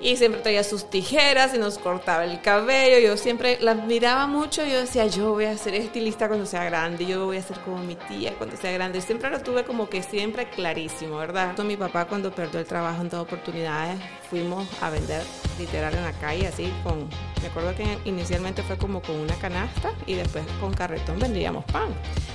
[0.00, 2.98] y siempre traía sus tijeras y nos cortaba el cabello.
[2.98, 4.64] Yo siempre la admiraba mucho.
[4.64, 7.78] Yo decía, yo voy a ser estilista cuando sea grande, yo voy a ser como
[7.78, 9.00] mi tía cuando sea grande.
[9.00, 11.56] Siempre lo tuve como que siempre clarísimo, ¿verdad?
[11.58, 13.98] Mi papá cuando perdió el trabajo en todas oportunidades,
[14.30, 15.22] fuimos a vender
[15.58, 17.08] literal en la calle, así con,
[17.42, 21.88] me acuerdo que inicialmente fue como con una canasta y después con carretón vendíamos pan.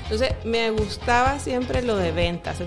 [0.04, 2.58] Entonces me gustaba siempre lo de ventas.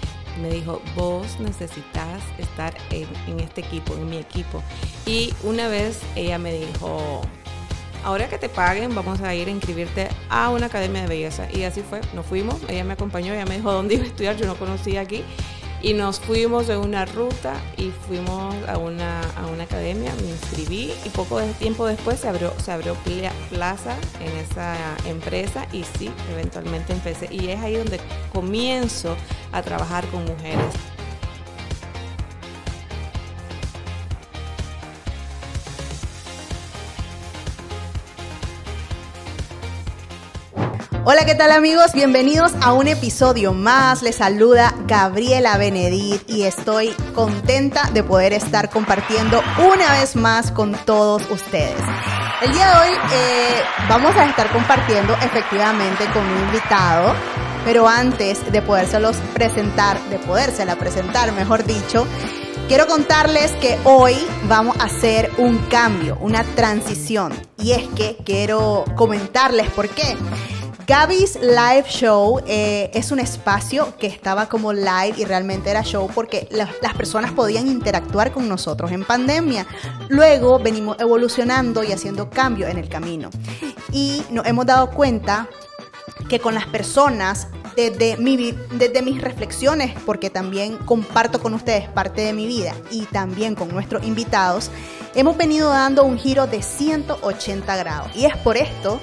[0.40, 4.62] Me dijo, vos necesitas estar en, este equipo, en mi equipo.
[5.06, 7.22] Y una vez ella me dijo,
[8.04, 11.48] ahora que te paguen, vamos a ir a inscribirte a una academia de belleza.
[11.52, 14.36] Y así fue, nos fuimos, ella me acompañó, ella me dijo dónde iba a estudiar,
[14.36, 15.24] yo no conocía aquí.
[15.82, 20.92] Y nos fuimos de una ruta y fuimos a una, a una academia, me inscribí
[21.04, 22.96] y poco tiempo después se abrió, se abrió
[23.50, 24.74] plaza en esa
[25.06, 27.28] empresa y sí, eventualmente empecé.
[27.30, 28.00] Y es ahí donde
[28.32, 29.16] comienzo
[29.52, 30.74] a trabajar con mujeres.
[41.08, 41.92] Hola, ¿qué tal amigos?
[41.94, 44.02] Bienvenidos a un episodio más.
[44.02, 49.40] Les saluda Gabriela Benedit y estoy contenta de poder estar compartiendo
[49.72, 51.80] una vez más con todos ustedes.
[52.42, 57.14] El día de hoy eh, vamos a estar compartiendo efectivamente con un invitado,
[57.64, 62.04] pero antes de podérselos presentar, de podérsela presentar, mejor dicho,
[62.68, 64.16] Quiero contarles que hoy
[64.48, 67.32] vamos a hacer un cambio, una transición.
[67.58, 70.16] Y es que quiero comentarles por qué.
[70.86, 76.08] Gaby's Live Show eh, es un espacio que estaba como live y realmente era show
[76.14, 79.66] porque las personas podían interactuar con nosotros en pandemia.
[80.08, 83.30] Luego venimos evolucionando y haciendo cambio en el camino.
[83.90, 85.48] Y nos hemos dado cuenta
[86.28, 92.20] que con las personas desde, mi, desde mis reflexiones, porque también comparto con ustedes parte
[92.20, 94.70] de mi vida y también con nuestros invitados,
[95.16, 98.14] hemos venido dando un giro de 180 grados.
[98.14, 99.00] Y es por esto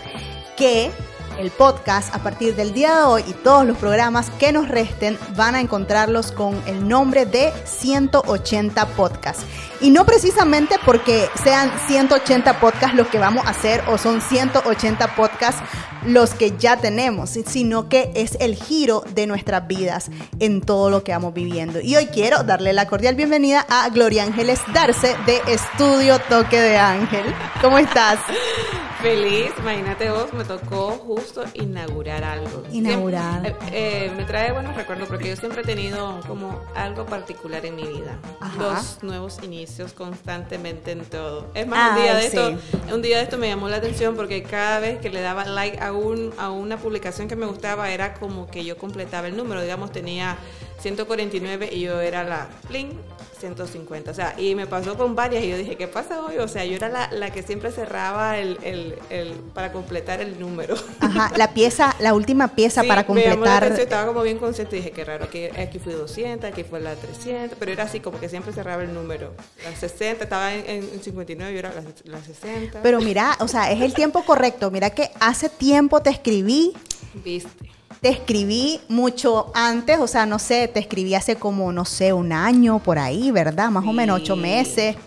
[0.55, 0.91] que
[1.39, 5.17] el podcast a partir del día de hoy y todos los programas que nos resten
[5.35, 9.45] van a encontrarlos con el nombre de 180 Podcasts.
[9.81, 15.15] Y no precisamente porque sean 180 podcasts los que vamos a hacer o son 180
[15.15, 15.61] podcasts
[16.05, 21.03] los que ya tenemos, sino que es el giro de nuestras vidas en todo lo
[21.03, 21.81] que vamos viviendo.
[21.81, 26.77] Y hoy quiero darle la cordial bienvenida a Gloria Ángeles Darce de Estudio Toque de
[26.77, 27.25] Ángel.
[27.61, 28.19] ¿Cómo estás?
[29.03, 32.63] Feliz, imagínate vos, me tocó justo inaugurar algo.
[32.71, 33.45] Inaugurar.
[33.45, 37.75] Eh, eh, me trae buenos recuerdos porque yo siempre he tenido como algo particular en
[37.75, 38.17] mi vida.
[38.57, 41.51] Dos nuevos inicios constantemente en todo.
[41.53, 42.57] Es más, un, día de esto,
[42.93, 45.81] un día de esto me llamó la atención porque cada vez que le daba like
[45.81, 49.61] a, un, a una publicación que me gustaba era como que yo completaba el número.
[49.61, 50.37] Digamos, tenía
[50.79, 52.91] 149 y yo era la pling
[53.39, 54.11] 150.
[54.11, 56.37] O sea, y me pasó con varias y yo dije, ¿qué pasa hoy?
[56.37, 60.39] O sea, yo era la, la que siempre cerraba el, el, el, para completar el
[60.39, 60.75] número.
[60.99, 63.69] Ajá, la pieza, la última pieza para completar.
[63.69, 66.79] Me estaba como bien consciente y dije, qué raro, aquí, aquí fue 200, aquí fue
[66.79, 69.33] la 300, pero era así como que siempre cerraba el número.
[69.63, 72.81] La 60, estaba en, en 59 y era la, la 60.
[72.81, 74.71] Pero mira, o sea, es el tiempo correcto.
[74.71, 76.73] Mira que hace tiempo te escribí.
[77.13, 82.11] Viste te escribí mucho antes, o sea, no sé, te escribí hace como, no sé,
[82.11, 83.69] un año por ahí, ¿verdad?
[83.69, 84.97] Más o menos ocho meses.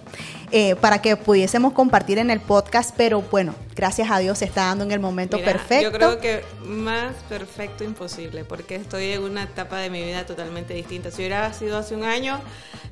[0.53, 4.67] Eh, para que pudiésemos compartir en el podcast, pero bueno, gracias a Dios se está
[4.67, 5.91] dando en el momento perfecto.
[5.91, 10.75] Yo creo que más perfecto imposible, porque estoy en una etapa de mi vida totalmente
[10.75, 11.11] distinta.
[11.11, 12.41] Si hubiera sido hace un año,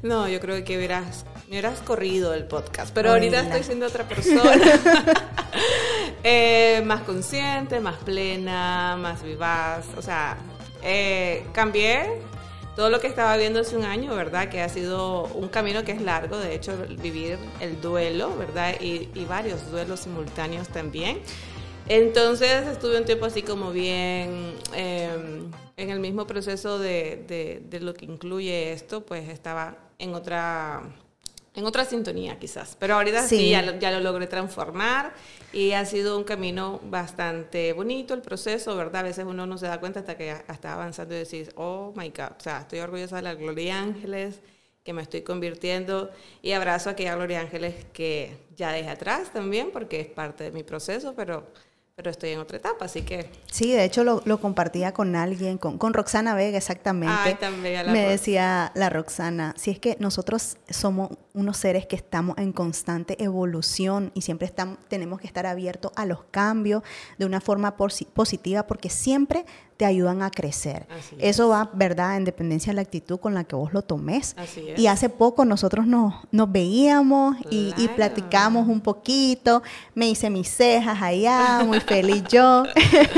[0.02, 4.08] no, yo creo que hubieras, me hubieras corrido el podcast, pero ahorita estoy siendo otra
[4.08, 4.52] persona.
[6.24, 10.38] eh, más consciente, más plena, más vivaz, o sea,
[10.82, 12.20] eh, cambié
[12.76, 14.48] todo lo que estaba viendo hace un año, ¿verdad?
[14.48, 18.80] Que ha sido un camino que es largo, de hecho, vivir el duelo, ¿verdad?
[18.80, 21.20] Y, varios duelos simultáneos también.
[21.88, 27.94] Entonces estuve un tiempo así como bien em, en el mismo proceso de, de, lo
[27.94, 30.82] que incluye esto, pues estaba en otra
[31.54, 35.14] en otra sintonía quizás, pero ahorita sí, ya, lo, ya, lo, logré transformar
[35.52, 39.02] y ha sido un camino bastante bonito el proceso, ¿verdad?
[39.02, 42.08] A veces uno no se da cuenta hasta que está avanzando y decís, oh my
[42.08, 44.40] God, o sea, estoy orgullosa de la Gloria Ángeles,
[44.82, 46.10] que me estoy convirtiendo
[46.42, 50.50] y abrazo a aquella Gloria Ángeles que ya dejé atrás también porque es parte de
[50.50, 51.46] mi proceso, pero
[51.96, 53.30] pero estoy en otra etapa, así que...
[53.52, 57.14] Sí, de hecho lo, lo compartía con alguien, con, con, Roxana Vega exactamente.
[57.16, 62.36] Ay, también, Me decía la Roxana, si es que nosotros somos unos seres que estamos
[62.38, 66.82] en constante evolución y siempre estamos, tenemos que estar abiertos a los cambios
[67.16, 70.86] de una forma positiva porque siempre te ayudan a crecer.
[71.18, 74.36] Eso va, ¿verdad?, en dependencia de la actitud con la que vos lo tomes.
[74.76, 79.62] Y hace poco nosotros nos, nos veíamos y, y, platicamos un poquito,
[79.94, 82.64] me hice mis cejas allá, muy feliz yo.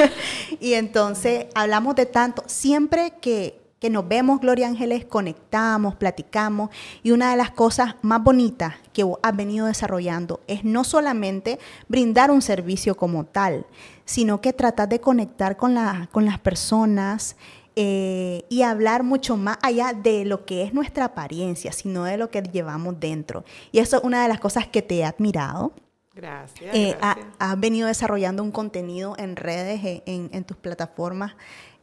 [0.60, 6.70] y entonces hablamos de tanto, siempre que que nos vemos, Gloria Ángeles, conectamos, platicamos
[7.02, 11.58] y una de las cosas más bonitas que has venido desarrollando es no solamente
[11.88, 13.66] brindar un servicio como tal,
[14.06, 17.36] sino que tratar de conectar con, la, con las personas
[17.74, 22.30] eh, y hablar mucho más allá de lo que es nuestra apariencia, sino de lo
[22.30, 23.44] que llevamos dentro.
[23.72, 25.72] Y eso es una de las cosas que te he admirado.
[26.14, 26.74] Gracias.
[26.74, 26.96] Eh,
[27.38, 31.34] has venido desarrollando un contenido en redes, eh, en tus plataformas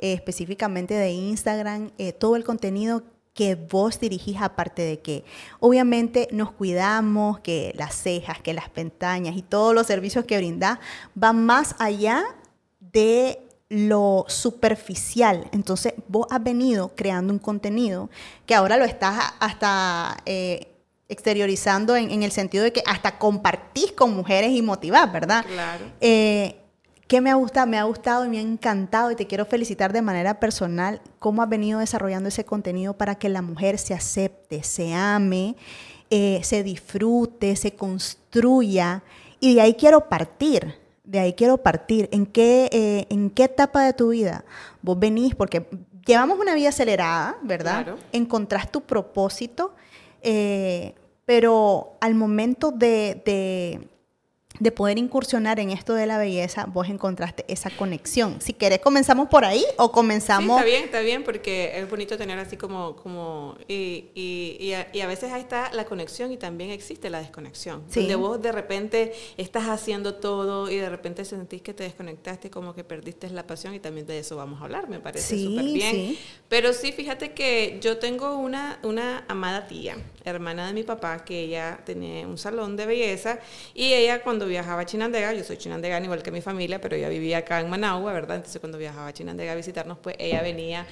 [0.03, 3.03] eh, específicamente de Instagram, eh, todo el contenido
[3.33, 5.25] que vos dirigís, aparte de que
[5.59, 10.79] obviamente nos cuidamos, que las cejas, que las pestañas y todos los servicios que brindás
[11.15, 12.23] van más allá
[12.79, 13.39] de
[13.69, 15.47] lo superficial.
[15.51, 18.09] Entonces, vos has venido creando un contenido
[18.45, 20.67] que ahora lo estás hasta eh,
[21.09, 25.43] exteriorizando en, el sentido de que hasta compartís con mujeres y motivás, ¿verdad?
[25.45, 25.85] Claro.
[27.07, 27.67] ¿Qué me ha gustado?
[27.67, 31.41] Me ha gustado y me ha encantado y te quiero felicitar de manera personal cómo
[31.41, 35.55] has venido desarrollando ese contenido para que la mujer se acepte, se ame,
[36.09, 39.03] eh, se disfrute, se construya.
[39.39, 42.07] Y de ahí quiero partir, de ahí quiero partir.
[42.11, 44.45] ¿En qué, eh, ¿En qué etapa de tu vida
[44.81, 45.35] vos venís?
[45.35, 45.67] Porque
[46.05, 47.83] llevamos una vida acelerada, ¿verdad?
[47.83, 47.99] Claro.
[48.13, 49.73] Encontrás tu propósito,
[50.21, 50.95] eh,
[51.25, 53.92] pero al momento de de
[54.71, 58.41] poder incursionar en esto de la belleza, vos encontraste esa conexión.
[58.41, 60.57] Si querés, comenzamos por ahí o comenzamos...
[60.57, 62.95] está bien, está bien, porque es bonito tener así como...
[62.95, 67.83] como y, y, y, a, veces ahí está la conexión y también existe la desconexión.
[67.89, 68.01] Sí.
[68.01, 72.73] Donde vos de repente estás haciendo todo y de repente sentís que te desconectaste, como
[72.73, 75.91] que perdiste la pasión y también de eso vamos a hablar, me parece súper bien.
[75.91, 76.19] Sí.
[76.49, 81.41] Pero sí, fíjate que yo tengo una, una amada tía, hermana de mi papá, que
[81.41, 83.39] ella tenía un salón de belleza
[83.73, 87.09] y ella cuando viajaba a Chinandega, yo soy chinandegana igual que mi familia, pero ella
[87.09, 88.37] vivía acá en Managua, ¿verdad?
[88.37, 90.85] Entonces cuando viajaba a Chinandega a visitarnos, pues ella venía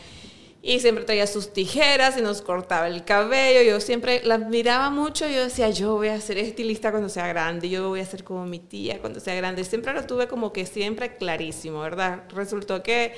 [0.64, 3.62] y siempre traía sus tijeras y nos cortaba el cabello.
[3.64, 5.28] Yo siempre la admiraba mucho.
[5.28, 8.46] Yo decía, yo voy a ser estilista cuando sea grande, yo voy a ser como
[8.46, 9.64] mi tía cuando sea grande.
[9.64, 12.26] Siempre lo tuve como que siempre clarísimo, ¿verdad?
[12.30, 13.14] Resultó que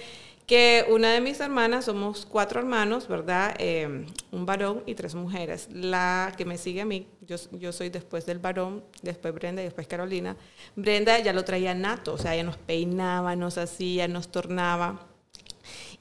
[0.46, 3.56] que una de mis hermanas, somos cuatro hermanos, ¿verdad?
[3.60, 5.70] Eh, un varón y tres mujeres.
[5.72, 9.66] La que me sigue a mí, yo, yo, soy después del varón, después Brenda y
[9.66, 10.36] después Carolina.
[10.76, 15.08] Brenda ya lo traía nato, o sea, ella nos peinaba, nos hacía, nos tornaba.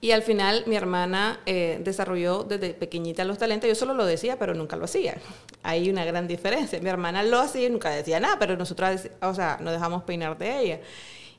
[0.01, 3.69] Y al final mi hermana eh, desarrolló desde pequeñita los talentos.
[3.69, 5.17] Yo solo lo decía, pero nunca lo hacía.
[5.63, 6.81] Hay una gran diferencia.
[6.81, 10.37] Mi hermana lo hacía y nunca decía nada, pero nosotros, o sea, nos dejamos peinar
[10.37, 10.81] de ella.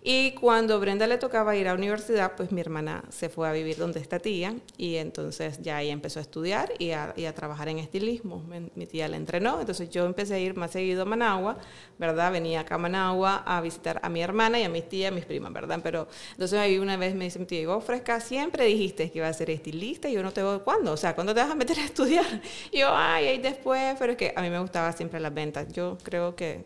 [0.06, 3.78] Y cuando Brenda le tocaba ir a universidad, pues mi hermana se fue a vivir
[3.78, 8.44] donde está tía y entonces ya ella empezó a estudiar y a, trabajar en estilismo.
[8.76, 11.58] Mi, tía la entrenó, entonces yo empecé a ir más seguido a Managua,
[11.98, 12.34] ¿verdad?
[12.34, 15.24] Venía acá a Managua a visitar a mi hermana y a mis tías, a mis
[15.24, 15.80] primas, ¿verdad?
[15.82, 19.30] Pero entonces ahí una vez me dice mi tía, vos fresca, siempre dijiste que iba
[19.30, 20.92] a ser estilista y yo no te voy, ¿cuándo?
[20.92, 22.42] O sea, ¿cuándo te vas a meter a estudiar?
[22.72, 25.72] Y yo, ay, ahí después, pero es que a mí me gustaba siempre las ventas.
[25.72, 26.66] Yo creo que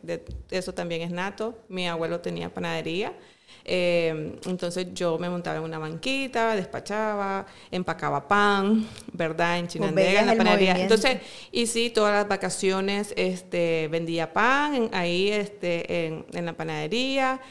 [0.50, 1.60] eso también es nato.
[1.69, 3.13] Mi abuelo tenía panadería.
[3.69, 9.60] Eh, entonces yo me montaba en una banquita, despachaba, empacaba pan, ¿verdad?
[9.60, 10.80] En Chinandega, en la panadería.
[10.80, 11.18] Entonces,
[11.52, 17.42] y sí, todas las vacaciones este, vendía pan ahí este, en, en la panadería.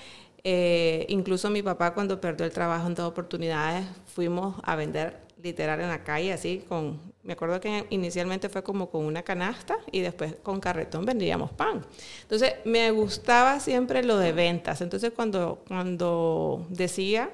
[0.43, 5.81] Eh, incluso mi papá cuando perdió el trabajo en todas oportunidades fuimos a vender literal
[5.81, 10.01] en la calle, así con, me acuerdo que inicialmente fue como con una canasta y
[10.01, 11.85] después con carretón vendíamos pan.
[12.23, 14.81] Entonces me gustaba siempre lo de ventas.
[14.81, 17.31] Entonces cuando, cuando decía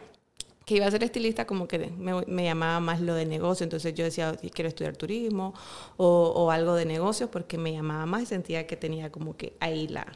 [0.65, 3.65] que iba a ser estilista, como que me, llamaba más lo de negocio.
[3.65, 5.53] Entonces yo decía, quiero estudiar turismo
[5.99, 9.57] o, o algo de negocios porque me llamaba más y sentía que tenía como que
[9.61, 10.07] ahí la,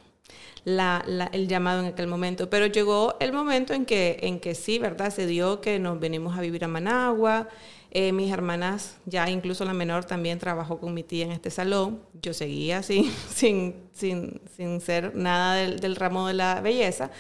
[0.65, 2.51] la, el llamado en aquel momento.
[2.51, 5.13] Pero llegó el momento en que, en que sí, ¿verdad?
[5.13, 7.49] Se dio que nos venimos a vivir a Managua.
[7.99, 12.03] Eh, mis hermanas, ya incluso la menor también trabajó con mi tía en este salón.
[12.21, 17.11] Yo seguía así, sin, sin, sin ser nada del, del ramo de la belleza.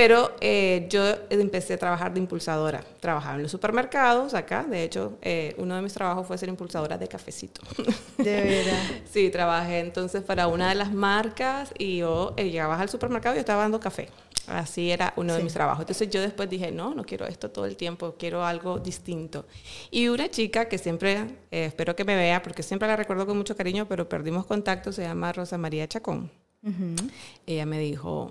[0.00, 2.82] Pero eh, yo empecé a trabajar de impulsadora.
[3.00, 4.64] Trabajaba en los supermercados acá.
[4.64, 7.60] De hecho, eh, uno de mis trabajos fue ser impulsadora de cafecito.
[8.16, 8.82] De verdad.
[9.12, 13.36] sí, trabajé entonces para una de las marcas y yo eh, llegaba al supermercado y
[13.36, 14.08] yo estaba dando café.
[14.46, 15.82] Así era uno de mis trabajos.
[15.82, 19.44] Entonces yo después dije, no, no quiero esto todo el tiempo, quiero algo distinto.
[19.90, 23.54] Y una chica que siempre, espero que me vea, porque siempre la recuerdo con mucho
[23.54, 26.30] cariño, pero perdimos contacto, se llama Rosa María Chacón.
[27.46, 28.30] Ella me dijo,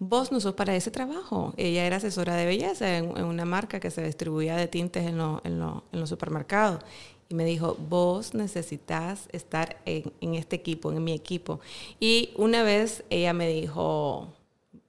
[0.00, 1.54] vos no sos para ese trabajo.
[1.56, 6.08] Ella era asesora de belleza en, una marca que se distribuía de tintes en, los
[6.08, 6.82] supermercados.
[7.28, 11.60] Y me dijo, vos necesitas estar en, en este equipo, en mi equipo.
[12.00, 14.32] Y una vez ella me dijo,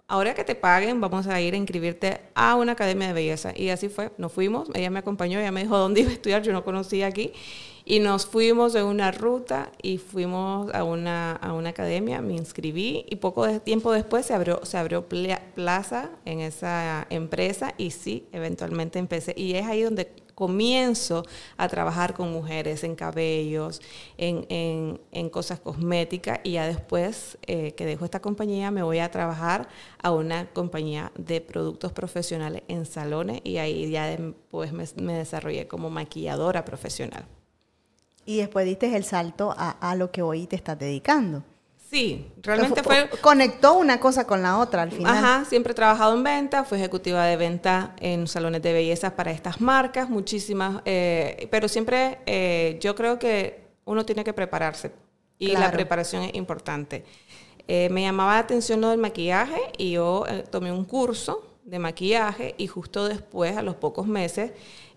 [0.07, 3.53] ahora que te paguen, vamos a ir a inscribirte a una academia de belleza.
[3.55, 6.41] Y así fue, nos fuimos, ella me acompañó, ella me dijo dónde iba a estudiar,
[6.41, 7.33] yo no conocía aquí.
[7.91, 13.05] Y nos fuimos en una ruta y fuimos a una, a una academia, me inscribí
[13.09, 18.29] y poco de tiempo después se abrió, se abrió plaza en esa empresa y sí,
[18.31, 19.33] eventualmente empecé.
[19.35, 21.25] Y es ahí donde comienzo
[21.57, 23.81] a trabajar con mujeres en cabellos,
[24.17, 24.45] en,
[25.11, 29.67] en, cosas cosméticas y ya después eh, que dejo esta compañía me voy a trabajar
[30.01, 35.89] a una compañía de productos profesionales en salones y ahí ya después me desarrollé como
[35.89, 37.25] maquilladora profesional.
[38.25, 41.43] Y después diste el salto a, a lo que hoy te estás dedicando.
[41.91, 43.09] Sí, realmente fue...
[43.19, 45.13] Conectó una cosa con la otra al final.
[45.13, 49.31] Ajá, siempre he trabajado en venta, fui ejecutiva de venta en salones de belleza para
[49.31, 54.93] estas marcas, muchísimas, eh, pero siempre eh, yo creo que uno tiene que prepararse
[55.37, 57.03] y la preparación es importante.
[57.67, 62.55] Eh, me llamaba la atención lo del maquillaje y yo tomé un curso de maquillaje
[62.57, 64.51] y justo después, a los pocos meses,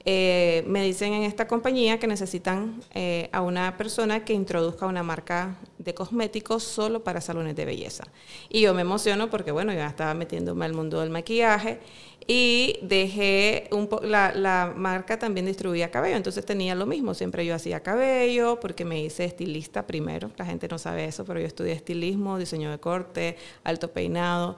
[0.07, 5.03] eh, me dicen en esta compañía que necesitan eh, a una persona que introduzca una
[5.03, 8.05] marca de cosméticos solo para salones de belleza.
[8.51, 11.81] Y yo me emociono porque, bueno, ya estaba metiéndome al mundo del maquillaje
[12.27, 17.55] y dejé un la, la, marca también distribuía cabello, entonces tenía lo mismo, siempre yo
[17.55, 21.73] hacía cabello porque me hice estilista primero, la gente no sabe eso, pero yo estudié
[21.73, 24.57] estilismo, diseño de corte, alto peinado.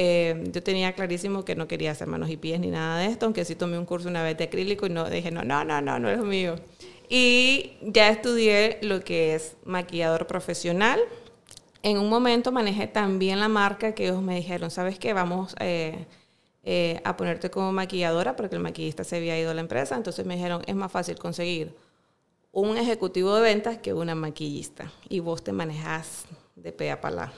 [0.00, 3.26] Eh, yo tenía clarísimo que no quería hacer manos y pies ni nada de esto,
[3.26, 5.80] aunque sí tomé un curso una vez de acrílico y no dije, no, no, no,
[5.80, 6.54] no, no es mío.
[7.08, 11.00] Y ya estudié lo que es maquillador profesional.
[11.82, 15.14] En un momento manejé también la marca que ellos me dijeron, ¿sabes qué?
[15.14, 16.06] Vamos eh,
[16.62, 19.96] eh, a ponerte como maquilladora porque el maquillista se había ido a la empresa.
[19.96, 21.74] Entonces me dijeron, es más fácil conseguir
[22.52, 24.92] un ejecutivo de ventas que una maquillista.
[25.08, 27.32] Y vos te manejas de pe a pala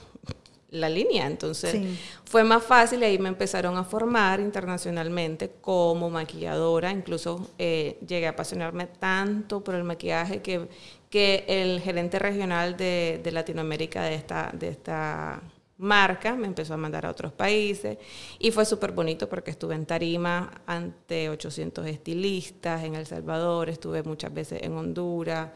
[0.70, 1.26] la línea.
[1.26, 6.90] Entonces fue más fácil y ahí me empezaron a formar internacionalmente como maquilladora.
[6.90, 10.68] Incluso eh, llegué a apasionarme tanto por el maquillaje que,
[11.08, 15.42] que el gerente regional de, de Latinoamérica de esta, de esta
[15.80, 17.96] marca, me empezó a mandar a otros países
[18.38, 24.02] y fue súper bonito porque estuve en Tarima ante 800 estilistas en El Salvador, estuve
[24.02, 25.50] muchas veces en Honduras,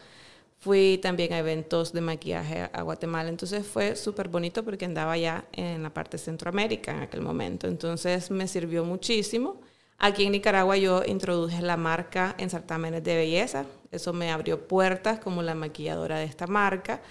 [0.64, 5.44] Fui también a eventos de maquillaje a Guatemala, entonces fue súper bonito porque andaba ya
[5.52, 9.60] en la parte de Centroamérica en aquel momento, entonces me sirvió muchísimo.
[9.98, 15.18] Aquí en Nicaragua yo introduje la marca en certámenes de belleza, eso me abrió puertas
[15.18, 17.02] como la maquilladora de esta marca.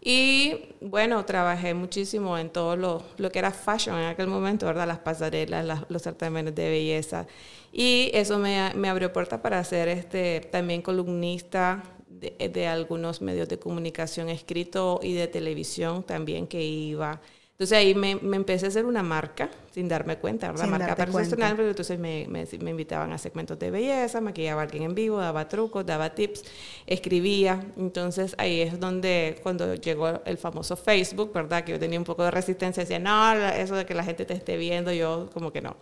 [0.00, 4.86] Y bueno, trabajé muchísimo en todo lo, lo que era fashion en aquel momento, ¿verdad?
[4.86, 7.26] Las pasarelas, los certámenes de belleza.
[7.72, 11.82] Y eso me, me abrió puertas para ser este, también columnista
[12.20, 17.20] de, algunos medios de comunicación escrito y de televisión también que iba.
[17.52, 21.54] Entonces ahí me, me empecé a hacer una marca sin darme cuenta, la marca personal,
[21.56, 25.18] pero entonces me, me, me, invitaban a segmentos de belleza, maquillaba a alguien en vivo,
[25.18, 26.42] daba trucos, daba tips,
[26.86, 27.62] escribía.
[27.76, 31.62] Entonces ahí es donde cuando llegó el famoso Facebook, ¿verdad?
[31.62, 34.32] Que yo tenía un poco de resistencia, decía, no, eso de que la gente te
[34.32, 35.76] esté viendo, yo como que no.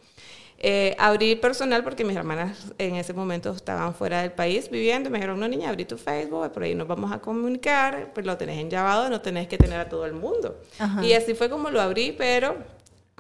[0.61, 5.09] Eh, abrí personal porque mis hermanas en ese momento estaban fuera del país viviendo.
[5.09, 8.37] Me dijeron, no niña, abrí tu Facebook, por ahí nos vamos a comunicar, pues lo
[8.37, 10.61] tenés en llamado, no tenés que tener a todo el mundo.
[11.03, 12.57] Y así fue como lo abrí, pero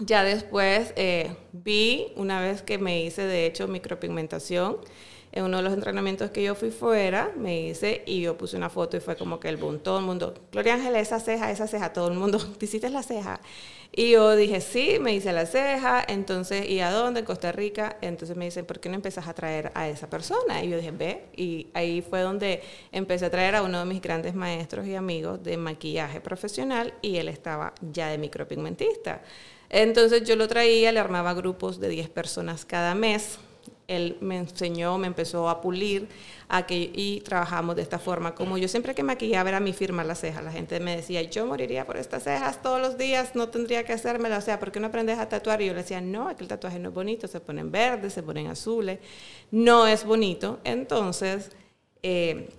[0.00, 4.78] ya después eh, vi, una vez que me hice de hecho micropigmentación,
[5.32, 8.70] en uno de los entrenamientos que yo fui fuera, me hice y yo puse una
[8.70, 11.66] foto y fue como que el boom, todo el mundo, Gloria Ángela, esa ceja, esa
[11.66, 13.40] ceja, todo el mundo, ¿te hiciste la ceja?
[13.90, 17.20] Y yo dije, sí, me hice la ceja, entonces, ¿y a dónde?
[17.20, 17.97] En Costa Rica.
[18.02, 20.62] Entonces me dicen, ¿por qué no empezás a traer a esa persona?
[20.62, 24.02] Y yo dije, ve, y ahí fue donde empecé a traer a uno de mis
[24.02, 29.23] grandes maestros y amigos de maquillaje profesional y él estaba ya de micropigmentista.
[29.70, 33.38] Entonces yo lo traía, le armaba grupos de 10 personas cada mes
[33.88, 36.09] él me enseñó, me empezó a pulir
[36.78, 38.35] y trabajamos de esta forma.
[38.35, 41.47] Como yo siempre que maquillaba era mi firma la ceja, la gente me decía, yo
[41.47, 44.78] moriría por estas cejas todos los días, no tendría que hacérmela, o sea, ¿por qué
[44.78, 45.62] no aprendes a tatuar?
[45.62, 48.23] Y yo le decía, no, es el tatuaje no es bonito, se ponen verdes, se
[48.23, 48.99] ponen azules,
[49.50, 50.61] no es bonito.
[50.64, 51.50] Entonces,
[52.02, 52.50] eh,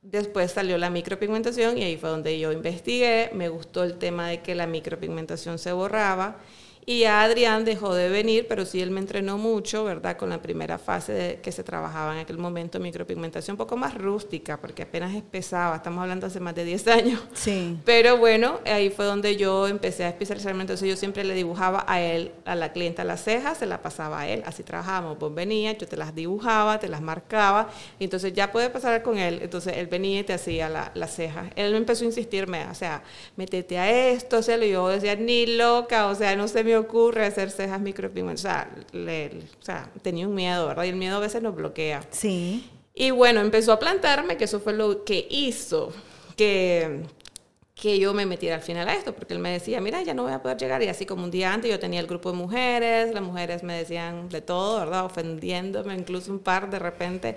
[0.00, 4.40] después salió la micropigmentación y ahí fue donde yo investigué, me gustó el tema de
[4.40, 6.38] que la micropigmentación se borraba
[6.84, 10.16] Y ya Adrián dejó de venir, pero sí él me entrenó mucho, ¿verdad?
[10.16, 13.94] Con la primera fase de, que se trabajaba en aquel momento, micropigmentación un poco más
[13.94, 17.20] rústica, porque apenas empezaba, estamos hablando hace más de 10 años.
[17.34, 17.78] Sí.
[17.84, 22.00] Pero bueno, ahí fue donde yo empecé a especializarme, entonces yo siempre le dibujaba a
[22.00, 25.78] él, a la clienta las cejas, se la pasaba a él, así trabajábamos, vos venías,
[25.78, 27.70] yo te las dibujaba, te las marcaba,
[28.00, 31.14] y entonces ya puede pasar con él, entonces él venía y te hacía la, las
[31.14, 31.50] cejas.
[31.54, 33.02] Él me empezó a insistirme, o sea,
[33.36, 37.26] métete a esto, o sea, yo decía, ni loca, o sea, no se me ocurre
[37.26, 38.68] hacer cejas micropigmentadas.
[39.60, 40.84] O sea, tenía un miedo, ¿verdad?
[40.84, 42.02] Y el miedo a veces nos bloquea.
[42.10, 42.68] Sí.
[42.94, 45.92] Y bueno, empezó a plantarme, que eso fue lo que hizo
[46.36, 47.02] que,
[47.74, 50.24] que yo me metiera al final a esto, porque él me decía, mira, ya no
[50.24, 50.82] voy a poder llegar.
[50.82, 53.76] Y así como un día antes yo tenía el grupo de mujeres, las mujeres me
[53.76, 55.04] decían de todo, ¿verdad?
[55.04, 57.36] Ofendiéndome, incluso un par de repente.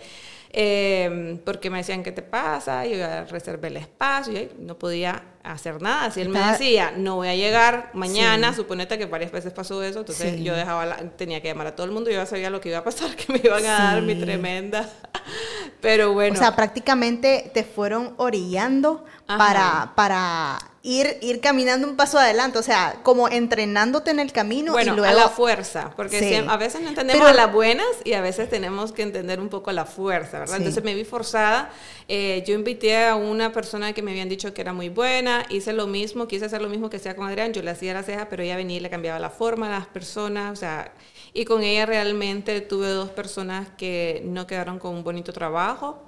[0.51, 2.85] Eh, porque me decían, ¿qué te pasa?
[2.85, 6.11] Yo ya reservé el espacio y no podía hacer nada.
[6.11, 9.99] Si él me decía, no voy a llegar mañana, suponete que varias veces pasó eso,
[9.99, 12.69] entonces yo dejaba tenía que llamar a todo el mundo, yo ya sabía lo que
[12.69, 14.89] iba a pasar, que me iban a dar mi tremenda.
[15.81, 16.35] Pero bueno.
[16.35, 22.63] O sea, prácticamente te fueron orillando para, para ir, ir caminando un paso adelante, o
[22.63, 25.11] sea, como entrenándote en el camino bueno, y luego...
[25.11, 28.91] a la fuerza, porque a veces no entendemos a las buenas y a veces tenemos
[28.91, 30.57] que entender un poco la fuerza, ¿verdad?
[30.57, 31.71] Entonces me vi forzada,
[32.07, 35.73] eh, yo invité a una persona que me habían dicho que era muy buena, hice
[35.73, 38.29] lo mismo, quise hacer lo mismo que hacía con Adrián, yo le hacía la ceja,
[38.29, 40.91] pero ella venía y le cambiaba la forma a las personas, o sea,
[41.33, 46.03] y con ella realmente tuve dos personas que no quedaron con un bonito trabajo.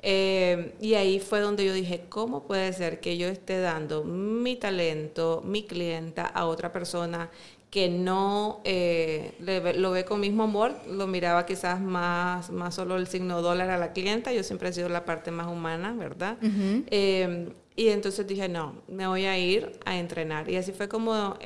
[0.00, 4.56] Eh, y ahí fue donde yo dije, ¿cómo puede ser que yo esté dando mi
[4.56, 7.30] talento, mi clienta a otra persona
[7.70, 9.32] que no eh,
[9.76, 13.76] lo ve con mismo amor, lo miraba quizás más, más solo el signo dólar a
[13.76, 16.38] la clienta, yo siempre he sido la parte más humana, ¿verdad?
[16.40, 20.48] Eh, y entonces dije, no, me voy a ir a entrenar.
[20.48, 21.36] Y así fue como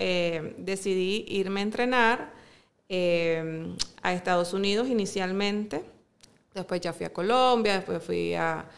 [0.59, 2.33] decidí irme a entrenar
[4.03, 5.83] a Estados Unidos inicialmente
[6.55, 8.69] Después ya fui a Colombia, después fui a,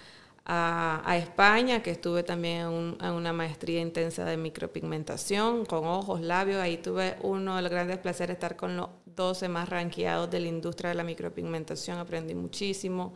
[0.47, 6.61] a, España, que estuve también en, una maestría intensa de micropigmentación, con ojos, labios.
[6.61, 10.49] Ahí tuve uno de los grandes placeres estar con los 12 más ranqueados de la
[10.49, 11.99] industria de la micropigmentación.
[11.99, 13.14] Aprendí muchísimo.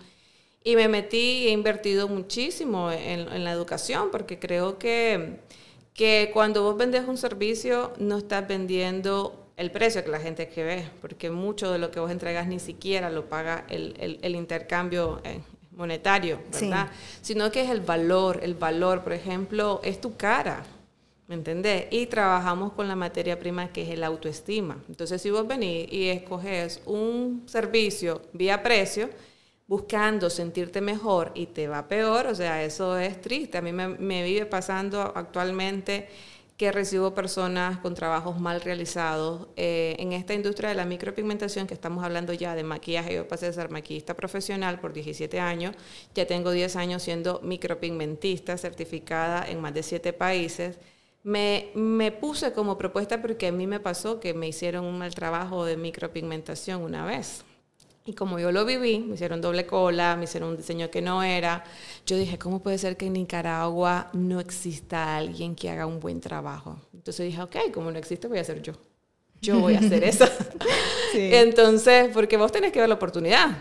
[0.64, 5.40] Y me metí y he invertido muchísimo en, en la educación, porque creo que,
[5.94, 10.62] que cuando vos vendes un servicio, no estás vendiendo el precio que la gente que
[10.62, 15.20] ve, porque mucho de lo que vos entregas ni siquiera lo paga el, el, intercambio
[15.24, 15.40] eh,
[15.72, 16.88] monetario, ¿verdad?
[17.22, 20.62] Sino que es el valor, el valor, por ejemplo, es tu cara,
[21.26, 21.86] ¿me entendés?
[21.90, 24.78] Y trabajamos con la materia prima que es el autoestima.
[24.88, 29.10] Entonces, si vos venís y escoges un servicio vía precio,
[29.66, 33.58] buscando sentirte mejor y te va peor, o sea, eso es triste.
[33.58, 36.08] A mí me, me vive pasando actualmente
[36.58, 39.46] que recibo personas con trabajos mal realizados.
[39.56, 43.46] Eh, en esta industria de la micropigmentación, que estamos hablando ya de maquillaje, yo pasé
[43.46, 45.76] a ser maquillista profesional por 17 años,
[46.16, 50.80] ya tengo 10 años siendo micropigmentista certificada en más de 7 países.
[51.22, 55.14] Me, me, puse como propuesta porque a mí me pasó que me hicieron un mal
[55.14, 57.44] trabajo de micropigmentación una vez.
[58.08, 61.22] Y como yo lo viví, me hicieron doble cola, me hicieron un diseño que no
[61.22, 61.62] era.
[62.06, 66.18] Yo dije, ¿cómo puede ser que en Nicaragua no exista alguien que haga un buen
[66.18, 66.80] trabajo?
[66.94, 68.72] Entonces dije, ok, como no existe, voy a ser yo.
[69.40, 70.24] Yo voy a hacer eso.
[71.14, 73.56] Entonces, porque vos tenés que ver la oportunidad.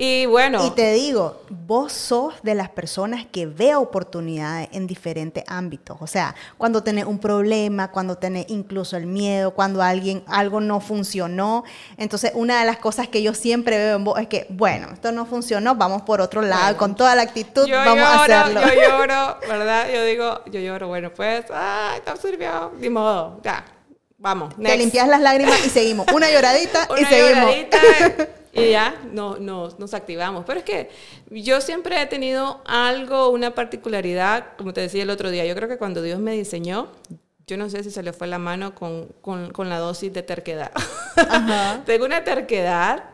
[0.00, 0.64] Y bueno.
[0.64, 5.96] Y te digo, vos sos de las personas que ve oportunidades en diferentes ámbitos.
[6.00, 10.80] O sea, cuando tenés un problema, cuando tenés incluso el miedo, cuando alguien, algo no
[10.80, 11.64] funcionó.
[11.96, 15.10] Entonces, una de las cosas que yo siempre veo en vos es que, bueno, esto
[15.10, 18.60] no funcionó, vamos por otro lado, con toda la actitud, vamos a hacerlo.
[18.60, 19.88] Yo lloro, ¿verdad?
[19.92, 23.64] Yo digo, yo lloro, bueno, pues, ay, está sirvió, ni modo, ya.
[24.18, 26.06] Vamos, Te limpias las lágrimas y seguimos.
[26.12, 27.44] Una lloradita y seguimos.
[27.44, 27.78] Lloradita,
[28.52, 30.44] y ya no, no, nos activamos.
[30.44, 30.90] Pero es que
[31.30, 35.68] yo siempre he tenido algo, una particularidad, como te decía el otro día, yo creo
[35.68, 36.88] que cuando Dios me diseñó,
[37.46, 40.22] yo no sé si se le fue la mano con, con, con la dosis de
[40.22, 40.72] terquedad.
[41.86, 43.04] Tengo una terquedad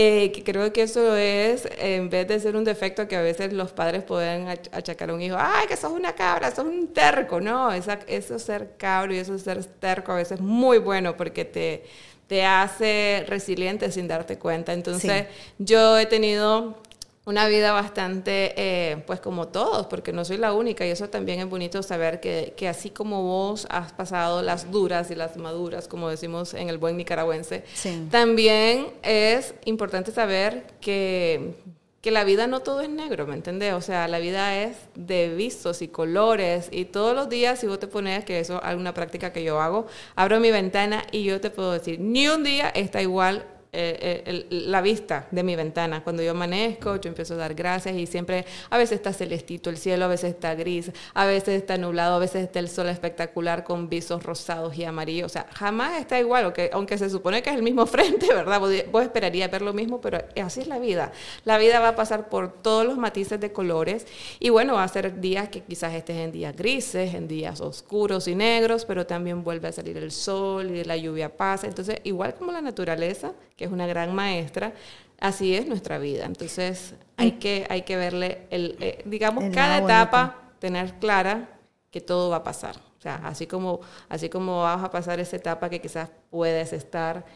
[0.00, 3.52] eh, que creo que eso es, en vez de ser un defecto que a veces
[3.52, 7.40] los padres pueden achacar a un hijo, ay, que sos una cabra, sos un terco,
[7.40, 11.44] no, esa, eso ser cabro y eso ser terco a veces es muy bueno porque
[11.44, 11.82] te,
[12.28, 14.72] te hace resiliente sin darte cuenta.
[14.72, 15.26] Entonces,
[15.58, 16.80] yo he tenido
[17.28, 21.40] una vida bastante, eh, pues como todos, porque no soy la única y eso también
[21.40, 25.88] es bonito saber que, que, así como vos has pasado las duras y las maduras,
[25.88, 27.64] como decimos en el buen nicaragüense,
[28.10, 31.54] también es importante saber que
[32.00, 33.74] que la vida no todo es negro, ¿me entendés?
[33.74, 37.80] O sea, la vida es de visos y colores y todos los días si vos
[37.80, 41.40] te pones, que eso es alguna práctica que yo hago, abro mi ventana y yo
[41.40, 46.02] te puedo decir, ni un día está igual eh, eh, la vista de mi ventana.
[46.02, 49.76] Cuando yo amanezco, yo empiezo a dar gracias y siempre, a veces está celestito el
[49.76, 53.64] cielo, a veces está gris, a veces está nublado, a veces está el sol espectacular
[53.64, 55.26] con visos rosados y amarillos.
[55.26, 58.58] O sea, jamás está igual, aunque, aunque se supone que es el mismo frente, ¿verdad?
[58.58, 61.12] Vos, vos esperarías ver lo mismo, pero así es la vida.
[61.44, 64.06] La vida va a pasar por todos los matices de colores
[64.38, 68.28] y bueno, va a ser días que quizás estés en días grises, en días oscuros
[68.28, 71.66] y negros, pero también vuelve a salir el sol y la lluvia pasa.
[71.66, 74.72] Entonces, igual como la naturaleza, que es una gran maestra,
[75.20, 76.24] así es nuestra vida.
[76.24, 81.58] Entonces hay que, hay que verle, el, eh, digamos, cada etapa, tener clara
[81.90, 82.76] que todo va a pasar.
[82.98, 87.26] O sea, así como, así como vas a pasar esa etapa que quizás puedes estar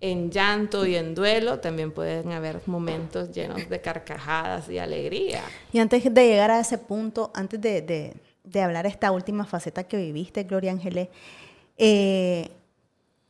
[0.00, 5.40] en llanto y en duelo, también pueden haber momentos llenos de carcajadas y alegría.
[5.72, 9.84] Y antes de llegar a ese punto, antes de, de, de hablar esta última faceta
[9.84, 11.08] que viviste, Gloria Ángeles,
[11.78, 12.50] eh,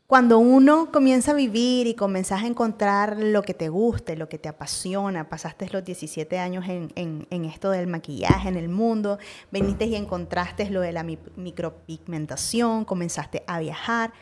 [0.06, 4.38] cuando uno comienza a vivir y comenzás a encontrar lo que te guste, lo que
[4.38, 9.18] te apasiona, pasaste los 17 años en, esto del maquillaje, en el mundo,
[9.50, 14.12] veniste y encontraste lo de la micropigmentación, comenzaste a viajar,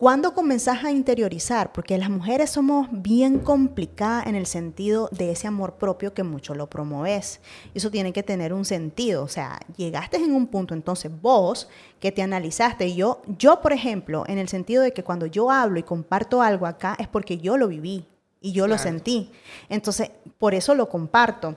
[0.00, 1.72] ¿Cuándo comenzás a interiorizar?
[1.72, 6.54] Porque las mujeres somos bien complicadas en el sentido de ese amor propio que mucho
[6.54, 7.42] lo promoves.
[7.74, 9.22] Eso tiene que tener un sentido.
[9.22, 11.68] O sea, llegaste en un punto, entonces vos
[12.00, 15.78] que te analizaste, yo, yo por ejemplo, en el sentido de que cuando yo hablo
[15.78, 18.06] y comparto algo acá es porque yo lo viví
[18.40, 19.30] y yo lo sentí.
[19.68, 21.56] Entonces, por eso lo comparto.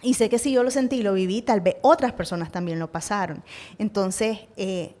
[0.00, 2.78] Y sé que si yo lo sentí y lo viví, tal vez otras personas también
[2.78, 3.44] lo pasaron.
[3.76, 4.94] Entonces, eh,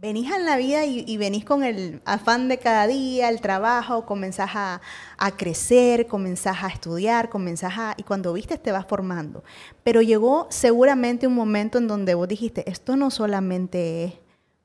[0.00, 4.50] venís en la vida y, venís con el afán de cada día, el trabajo, comenzás
[4.54, 4.80] a,
[5.36, 7.94] crecer, comenzás a estudiar, comenzás a...
[7.98, 9.44] y cuando viste te vas formando.
[9.84, 14.12] Pero llegó seguramente un momento en donde vos dijiste, esto no solamente es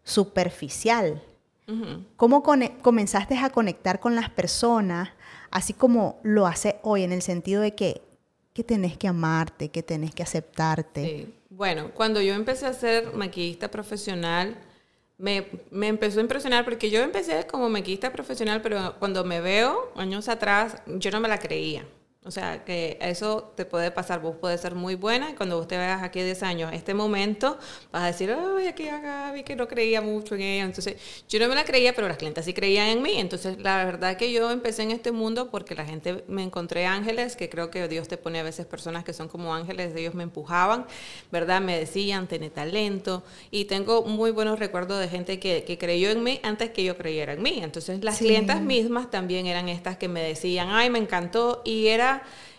[0.03, 1.21] superficial.
[2.15, 5.09] ¿Cómo comenzaste a conectar con las personas,
[5.49, 8.03] así como lo hace hoy, en el sentido de que,
[8.53, 11.03] que tenés que amarte, que tenés que aceptarte?
[11.03, 11.33] Sí.
[11.49, 14.57] Bueno, cuando yo empecé a ser maquillista profesional,
[15.17, 19.91] me, me, empezó a impresionar porque yo empecé como maquillista profesional, pero cuando me veo
[19.95, 21.85] años atrás, yo no me la creía.
[22.25, 24.19] O sea, que eso te puede pasar.
[24.19, 27.57] Vos puedes ser muy buena y cuando vos te veas aquí 10 años, este momento,
[27.91, 30.63] vas a decir, ay, aquí a vi que no creía mucho en ella.
[30.63, 30.95] Entonces,
[31.29, 33.13] yo no me la creía, pero las clientes sí creían en mí.
[33.17, 37.35] Entonces, la verdad que yo empecé en este mundo porque la gente me encontré ángeles,
[37.35, 40.23] que creo que Dios te pone a veces personas que son como ángeles, ellos me
[40.23, 40.87] empujaban,
[41.31, 41.61] ¿verdad?
[41.61, 43.23] Me decían, tiene talento.
[43.51, 46.97] Y tengo muy buenos recuerdos de gente que, que creyó en mí antes que yo
[46.97, 47.59] creyera en mí.
[47.61, 51.61] Entonces, las clientas mismas también eran estas que me decían, ay, me encantó.
[51.63, 52.14] Y era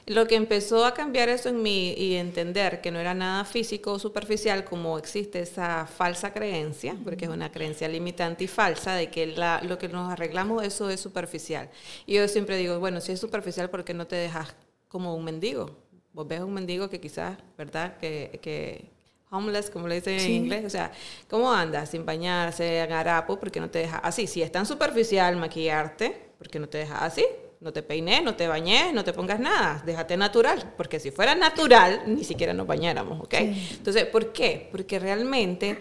[0.07, 3.93] lo que empezó a cambiar eso en mí y entender que no era nada físico
[3.93, 9.11] o superficial como existe esa falsa creencia, porque es una creencia limitante y falsa de
[9.11, 11.69] que lo que nos arreglamos eso es superficial.
[12.07, 14.55] Y yo siempre digo, bueno, si es superficial, ¿por qué no te dejas
[14.89, 15.77] como un mendigo?
[16.13, 17.99] Vos ves un mendigo que quizás, ¿verdad?
[17.99, 18.89] Que, que
[19.31, 20.93] homeless, como le dicen en inglés, o sea,
[21.29, 21.91] ¿cómo andas?
[21.91, 24.29] Sin bañarse, en harapo, ¿por qué no te dejas así?
[24.29, 27.27] Si es tan superficial maquillarte, ¿por qué no te dejas así?
[27.61, 31.35] No te peines, no te bañes, no te pongas nada, déjate natural, porque si fuera
[31.35, 33.35] natural, ni siquiera nos bañáramos, ¿ok?
[33.35, 34.69] Entonces, ¿por qué?
[34.71, 35.79] Porque realmente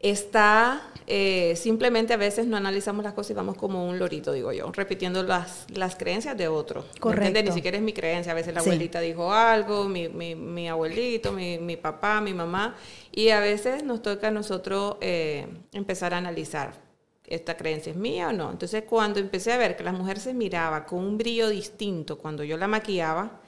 [0.00, 4.52] está, eh, simplemente a veces no analizamos las cosas y vamos como un lorito, digo
[4.52, 6.84] yo, repitiendo las, las creencias de otro.
[7.00, 7.42] Correcto.
[7.42, 11.32] Ni siquiera es mi creencia, a veces la abuelita dijo algo, mi, mi, mi abuelito,
[11.32, 12.76] mi, mi, papá, mi mamá,
[13.10, 16.85] y a veces nos toca a nosotros eh, empezar a analizar
[17.26, 18.50] esta creencia es mía o no.
[18.50, 22.44] Entonces cuando empecé a ver que la mujer se miraba con un brillo distinto cuando
[22.44, 23.40] yo la maquillaba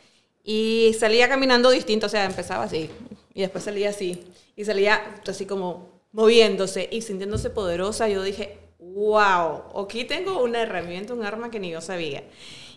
[0.45, 2.91] y salía caminando distinto, o sea, empezaba así
[3.35, 4.25] y después salía así
[4.57, 11.15] y salía así como moviéndose y sintiéndose poderosa, yo dije, wow, aquí tengo una herramienta,
[11.15, 12.25] un arma que ni yo sabía.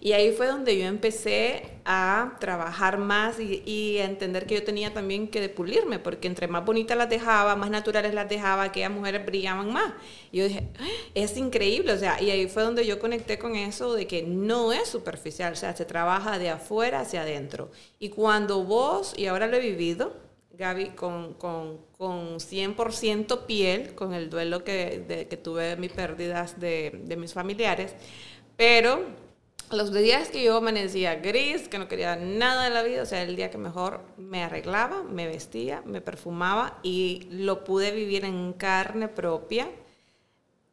[0.04, 4.92] Y ahí fue donde yo empecé a trabajar más y, a entender que yo tenía
[4.96, 9.24] también que depulirme, porque entre más bonitas las dejaba, más naturales las dejaba, aquellas mujeres
[9.24, 9.94] brillaban más.
[10.32, 13.56] Y yo dije, ah, es increíble, o sea, y ahí fue donde yo conecté con
[13.56, 17.70] eso de que no es superficial, o sea, se trabaja de afuera hacia adentro.
[18.00, 20.16] Y cuando vos, y ahora lo he vivido,
[20.58, 25.92] Gaby, con, con, con 100% piel, con el duelo que, de, que tuve de mis
[25.92, 27.94] pérdidas de, de mis familiares,
[28.58, 29.06] pero
[29.72, 33.24] los días que yo amanecía gris, que no quería nada de la vida, o sea,
[33.24, 38.54] el día que mejor me arreglaba, me vestía, me perfumaba y lo pude vivir en
[38.54, 39.70] carne propia,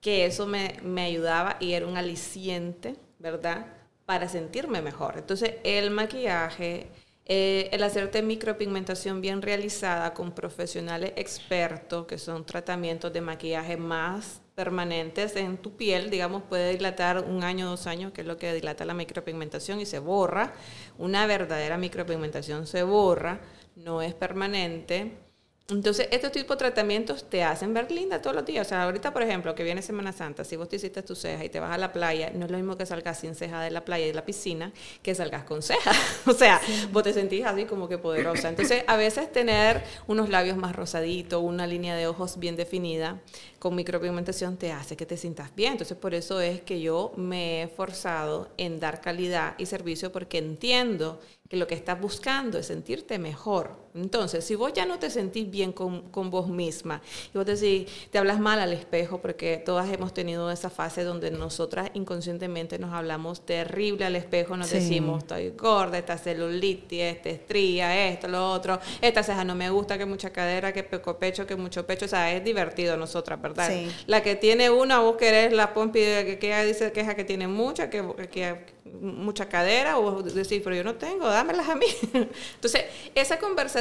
[0.01, 3.79] que eso me, me ayudaba y era un aliciente, ¿verdad?
[4.09, 5.19] para sentirme mejor.
[5.19, 6.87] Entonces, el maquillaje,
[7.27, 14.41] eh, el hacerte micropigmentación bien realizada con profesionales expertos, que son tratamientos de maquillaje más
[14.59, 18.53] permanentes en tu piel, digamos, puede dilatar un año, dos años, que es lo que
[18.53, 20.53] dilata la micropigmentación y se borra.
[20.99, 23.39] Una verdadera micropigmentación se borra,
[23.77, 25.28] no es permanente.
[25.71, 28.67] Entonces, estos tipos de tratamientos te hacen ver linda todos los días.
[28.67, 31.45] O sea, ahorita, por ejemplo, que viene Semana Santa, si vos te hiciste tu ceja
[31.45, 33.71] y te vas a la playa, no es lo mismo que salgas sin ceja de
[33.71, 35.93] la playa y de la piscina que salgas con ceja.
[36.27, 36.59] o sea,
[36.91, 38.49] vos te sentís así como que poderosa.
[38.49, 43.21] Entonces, a veces tener unos labios más rosaditos, una línea de ojos bien definida,
[43.59, 45.73] con micropigmentación te hace que te sientas bien.
[45.73, 50.39] Entonces, por eso es que yo me he esforzado en dar calidad y servicio porque
[50.39, 53.77] entiendo que lo que estás buscando es sentirte mejor.
[53.95, 57.01] Entonces, si vos ya no te sentís bien con, con, vos misma
[57.35, 61.31] y vos decís, te hablas mal al espejo, porque todas hemos tenido esa fase donde
[61.31, 68.09] nosotras inconscientemente nos hablamos terrible al espejo, nos decimos, estoy gorda, esta celulitis, esta estría,
[68.09, 71.57] esto, lo otro, esta ceja no me gusta, que mucha cadera, que poco pecho, que
[71.57, 73.73] mucho pecho, o sea, es divertido nosotras, ¿verdad?
[74.07, 77.91] La que tiene una, vos querés la pompi que, que dice queja que tiene mucha,
[77.91, 81.87] que, que mucha cadera, o decir, pero yo no tengo, dámelas a mí.
[82.55, 83.78] Entonces, esa conversación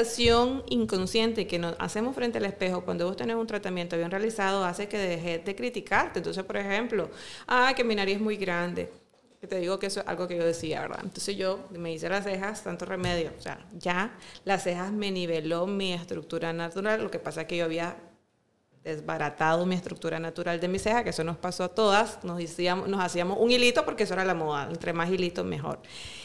[0.68, 4.88] inconsciente que nos hacemos frente al espejo cuando vos tenés un tratamiento bien realizado hace
[4.88, 6.20] que dejes de criticarte.
[6.20, 7.10] Entonces, por ejemplo,
[7.48, 8.92] ah, que mi nariz es muy grande.
[9.40, 11.02] Que te digo que eso es algo que yo decía, ¿verdad?
[11.04, 13.32] Entonces yo me hice las cejas, tanto remedio.
[13.38, 17.04] O sea, ya las cejas me niveló mi estructura natural.
[17.04, 17.98] Lo que pasa es que yo había
[18.88, 22.88] desbaratado mi estructura natural de mi ceja, que eso nos pasó a todas, nos, hacíamos,
[22.88, 25.82] nos hacíamos un hilito porque eso era la moda, entre más hilitos mejor.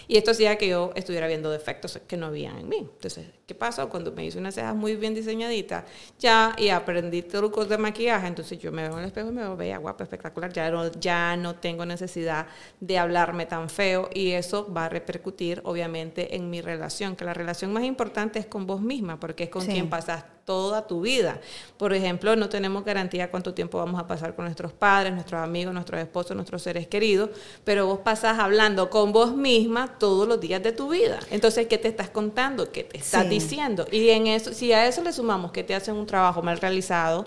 [0.06, 2.78] Y esto hacía que yo estuviera viendo defectos que no había en mí.
[2.78, 3.90] Entonces, ¿qué pasó?
[3.90, 5.84] Cuando me hice una ceja muy bien diseñadita,
[6.18, 9.42] ya, y aprendí trucos de maquillaje, entonces yo me veo en el espejo y me
[9.42, 12.46] veo bella, guapa, espectacular, ya no, ya no tengo necesidad
[12.80, 17.34] de hablarme tan feo y eso va a repercutir obviamente en mi relación, que la
[17.34, 21.40] relación más importante es con vos misma, porque es con quien pasas toda tu vida.
[21.76, 25.72] Por ejemplo, no tenemos garantía cuánto tiempo vamos a pasar con nuestros padres, nuestros amigos,
[25.72, 27.30] nuestros esposos, nuestros seres queridos,
[27.64, 31.20] pero vos pasas hablando con vos misma todos los días de tu vida.
[31.30, 32.72] Entonces, ¿qué te estás contando?
[32.72, 33.41] ¿Qué te estás diciendo?
[33.90, 37.26] Y en eso, si a eso le sumamos que te hacen un trabajo mal realizado,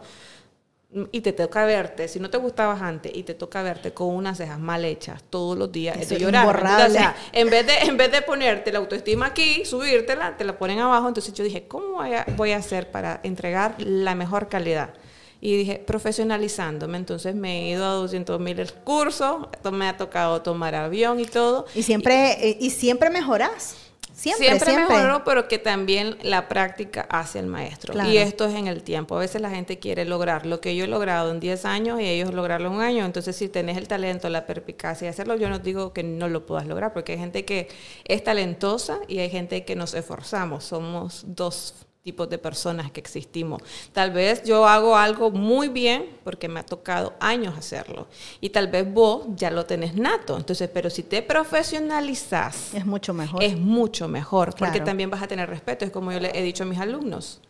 [1.12, 4.38] y te toca verte, si no te gustabas antes y te toca verte con unas
[4.38, 6.48] cejas mal hechas todos los días, es de llorar.
[6.48, 10.58] o sea, en vez de en vez de ponerte la autoestima aquí, subírtela, te la
[10.58, 14.48] ponen abajo, entonces yo dije, ¿cómo voy a, voy a hacer para entregar la mejor
[14.48, 14.94] calidad?
[15.42, 20.42] Y dije, profesionalizándome, entonces me he ido a 200 mil el curso, me ha tocado
[20.42, 21.66] tomar avión y todo.
[21.76, 23.76] Y siempre, eh, y siempre mejoras.
[24.16, 27.94] Siempre, siempre, mejoró, pero que también la práctica hace el maestro.
[28.08, 29.18] Y esto es en el tiempo.
[29.18, 32.06] A veces la gente quiere lograr lo que yo he logrado en 10 años y
[32.06, 33.04] ellos lograrlo en un año.
[33.04, 36.46] Entonces, si tenés el talento, la perspicacia de hacerlo, yo no digo que no lo
[36.46, 37.68] puedas lograr, porque hay gente que
[38.06, 40.64] es talentosa y hay gente que nos esforzamos.
[40.64, 43.64] Somos dos tipos de personas que existimos.
[43.92, 48.08] Tal vez yo hago algo muy bien porque me ha tocado años hacerlo
[48.40, 50.38] y tal vez vos ya lo tenés nato.
[50.38, 53.42] Entonces, pero si te profesionalizas, es mucho mejor.
[53.42, 55.84] Es mucho mejor porque también vas a tener respeto.
[55.84, 57.42] Es como yo le he dicho a mis alumnos.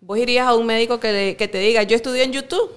[0.00, 2.70] Vos irías a un médico que, que te diga, yo estudié en YouTube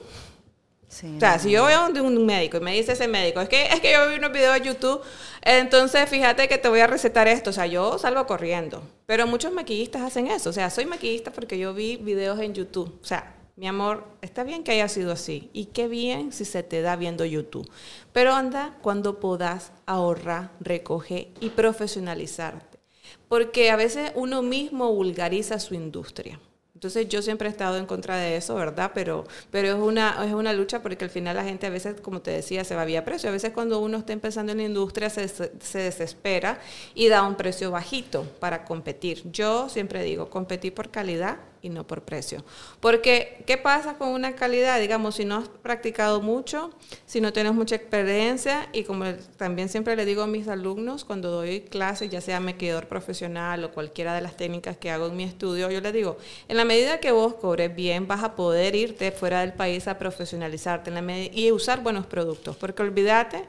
[0.90, 3.66] o sea, si yo voy a un, médico y me dice ese médico, es que,
[3.66, 5.02] es que yo vi unos videos de YouTube,
[5.42, 7.50] entonces fíjate que te voy a recetar esto.
[7.50, 8.82] O sea, yo salgo corriendo.
[9.06, 10.50] Pero muchos maquillistas hacen eso.
[10.50, 12.98] O sea, soy maquillista porque yo vi videos en YouTube.
[13.02, 15.50] O sea, mi amor, está bien que haya sido así.
[15.52, 17.70] Y qué bien si se te da viendo YouTube.
[18.14, 22.80] Pero anda cuando puedas ahorrar, recoger y profesionalizarte.
[23.28, 26.40] Porque a veces uno mismo vulgariza su industria.
[26.78, 28.92] Entonces yo siempre he estado en contra de eso, ¿verdad?
[28.94, 32.22] Pero, pero es, una, es una lucha porque al final la gente a veces, como
[32.22, 33.30] te decía, se va vía precio.
[33.30, 36.60] A veces cuando uno está empezando en la industria se, se desespera
[36.94, 39.24] y da un precio bajito para competir.
[39.32, 42.44] Yo siempre digo, competir por calidad y no por precio.
[42.80, 44.80] Porque, ¿qué pasa con una calidad?
[44.80, 46.72] Digamos, si no has practicado mucho,
[47.06, 51.30] si no tienes mucha experiencia, y como también siempre le digo a mis alumnos cuando
[51.30, 55.24] doy clases, ya sea maquillador profesional o cualquiera de las técnicas que hago en mi
[55.24, 59.12] estudio, yo les digo, en la medida que vos cobres bien, vas a poder irte
[59.12, 62.56] fuera del país a profesionalizarte en la y usar buenos productos.
[62.56, 63.46] Porque olvídate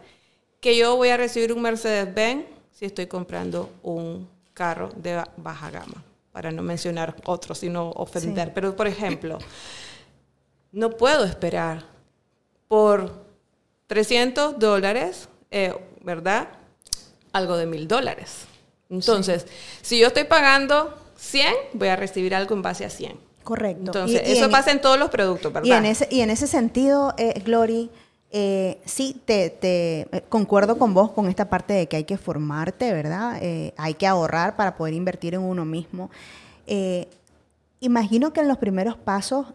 [0.60, 6.04] que yo voy a recibir un Mercedes-Benz si estoy comprando un carro de baja gama
[6.32, 8.52] para no mencionar otros, sino ofender.
[8.54, 9.38] Pero, por ejemplo,
[10.72, 11.84] no puedo esperar
[12.68, 13.24] por
[13.86, 16.48] 300 dólares, eh, ¿verdad?
[17.32, 18.46] Algo de mil dólares.
[18.90, 19.46] Entonces,
[19.82, 23.18] si yo estoy pagando 100, voy a recibir algo en base a 100.
[23.42, 23.86] Correcto.
[23.86, 25.66] Entonces, eso pasa en todos los productos, ¿verdad?
[25.66, 27.90] Y en ese, y en ese sentido, eh, Glory,
[28.30, 32.18] Eh, sí, te, te eh, concuerdo con vos con esta parte de que hay que
[32.18, 33.38] formarte, ¿verdad?
[33.42, 36.10] Eh, hay que ahorrar para poder invertir en uno mismo.
[37.80, 39.46] Imagino que en los primeros pasos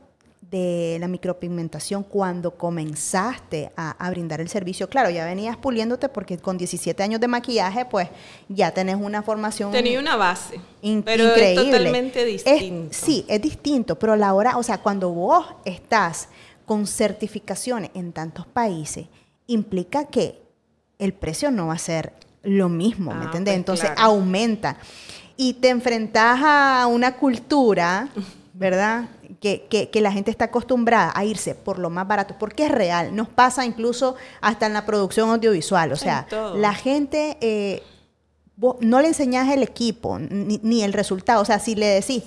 [0.49, 6.37] de la micropigmentación, cuando comenzaste a, a brindar el servicio, claro, ya venías puliéndote porque
[6.37, 8.07] con 17 años de maquillaje, pues
[8.49, 11.61] ya tenés una formación Tenía una base, in- pero increíble.
[11.61, 12.93] es totalmente Es- distinto.
[12.93, 16.29] sí, es distinto, pero a la hora, o sea, cuando vos estás
[16.65, 19.07] con certificaciones en tantos países,
[19.47, 20.41] implica que
[20.99, 23.53] el precio no va a ser lo mismo, ¿me Ah, entendés?
[23.53, 24.01] pues, Entonces claro.
[24.01, 24.77] aumenta.
[25.35, 28.09] Y te enfrentas a una cultura,
[28.53, 29.09] ¿verdad?
[29.41, 32.71] Que, que- que la gente está acostumbrada a irse por lo más barato, porque es
[32.71, 33.15] real.
[33.15, 35.91] Nos pasa incluso hasta en la producción audiovisual.
[35.91, 37.81] O sea, la gente eh,
[38.55, 41.41] vos no le enseñás el equipo ni, ni el resultado.
[41.41, 42.23] O sea, si le decís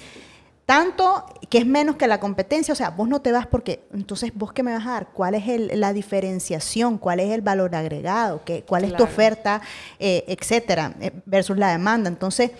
[0.66, 4.32] tanto que es menos que la competencia, o sea, vos no te vas porque, entonces,
[4.34, 5.08] ¿vos qué me vas a dar?
[5.12, 6.98] ¿Cuál es el- la diferenciación?
[6.98, 8.42] ¿Cuál es el valor agregado?
[8.44, 9.62] ¿Qué, ¿Cuál es tu oferta?
[10.00, 12.08] Eh, etcétera, eh, versus la demanda.
[12.08, 12.50] Entonces,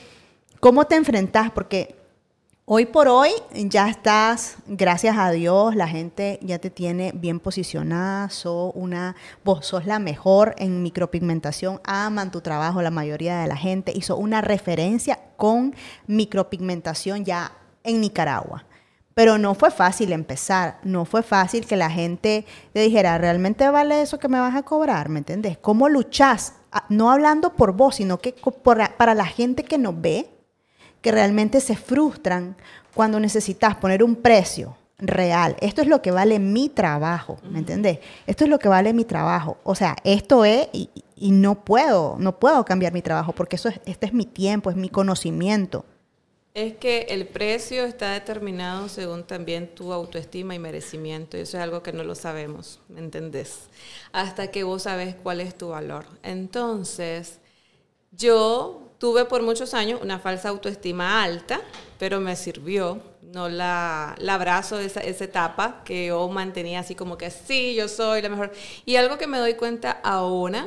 [0.61, 1.51] ¿cómo te enfrentás?
[1.51, 1.97] Porque
[2.65, 8.31] hoy por hoy ya estás, gracias a Dios, la gente ya te tiene bien posicionada,
[8.31, 13.57] sos una, vos sos la mejor en micropigmentación, aman tu trabajo la mayoría de la
[13.57, 15.75] gente y sos una referencia con
[16.07, 17.51] micropigmentación ya
[17.87, 18.65] en Nicaragua.
[19.15, 22.45] Pero no fue fácil empezar, no fue fácil que la gente
[22.75, 25.09] te dijera, ¿realmente vale eso que me vas a cobrar?
[25.09, 25.57] ¿Me entendés?
[25.57, 26.55] ¿Cómo luchás?
[26.71, 30.29] Ah, No hablando por vos, sino que para la gente que nos ve,
[31.01, 32.57] que realmente se frustran
[32.95, 35.57] cuando necesitas poner un precio real.
[35.61, 38.01] Esto es lo que vale mi trabajo, ¿me entendés?
[38.27, 39.59] Esto es lo que vale mi trabajo.
[39.65, 43.69] O sea, esto es y, y no puedo, no puedo cambiar mi trabajo porque eso
[43.69, 45.85] es, este es mi tiempo, es mi conocimiento.
[46.57, 51.37] Es que el precio está determinado según también tu autoestima y merecimiento.
[51.37, 53.69] Y eso es algo que no lo sabemos, ¿me entendés?
[54.11, 56.07] Hasta que vos sabes cuál es tu valor.
[56.23, 57.41] Entonces,
[58.11, 61.61] yo tuve por muchos años una falsa autoestima alta,
[61.99, 63.03] pero me sirvió.
[63.21, 68.23] No la, abrazo esa, esa etapa que yo mantenía así como que sí, yo soy
[68.23, 68.51] la mejor.
[68.87, 70.67] Y algo que me doy cuenta ahora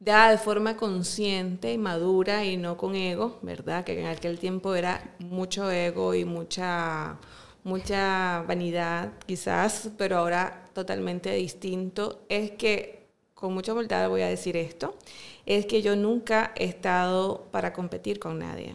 [0.00, 3.84] ya de forma consciente y madura y no con ego, ¿verdad?
[3.84, 7.18] Que en aquel tiempo era mucho ego y mucha,
[7.64, 14.56] mucha vanidad quizás, pero ahora totalmente distinto, es que, con mucha humildad voy a decir
[14.56, 14.96] esto,
[15.46, 18.74] es que yo nunca he estado para competir con nadie.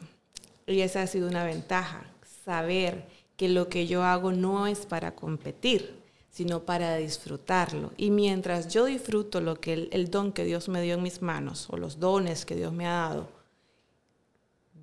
[0.68, 2.06] Y esa ha sido una ventaja,
[2.46, 3.06] saber
[3.38, 6.05] que lo que yo hago no es para competir,
[6.36, 7.94] sino para disfrutarlo.
[7.96, 11.22] Y mientras yo disfruto lo que el, el don que Dios me dio en mis
[11.22, 13.30] manos o los dones que Dios me ha dado,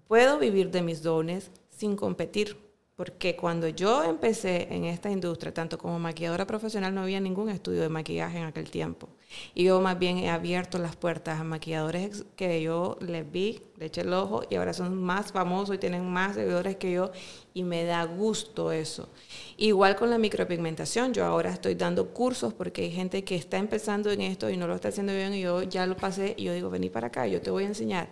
[0.09, 2.57] puedo vivir de mis dones sin competir.
[2.95, 7.81] Porque cuando yo empecé en esta industria, tanto como maquilladora profesional, no había ningún estudio
[7.81, 9.09] de maquillaje en aquel tiempo.
[9.55, 13.87] Y yo más bien he abierto las puertas a maquilladores que yo les vi, le
[13.87, 17.11] eché el ojo y ahora son más famosos y tienen más seguidores que yo
[17.55, 19.09] y me da gusto eso.
[19.57, 24.11] Igual con la micropigmentación, yo ahora estoy dando cursos porque hay gente que está empezando
[24.11, 26.53] en esto y no lo está haciendo bien y yo ya lo pasé y yo
[26.53, 28.11] digo, vení para acá, yo te voy a enseñar.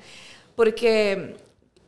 [0.56, 1.36] Porque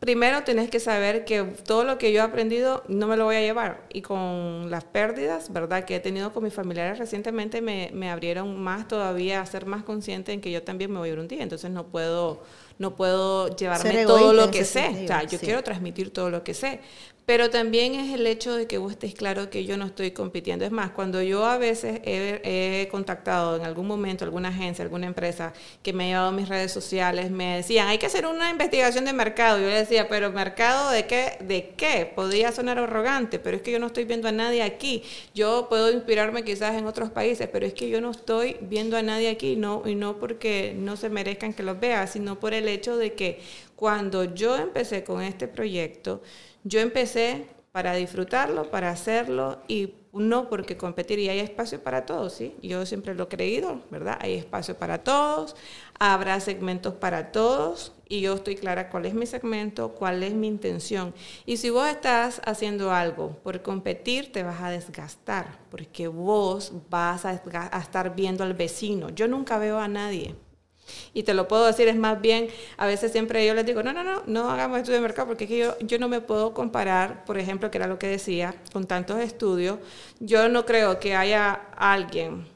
[0.03, 3.37] primero tenés que saber que todo lo que yo he aprendido no me lo voy
[3.37, 3.85] a llevar.
[3.93, 5.85] Y con las pérdidas, ¿verdad?
[5.85, 9.85] Que he tenido con mis familiares recientemente me, me abrieron más todavía a ser más
[9.85, 11.45] consciente en que yo también me voy a ir un día.
[11.45, 12.43] Entonces no puedo,
[12.79, 14.83] no puedo llevarme todo lo que sé.
[14.87, 15.47] sentido, O sea, yo sí.
[15.47, 16.81] quiero transmitir todo lo que sé.
[17.25, 20.65] Pero también es el hecho de que vos estés claro que yo no estoy compitiendo.
[20.65, 25.53] Es más, cuando yo a veces he, contactado en algún momento alguna agencia, alguna empresa
[25.83, 29.05] que me ha llevado a mis redes sociales, me decían, hay que hacer una investigación
[29.05, 29.59] de mercado.
[29.59, 31.39] Yo le decía, pero mercado de qué?
[31.41, 32.11] ¿De qué?
[32.13, 35.05] Podría sonar arrogante, pero es que yo no estoy viendo a nadie aquí.
[35.33, 39.03] Yo puedo inspirarme quizás en otros países, pero es que yo no estoy viendo a
[39.03, 42.67] nadie aquí, no, y no porque no se merezcan que los vea, sino por el
[42.69, 43.41] hecho de que
[43.77, 46.23] cuando yo empecé con este proyecto,
[46.65, 52.35] yo empecé para disfrutarlo, para hacerlo y no porque competir y hay espacio para todos,
[52.35, 52.55] ¿sí?
[52.63, 54.19] Yo siempre lo he creído, ¿verdad?
[54.21, 55.57] Hay espacio para todos,
[55.99, 60.49] habrá segmentos para todos y yo estoy clara cuál es mi segmento, cuál es mi
[60.49, 61.15] intención.
[61.47, 67.25] Y si vos estás haciendo algo por competir, te vas a desgastar porque vos vas
[67.25, 69.09] a, a estar viendo al vecino.
[69.09, 70.37] Yo nunca veo a nadie.
[71.15, 73.93] Y te lo puedo decir, es más bien, a veces siempre yo les digo, no,
[73.93, 76.55] no, no, no hagamos estudio de mercado, porque es que yo, yo no me puedo
[76.55, 79.79] comparar, por ejemplo, que era lo que decía, con tantos estudios.
[80.21, 82.47] Yo no creo que haya alguien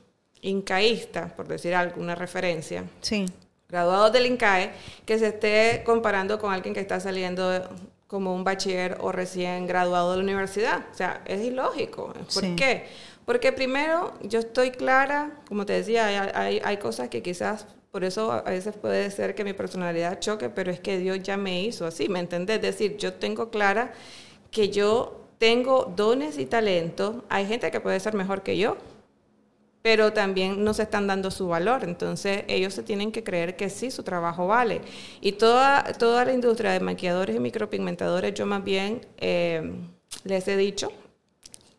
[0.42, 3.27] incaísta, por decir alguna referencia, Sí.
[3.68, 4.70] graduado del INCAE,
[5.05, 7.62] que se esté comparando con alguien que está saliendo de-
[8.07, 10.84] como un bachiller o recién graduado de la universidad.
[10.93, 12.12] O sea, es ilógico.
[12.12, 12.55] ¿Por Sí.
[12.57, 12.87] qué?
[13.24, 17.66] Porque primero, yo estoy clara, como te decía, hay, hay, hay cosas que quizás
[17.97, 21.38] por eso a veces puede ser que mi personalidad choque, pero es que Dios ya
[21.38, 22.57] me hizo así, ¿me entendés?
[22.57, 23.94] Es decir, yo tengo clara
[24.51, 27.22] que yo tengo dones y talentos.
[27.30, 28.76] Hay gente que puede ser mejor que yo,
[29.80, 31.84] pero también no se están dando su valor.
[31.84, 34.82] Entonces ellos se tienen que creer que sí, su trabajo vale.
[35.22, 39.72] Y toda, toda la industria de maquilladores y micropigmentadores, yo más bien eh,
[40.24, 40.92] les he dicho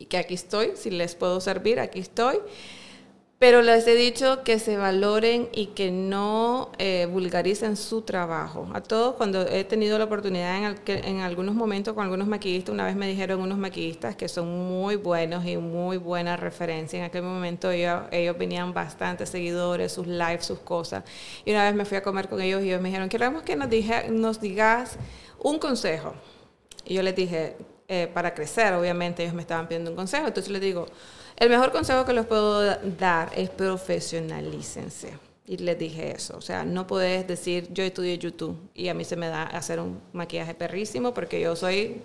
[0.09, 2.39] que aquí estoy, si les puedo servir, aquí estoy.
[3.39, 8.67] Pero les he dicho que se valoren y que no eh, vulgaricen su trabajo.
[8.73, 12.95] A todos, cuando he tenido la oportunidad en, algunos momentos con algunos maquillistas, una vez
[12.95, 16.97] me dijeron unos maquillistas que son muy buenos y muy buena referencia.
[16.97, 21.03] En aquel momento ellos, ellos venían bastante seguidores, sus lives, sus cosas.
[21.45, 23.55] Y una vez me fui a comer con ellos y ellos me dijeron, queremos que
[23.55, 24.09] nos, dije,
[24.41, 24.97] digas
[25.37, 26.15] un consejo.
[26.85, 27.55] Y yo les dije,
[27.87, 30.25] eh, para crecer, obviamente ellos me estaban pidiendo un consejo.
[30.25, 30.87] Entonces les digo,
[31.37, 32.61] el mejor consejo que les puedo
[32.99, 35.13] dar es profesionalícense.
[35.45, 39.05] Y les dije eso, o sea, no puedes decir yo estudié YouTube y a mí
[39.05, 42.01] se me da hacer un maquillaje perrísimo porque yo soy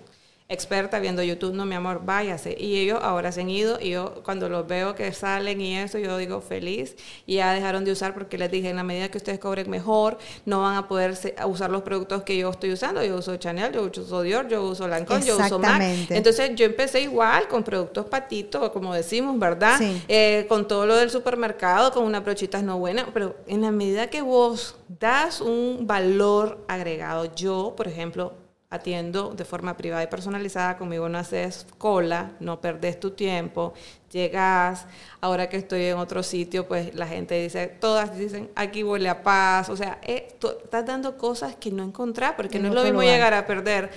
[0.49, 2.55] experta viendo YouTube, no mi amor, váyase.
[2.59, 5.97] Y ellos ahora se han ido y yo cuando los veo que salen y eso,
[5.97, 6.95] yo digo feliz.
[7.25, 10.17] Y ya dejaron de usar porque les dije, en la medida que ustedes cobren mejor,
[10.45, 11.17] no van a poder
[11.47, 13.03] usar los productos que yo estoy usando.
[13.03, 16.11] Yo uso Chanel, yo uso Dior, yo uso Lancome, yo uso MAC.
[16.11, 19.79] Entonces yo empecé igual con productos patitos, como decimos, ¿verdad?
[20.07, 24.09] Eh, con todo lo del supermercado, con una brochita no buena, pero en la medida
[24.09, 28.33] que vos das un valor agregado, yo, por ejemplo,
[28.73, 33.75] atiendo de forma privada y personalizada, conmigo no haces cola, no perdes tu tiempo,
[34.11, 34.87] llegas,
[35.21, 39.21] ahora que estoy en otro sitio, pues la gente dice, todas dicen, aquí huele a
[39.21, 43.03] paz, o sea, eh, estás dando cosas que no encontrás, porque no es lo mismo
[43.03, 43.91] llegar a perder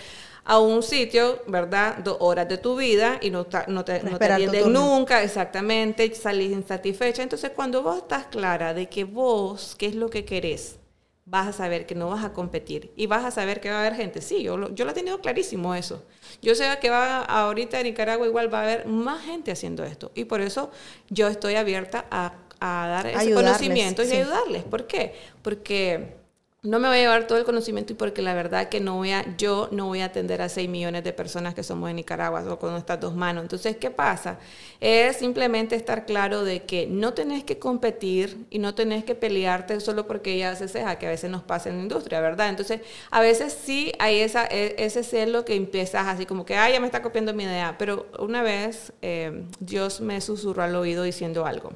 [0.44, 1.96] a un sitio, ¿verdad?
[2.04, 6.52] Dos horas de tu vida y no, no te, no te atienden nunca, exactamente, salís
[6.52, 7.22] insatisfecha.
[7.22, 10.78] Entonces, cuando vos estás clara de que vos, qué es lo que querés,
[11.26, 13.80] vas a saber que no vas a competir y vas a saber que va a
[13.80, 14.22] haber gente.
[14.22, 16.04] Sí, yo lo, yo lo he tenido clarísimo eso.
[16.40, 20.12] Yo sé que va ahorita en Nicaragua igual va a haber más gente haciendo esto
[20.14, 20.70] y por eso
[21.10, 24.62] yo estoy abierta a, dar ese conocimiento y ayudarles.
[24.62, 25.14] ¿Por qué?
[25.42, 26.16] Porque
[26.62, 29.12] no me voy a llevar todo el conocimiento y porque la verdad que no voy
[29.12, 32.44] a, yo no voy a atender a 6 millones de personas que somos en Nicaragua
[32.50, 33.42] o con estas dos manos.
[33.42, 34.38] Entonces, ¿qué pasa?
[34.80, 39.78] Es simplemente estar claro de que no tenés que competir y no tenés que pelearte
[39.80, 42.48] solo porque ella hace ceja, que a veces nos pasa en la industria, ¿verdad?
[42.48, 42.80] Entonces,
[43.10, 46.80] a veces sí hay esa, e, ese celo que empiezas así como que, ay, ya
[46.80, 47.76] me está copiando mi idea.
[47.78, 51.72] Pero una vez eh, Dios me susurró al oído diciendo algo.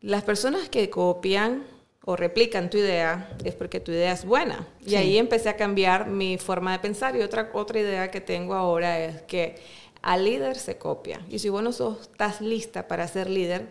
[0.00, 1.64] Las personas que copian
[2.08, 4.64] o replican tu idea, es porque tu idea es buena.
[4.86, 7.16] Y ahí empecé a cambiar mi forma de pensar.
[7.16, 9.56] Y otra, otra idea que tengo ahora es que
[10.02, 11.20] al líder se copia.
[11.28, 13.66] Y si vos no estás lista para ser líder,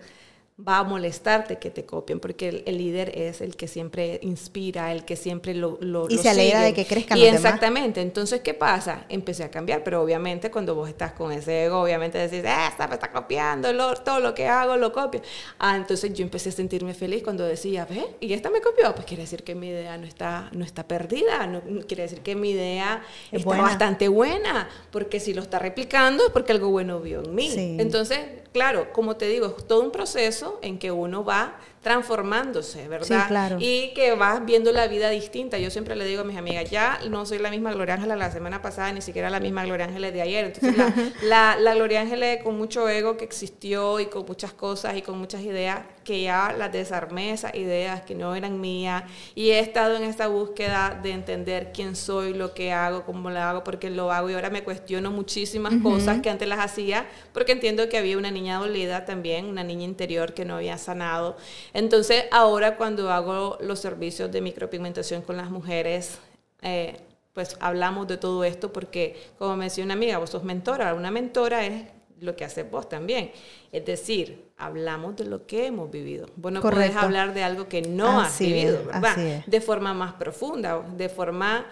[0.57, 5.03] va a molestarte que te copien, porque el, líder es el que siempre inspira, el
[5.03, 7.99] que siempre lo, lo Y se alegra de que crezcan y exactamente.
[7.99, 9.05] Entonces, ¿qué pasa?
[9.09, 12.87] Empecé a cambiar, pero obviamente cuando vos estás con ese ego, obviamente decís, ah, está,
[12.87, 15.21] me está copiando, todo lo que hago lo copio.
[15.59, 19.05] Ah, entonces yo empecé a sentirme feliz cuando decía, ve, y esta me copió, pues
[19.05, 22.51] quiere decir que mi idea no está, no está perdida, no, quiere decir que mi
[22.51, 27.35] idea está bastante buena, porque si lo está replicando es porque algo bueno vio en
[27.35, 27.53] mí.
[27.77, 28.19] Entonces,
[28.53, 31.55] claro, como te digo, es todo un proceso en que uno va
[31.85, 33.21] transformándose, ¿verdad?
[33.21, 33.57] Sí, claro.
[33.59, 35.59] Y que vas viendo la vida distinta.
[35.59, 38.31] Yo siempre le digo a mis amigas, ya no soy la misma Gloria Ángela la
[38.31, 40.45] semana pasada, ni siquiera la misma Gloria Ángela de ayer.
[40.45, 40.75] Entonces,
[41.21, 45.19] la, la, Gloria Ángela con mucho ego que existió y con muchas cosas y con
[45.19, 49.03] muchas ideas, que ya las desarmé, esas ideas que no eran mías.
[49.35, 53.39] Y he estado en esta búsqueda de entender quién soy, lo que hago, cómo lo
[53.39, 54.31] hago, porque lo hago.
[54.31, 58.31] Y ahora me cuestiono muchísimas cosas que antes las hacía, porque entiendo que había una
[58.31, 61.37] niña dolida también, una niña interior que no había sanado.
[61.75, 66.19] Entonces, ahora cuando hago los servicios de micropigmentación con las mujeres,
[66.61, 66.95] eh,
[67.33, 70.93] pues hablamos de todo esto porque, como me decía una amiga, vos sos mentora.
[70.93, 71.83] Una mentora es
[72.21, 73.31] lo que haces vos también.
[73.73, 76.27] Es decir, hablamos de lo que hemos vivido.
[76.37, 79.43] Vos no podés hablar de algo que no has vivido, ¿verdad?
[79.45, 81.65] De forma más profunda, de forma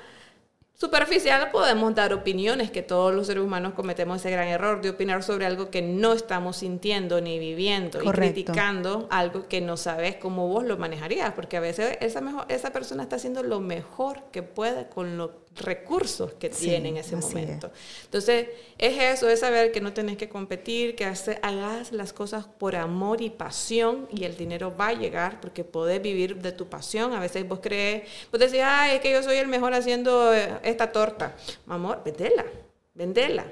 [0.84, 5.23] superficial podemos dar opiniones, que todos los seres humanos cometemos ese gran error de opinar
[5.23, 10.49] sobre algo que no estamos sintiendo ni viviendo y criticando algo que no sabes cómo
[10.49, 14.43] vos lo manejarías, porque a veces esa, mejor, esa persona está haciendo lo mejor que
[14.43, 17.72] puede con los recursos que tiene en ese momento.
[18.06, 18.47] Entonces,
[18.78, 23.22] es eso, es saber que no tenés que competir, que hagas las cosas por amor
[23.22, 27.14] y pasión y el dinero va a llegar porque podés vivir de tu pasión.
[27.14, 30.60] A veces vos crees, vos decís, ay, es que yo soy el mejor haciendo eh,
[30.64, 31.36] esta torta.
[31.68, 32.45] Amor, vendela,
[32.93, 33.45] vendela.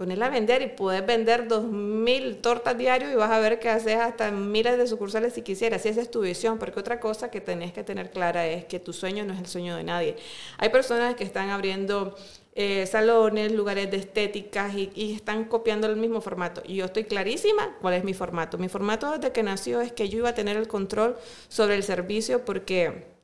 [0.00, 3.68] Ponerla a vender y puedes vender dos mil tortas diarios y vas a ver que
[3.68, 7.30] haces hasta miles de sucursales si quisieras, si esa es tu visión, porque otra cosa
[7.30, 10.16] que tenés que tener clara es que tu sueño no es el sueño de nadie.
[10.56, 12.16] Hay personas que están abriendo
[12.54, 16.62] eh, salones, lugares de estéticas y, y, están copiando el mismo formato.
[16.64, 18.56] Y yo estoy clarísima cuál es mi formato.
[18.56, 21.82] Mi formato desde que nació es que yo iba a tener el control sobre el
[21.82, 23.19] servicio porque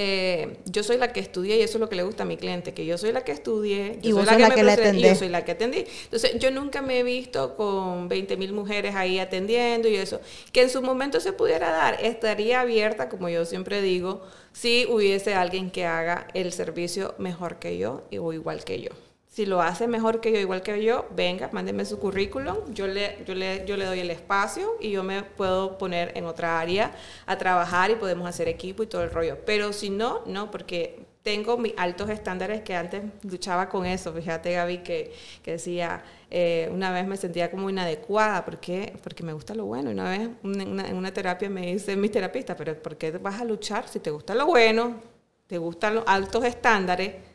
[0.00, 2.36] eh, yo soy la que estudié y eso es lo que le gusta a mi
[2.36, 5.14] cliente, que yo soy la que estudié, yo y soy la, que, me y yo
[5.16, 5.86] soy la que atendí.
[6.04, 10.20] Entonces, yo nunca me he visto con 20 mil mujeres ahí atendiendo y eso.
[10.52, 14.22] Que en su momento se pudiera dar, estaría abierta, como yo siempre digo,
[14.52, 18.90] si hubiese alguien que haga el servicio mejor que yo o igual que yo.
[19.38, 23.22] Si lo hace mejor que yo, igual que yo, venga, mándeme su currículum, yo le,
[23.24, 26.90] yo, le, yo le doy el espacio y yo me puedo poner en otra área
[27.24, 29.38] a trabajar y podemos hacer equipo y todo el rollo.
[29.46, 34.12] Pero si no, no, porque tengo mis altos estándares que antes luchaba con eso.
[34.12, 35.12] Fíjate, Gaby, que,
[35.44, 39.90] que decía, eh, una vez me sentía como inadecuada, porque Porque me gusta lo bueno.
[39.90, 43.44] Una vez en una, una terapia me dice mi terapista, pero ¿por qué vas a
[43.44, 45.00] luchar si te gusta lo bueno,
[45.46, 47.27] te gustan los altos estándares?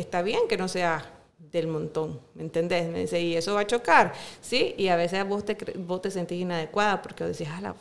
[0.00, 2.88] Está bien que no sea del montón, ¿me entendés?
[2.88, 4.74] Me dice, y eso va a chocar, ¿sí?
[4.76, 7.74] Y a veces vos te, vos te sentís inadecuada porque decís, ala,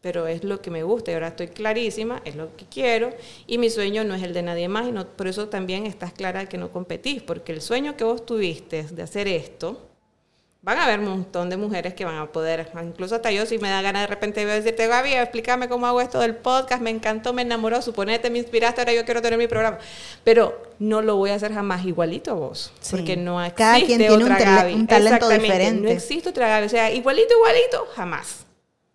[0.00, 3.10] pero es lo que me gusta y ahora estoy clarísima, es lo que quiero
[3.46, 6.12] y mi sueño no es el de nadie más y no, por eso también estás
[6.12, 9.80] clara que no competís, porque el sueño que vos tuviste de hacer esto,
[10.64, 13.58] van a haber un montón de mujeres que van a poder, incluso hasta yo si
[13.58, 16.80] me da ganas de repente voy a decirte, Gaby, explícame cómo hago esto del podcast,
[16.80, 19.78] me encantó, me enamoró, suponete, me inspiraste, ahora yo quiero tener mi programa.
[20.24, 23.98] Pero no lo voy a hacer jamás igualito a vos, porque no existe Cada quien
[23.98, 24.74] tiene otra un, Gaby.
[24.74, 25.82] un talento diferente.
[25.82, 28.46] No existe otra Gaby, o sea, igualito, igualito, jamás.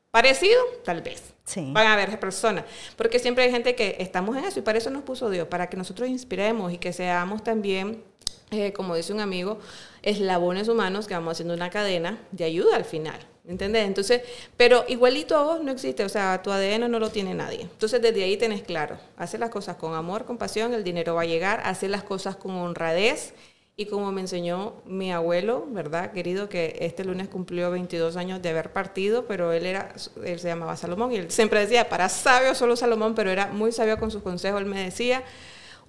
[0.09, 1.21] Parecido, tal vez.
[1.45, 1.69] Sí.
[1.71, 2.63] Van a haber personas,
[2.95, 5.67] porque siempre hay gente que estamos en eso y para eso nos puso Dios, para
[5.67, 8.03] que nosotros inspiremos y que seamos también
[8.51, 9.59] eh, como dice un amigo,
[10.01, 13.19] eslabones humanos que vamos haciendo una cadena de ayuda al final.
[13.47, 13.87] ¿Entendés?
[13.87, 14.21] Entonces,
[14.57, 17.61] pero igualito a vos no existe, o sea, tu ADN no lo tiene nadie.
[17.61, 21.23] Entonces, desde ahí tenés claro, hacer las cosas con amor, con pasión, el dinero va
[21.23, 23.33] a llegar, hacer las cosas con honradez
[23.75, 26.11] y como me enseñó mi abuelo, ¿verdad?
[26.11, 30.49] Querido, que este lunes cumplió 22 años de haber partido, pero él era, él se
[30.49, 34.11] llamaba Salomón y él siempre decía, para sabio solo Salomón, pero era muy sabio con
[34.11, 35.23] sus consejos, él me decía,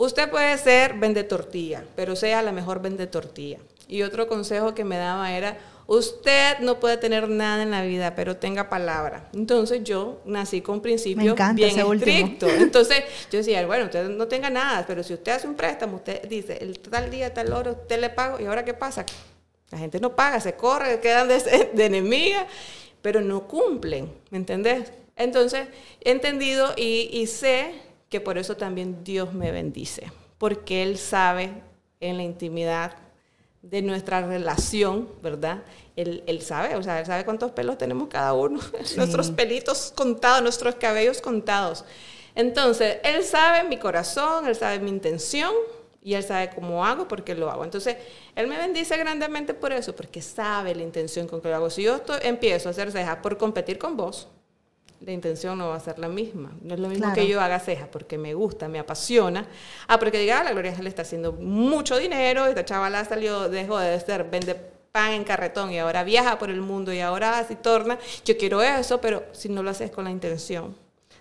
[0.00, 3.58] Usted puede ser vende tortilla, pero sea la mejor vende tortilla.
[3.90, 8.14] Y otro consejo que me daba era, usted no puede tener nada en la vida,
[8.14, 9.28] pero tenga palabra.
[9.34, 12.52] Entonces yo nací con principios bien estrictos.
[12.58, 16.28] Entonces yo decía, bueno, usted no tenga nada, pero si usted hace un préstamo, usted
[16.28, 19.04] dice, el tal día, tal hora, usted le pago, ¿y ahora qué pasa?
[19.70, 22.46] La gente no paga, se corre, quedan de, de enemiga,
[23.02, 24.92] pero no cumplen, ¿me entendés?
[25.16, 25.66] Entonces
[26.00, 27.74] he entendido y, y sé
[28.08, 31.50] que por eso también Dios me bendice, porque Él sabe
[31.98, 33.09] en la intimidad
[33.62, 35.62] de nuestra relación, ¿verdad?
[35.96, 38.60] Él, él sabe, o sea, Él sabe cuántos pelos tenemos cada uno,
[38.96, 41.84] nuestros pelitos contados, nuestros cabellos contados.
[42.34, 45.52] Entonces, Él sabe mi corazón, Él sabe mi intención
[46.02, 47.64] y Él sabe cómo hago, porque lo hago.
[47.64, 47.96] Entonces,
[48.34, 51.70] Él me bendice grandemente por eso, porque sabe la intención con que lo hago.
[51.70, 54.28] Si yo empiezo a hacer cejas por competir con vos,
[55.00, 56.52] la intención no va a ser la misma.
[56.62, 59.46] No es lo mismo que yo haga cejas porque me gusta, me apasiona.
[59.88, 63.78] Ah, porque diga, ah, la Gloria le está haciendo mucho dinero, esta chavala salió, dejó
[63.78, 64.54] de ser, vende
[64.92, 67.98] pan en carretón y ahora viaja por el mundo y ahora así torna.
[68.24, 70.76] Yo quiero eso, pero si no lo haces con la intención,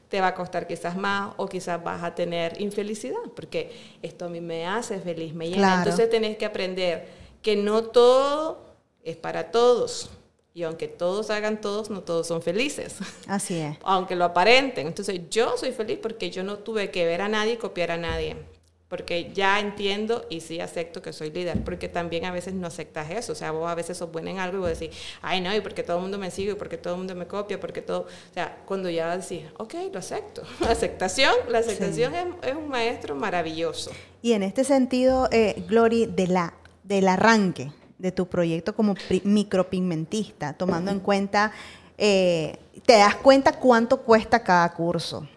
[0.09, 3.71] te va a costar quizás más o quizás vas a tener infelicidad, porque
[4.01, 5.77] esto a mí me hace feliz, me llena.
[5.77, 7.07] Entonces tenés que aprender
[7.41, 8.65] que no todo
[9.03, 10.09] es para todos
[10.59, 12.97] y aunque todos hagan todos, no todos son felices.
[13.27, 13.77] Así es.
[13.83, 14.87] aunque lo aparenten.
[14.87, 17.97] Entonces yo soy feliz porque yo no tuve que ver a nadie y copiar a
[17.97, 18.35] nadie.
[18.89, 21.63] Porque ya entiendo y sí acepto que soy líder.
[21.63, 23.31] Porque también a veces no aceptas eso.
[23.31, 25.61] O sea, vos a veces sos buena en algo y vos decís, ay no, y
[25.61, 28.01] porque todo el mundo me sigue, y porque todo el mundo me copia, porque todo...
[28.01, 30.43] O sea, cuando ya decís, ok, lo acepto.
[30.59, 33.91] La aceptación, la aceptación es, es, un maestro maravilloso.
[34.21, 36.53] Y en este sentido, eh, Glory, de la,
[36.83, 38.95] del arranque, de tu proyecto como
[39.25, 41.51] micropigmentista, tomando en cuenta,
[41.97, 45.27] eh, te das cuenta cuánto cuesta cada curso.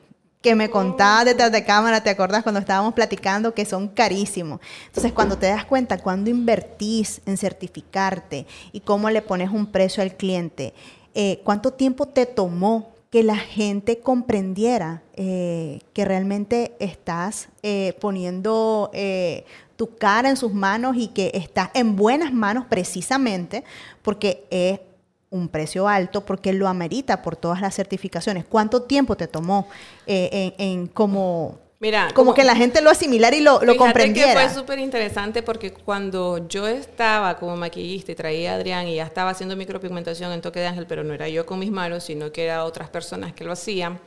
[0.41, 4.61] Que me contabas detrás de cámara, ¿te acuerdas cuando estábamos platicando que son carísimos?
[4.87, 10.03] Entonces, cuando te das cuenta cuándo invertís en certificarte y cómo le pones un precio
[10.03, 10.75] al cliente,
[11.15, 17.49] eh, ¿cuánto tiempo te tomó que la gente comprendiera eh, que realmente estás
[18.01, 18.91] poniendo
[19.83, 23.65] tu cara en sus manos y que estás en buenas manos precisamente
[24.01, 24.79] porque es
[25.29, 28.45] un precio alto, porque lo amerita por todas las certificaciones.
[28.45, 29.67] ¿Cuánto tiempo te tomó
[30.07, 34.41] eh, en, como Mira, como, que la gente lo asimilara y lo, lo comprendiera.
[34.41, 38.95] Que fue súper interesante porque cuando yo estaba como maquillista y traía a Adrián y
[38.95, 42.05] ya estaba haciendo micropigmentación en toque de ángel, pero no era yo con mis manos,
[42.05, 43.99] sino que eran otras personas que lo hacían,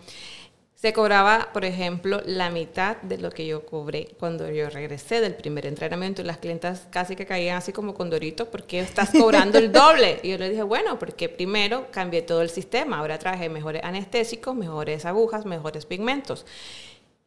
[0.75, 5.33] se cobraba, por ejemplo, la mitad de lo que yo cobré cuando yo regresé del
[5.33, 6.21] primer entrenamiento.
[6.21, 10.19] Y las clientas casi que caían así como con Doritos, porque estás cobrando el doble?
[10.21, 14.53] Y yo le dije, bueno, porque primero cambié todo el sistema, ahora traje mejores anestésicos,
[14.53, 16.45] mejores agujas, mejores pigmentos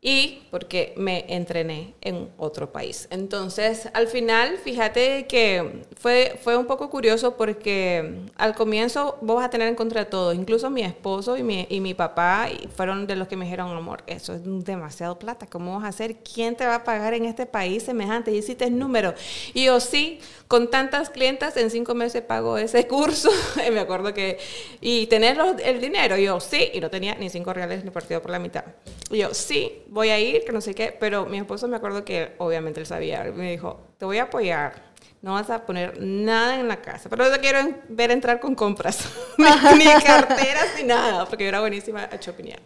[0.00, 3.08] y porque me entrené en otro país.
[3.10, 9.46] Entonces, al final, fíjate que fue, fue un poco curioso porque al comienzo vos vas
[9.46, 13.08] a tener en contra de todo, incluso mi esposo y mi, y mi papá fueron
[13.08, 16.18] de los que me dijeron, amor, eso es demasiado plata, ¿cómo vas a hacer?
[16.18, 18.30] ¿Quién te va a pagar en este país semejante?
[18.30, 19.14] Y hiciste el número.
[19.52, 23.30] Y yo sí, con tantas clientas, en cinco meses pago ese curso,
[23.66, 24.38] y me acuerdo que,
[24.80, 28.30] y tener el dinero, yo sí, y no tenía ni cinco reales ni partido por
[28.30, 28.64] la mitad.
[29.10, 32.04] Y yo sí, voy a ir, que no sé qué, pero mi esposo me acuerdo
[32.04, 34.88] que obviamente él sabía, me dijo, te voy a apoyar,
[35.20, 37.58] no vas a poner nada en la casa, pero te quiero
[37.88, 39.08] ver entrar con compras,
[39.38, 42.60] ni, carteras ni nada, porque yo era buenísima a chopinear.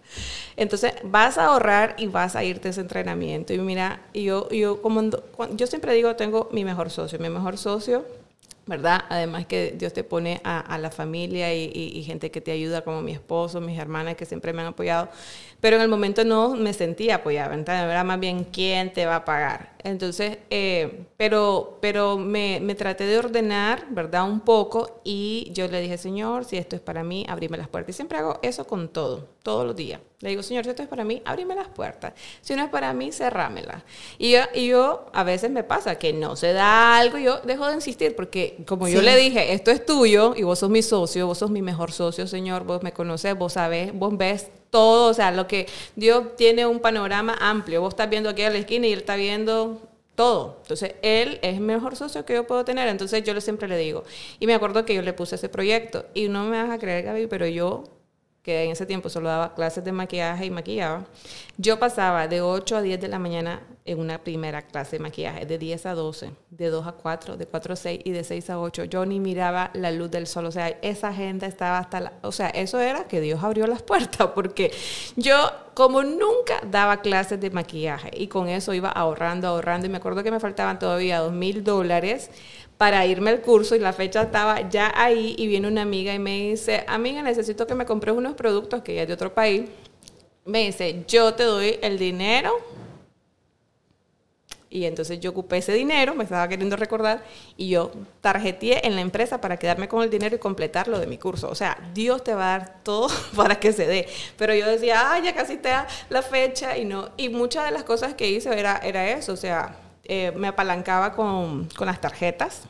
[0.56, 3.54] Entonces, vas a ahorrar y vas a irte a ese entrenamiento.
[3.54, 5.02] Y mira, yo, yo, como,
[5.52, 8.04] yo siempre digo, tengo mi mejor socio, mi mejor socio
[8.66, 9.04] ¿verdad?
[9.08, 13.12] Además que Dios te pone a, la familia y, gente que te ayuda, como mi
[13.12, 15.08] esposo, mis hermanas que siempre me han apoyado,
[15.62, 19.14] pero en el momento no me sentía apoyada, entonces era más bien quién te va
[19.14, 19.76] a pagar.
[19.84, 24.28] Entonces, eh, pero, pero me, me, traté de ordenar, ¿verdad?
[24.28, 27.94] Un poco y yo le dije, Señor, si esto es para mí, abrime las puertas.
[27.94, 30.00] Y siempre hago eso con todo, todos los días.
[30.18, 32.14] Le digo, Señor, si esto es para mí, abrime las puertas.
[32.40, 33.84] Si no es para mí, cerrámela.
[34.18, 37.38] Y yo, y yo a veces me pasa que no se da algo y yo
[37.38, 40.82] dejo de insistir porque como yo le dije, esto es tuyo y vos sos mi
[40.82, 45.10] socio, vos sos mi mejor socio, Señor, vos me conoces, vos sabés, vos ves todo,
[45.10, 47.82] o sea, lo que Dios tiene un panorama amplio.
[47.82, 49.82] Vos estás viendo aquí a la esquina y él está viendo
[50.14, 50.56] todo.
[50.62, 52.88] Entonces, él es el mejor socio que yo puedo tener.
[52.88, 54.02] Entonces, yo siempre le digo.
[54.40, 56.06] Y me acuerdo que yo le puse ese proyecto.
[56.14, 57.84] Y no me vas a creer, Gaby, pero yo
[58.42, 61.04] que en ese tiempo solo daba clases de maquillaje y maquillaba,
[61.58, 65.46] yo pasaba de 8 a 10 de la mañana en una primera clase de maquillaje,
[65.46, 68.50] de 10 a 12, de 2 a 4, de 4 a 6 y de 6
[68.50, 68.84] a 8.
[68.84, 72.12] Yo ni miraba la luz del sol, o sea, esa agenda estaba hasta la...
[72.22, 74.72] O sea, eso era que Dios abrió las puertas, porque
[75.16, 75.36] yo
[75.74, 80.22] como nunca daba clases de maquillaje y con eso iba ahorrando, ahorrando y me acuerdo
[80.22, 82.30] que me faltaban todavía 2 mil dólares
[82.82, 86.18] para irme al curso y la fecha estaba ya ahí y viene una amiga y
[86.18, 89.70] me dice, amiga, necesito que me compres unos productos que ya es de otro país.
[90.44, 92.50] Me dice, yo te doy el dinero.
[94.68, 97.22] Y entonces yo ocupé ese dinero, me estaba queriendo recordar,
[97.56, 101.06] y yo tarjeteé en la empresa para quedarme con el dinero y completar lo de
[101.06, 101.48] mi curso.
[101.50, 103.06] O sea, Dios te va a dar todo
[103.36, 104.08] para que se dé.
[104.36, 107.10] Pero yo decía, ah, ya casi está la fecha y no.
[107.16, 111.12] Y muchas de las cosas que hice era, era eso, o sea, eh, me apalancaba
[111.12, 112.62] con, con las tarjetas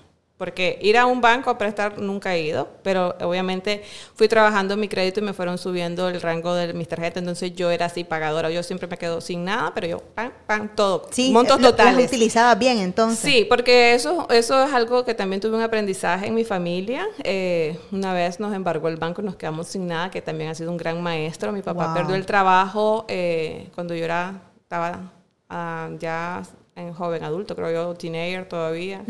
[0.43, 3.81] porque ir a un banco a prestar nunca he ido, pero obviamente
[4.17, 7.55] fui trabajando en mi crédito y me fueron subiendo el rango de mis tarjetas, entonces
[7.55, 11.07] yo era así pagadora, yo siempre me quedo sin nada, pero yo, pan, pan, todo,
[11.13, 12.09] sí, montos lo, totales.
[12.09, 13.21] utilizaba bien entonces.
[13.21, 17.07] Sí, porque eso, eso es algo que también tuve un aprendizaje en mi familia.
[17.23, 20.57] Eh, una vez nos embargó el banco y nos quedamos sin nada, que también ha
[20.57, 21.53] sido un gran maestro.
[21.53, 25.13] Mi papá perdió el trabajo eh, cuando yo era, estaba
[25.49, 26.43] ah, ya
[26.75, 29.05] en joven adulto, creo yo, teenager todavía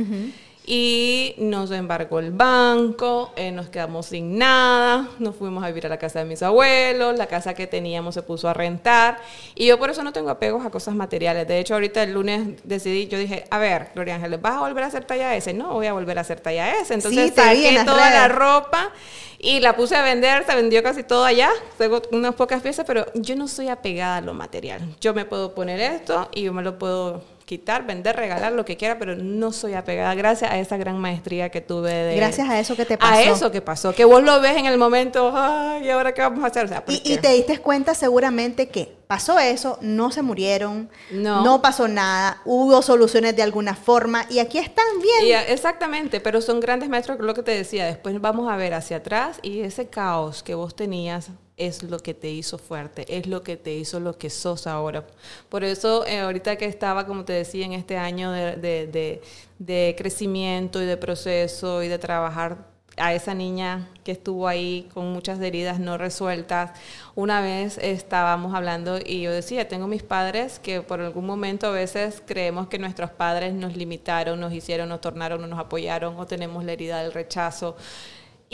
[0.64, 5.88] y nos embargó el banco, eh, nos quedamos sin nada, nos fuimos a vivir a
[5.88, 9.18] la casa de mis abuelos, la casa que teníamos se puso a rentar
[9.54, 11.48] y yo por eso no tengo apegos a cosas materiales.
[11.48, 14.84] De hecho, ahorita el lunes decidí, yo dije, a ver, Gloria Ángeles, ¿vas a volver
[14.84, 15.52] a hacer talla S?
[15.52, 16.94] No, voy a volver a hacer talla S.
[16.94, 18.92] Entonces saqué toda la ropa
[19.38, 23.06] y la puse a vender, se vendió casi todo allá, tengo unas pocas piezas, pero
[23.14, 24.80] yo no soy apegada a lo material.
[25.00, 28.78] Yo me puedo poner esto y yo me lo puedo quitar, vender, regalar, lo que
[28.78, 32.16] quiera, pero no soy apegada gracias a esa gran maestría que tuve de...
[32.16, 33.12] Gracias a eso que te pasó.
[33.12, 36.22] A eso que pasó, que vos lo ves en el momento, ay, ¿y ahora qué
[36.22, 36.82] vamos a hacer?
[36.88, 41.60] y, te diste cuenta seguramente que pasó eso, no se murieron, no.
[41.60, 45.38] pasó nada, hubo soluciones de alguna forma y aquí están bien.
[45.48, 49.40] exactamente, pero son grandes maestros, lo que te decía, después vamos a ver hacia atrás
[49.42, 51.28] y ese caos que vos tenías
[51.66, 55.06] es lo que te hizo fuerte, es lo que te hizo lo que sos ahora.
[55.48, 59.20] Por eso, eh, ahorita que estaba, como te decía, en este año de,
[59.58, 65.12] de, crecimiento y de proceso y de trabajar a esa niña que estuvo ahí con
[65.12, 66.72] muchas heridas no resueltas.
[67.14, 71.70] Una vez estábamos hablando y yo decía, tengo mis padres que por algún momento a
[71.70, 76.26] veces creemos que nuestros padres nos limitaron, nos hicieron, nos tornaron, no nos apoyaron o
[76.26, 77.76] tenemos la herida del rechazo.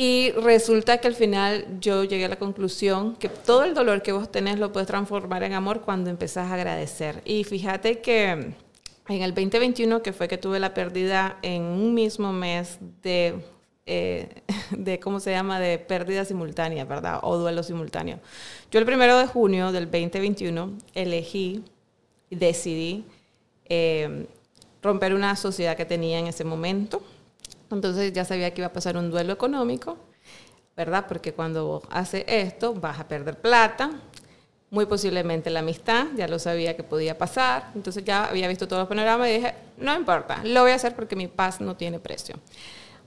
[0.01, 4.13] Y resulta que al final yo llegué a la conclusión que todo el dolor que
[4.13, 7.21] vos tenés lo puedes transformar en amor cuando empezás a agradecer.
[7.25, 8.55] Y fíjate que en
[9.09, 13.41] el 2021, que fue que tuve la pérdida en un mismo mes de,
[13.87, 14.29] eh,
[14.71, 17.19] de ¿cómo se llama?, de pérdida simultánea, ¿verdad?
[17.25, 18.21] O duelo simultáneo.
[18.71, 21.65] Yo el primero de junio del 2021 elegí
[22.31, 23.05] decidí
[23.65, 24.29] eh,
[24.81, 27.03] romper una sociedad que tenía en ese momento
[27.71, 29.99] entonces ya sabía que iba a pasar un duelo económico,
[30.77, 31.07] ¿verdad?
[31.09, 33.91] Porque cuando hace esto vas a perder plata,
[34.71, 38.81] muy posiblemente la amistad, ya lo sabía que podía pasar, entonces ya había visto todos
[38.81, 41.99] los panoramas y dije, no importa, lo voy a hacer porque mi paz no tiene
[41.99, 42.37] precio.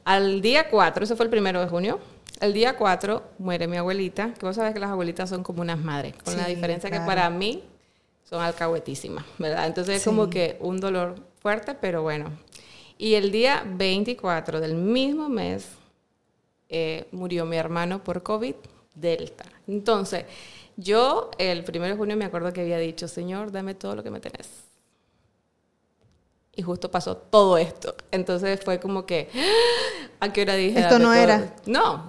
[0.03, 1.99] Al día 4, eso fue el primero de junio,
[2.39, 5.77] el día 4 muere mi abuelita, que vos sabés que las abuelitas son como unas
[5.77, 7.63] madres, con la diferencia que para mí
[8.27, 9.67] son alcahuetísimas, ¿verdad?
[9.67, 12.31] Entonces es como que un dolor fuerte, pero bueno,
[13.01, 15.67] y el día 24 del mismo mes
[16.69, 18.53] eh, murió mi hermano por COVID
[18.93, 19.43] Delta.
[19.67, 20.25] Entonces,
[20.77, 24.11] yo el 1 de junio me acuerdo que había dicho, Señor, dame todo lo que
[24.11, 24.70] me tenés
[26.53, 27.95] y justo pasó todo esto.
[28.11, 29.29] Entonces fue como que,
[30.19, 30.79] ¿a qué hora dije?
[30.79, 31.55] Esto no era.
[31.65, 32.07] No,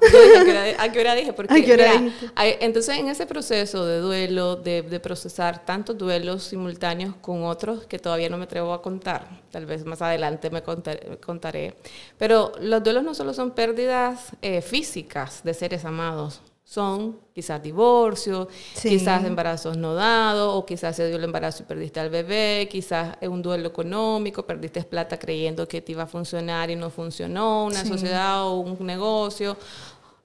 [0.79, 1.33] ¿a, qué hora, dije?
[1.33, 1.55] Porque,
[2.61, 8.29] entonces en ese proceso de duelo, de, procesar tantos duelos simultáneos con otros que todavía
[8.29, 11.77] no me atrevo a contar, tal vez más adelante me contaré,
[12.19, 16.41] pero los duelos no solo son pérdidas eh, físicas de seres amados,
[16.73, 18.49] son quizás divorcios,
[18.81, 23.15] quizás embarazos no dados, o quizás se dio el embarazo y perdiste al bebé, quizás
[23.21, 27.67] es un duelo económico, perdiste plata creyendo que te iba a funcionar y no funcionó,
[27.67, 29.55] una sociedad o un negocio.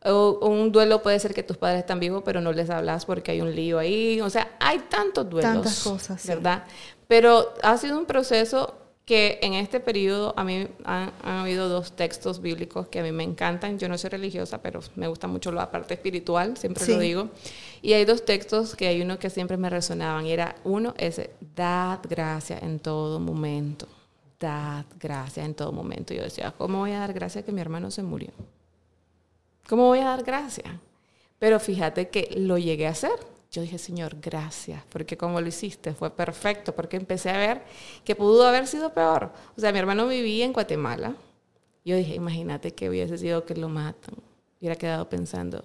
[0.06, 3.32] O, un duelo puede ser que tus padres están vivos, pero no les hablas porque
[3.32, 4.22] hay un lío ahí.
[4.22, 5.52] O sea, hay tantos duelos.
[5.52, 6.26] Tantas cosas.
[6.26, 6.64] ¿Verdad?
[7.10, 8.74] Pero ha sido un proceso
[9.08, 13.24] que en este periodo a mí han, habido dos textos bíblicos que a mí me
[13.24, 13.80] encantan.
[13.80, 17.30] Yo no soy religiosa, pero me gusta mucho la parte espiritual, siempre lo digo.
[17.82, 20.26] Y hay dos textos que hay uno que siempre me resonaban.
[20.26, 23.88] Y era uno, ese, dad gracia en todo momento.
[24.42, 26.14] Dad gracia en todo momento.
[26.14, 28.32] Yo decía, ¿cómo voy a dar gracia que mi hermano se murió?
[29.70, 30.82] ¿Cómo voy a dar gracia?
[31.40, 35.94] Pero fíjate que lo llegué a hacer yo dije, Señor, gracias, porque como lo hiciste
[35.94, 37.64] fue perfecto, porque empecé a ver
[38.04, 39.32] que pudo haber sido peor.
[39.56, 41.16] O sea, mi hermano vivía en Guatemala.
[41.86, 44.16] Yo dije, imagínate que hubiese sido que lo matan.
[44.60, 45.64] Hubiera quedado pensando,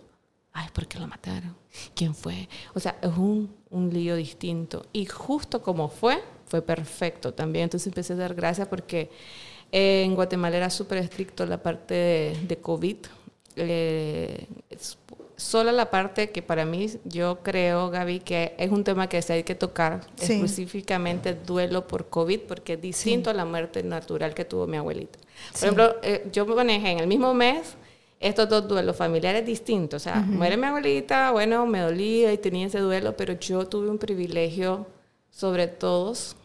[0.53, 1.57] ay, ¿por qué lo mataron?
[1.95, 2.49] ¿Quién fue?
[2.74, 4.87] O sea, es un, un lío distinto.
[4.93, 7.64] Y justo como fue, fue perfecto también.
[7.64, 9.11] Entonces empecé a dar gracias porque
[9.72, 12.97] en Guatemala era súper estricto la parte de, de COVID.
[13.57, 14.47] Eh,
[15.43, 19.32] Solo la parte que para mí, yo creo, Gaby, que es un tema que se
[19.32, 24.45] hay que tocar, específicamente duelo por COVID, porque es distinto a la muerte natural que
[24.45, 25.18] tuvo mi abuelita.
[25.53, 27.74] Por ejemplo, eh, yo me manejé en el mismo mes
[28.20, 30.01] estos dos duelos familiares distintos.
[30.01, 33.90] O sea, muere mi abuelita, bueno, me dolía y tenía ese duelo, pero yo tuve
[33.90, 34.86] un privilegio
[35.28, 36.36] sobre todos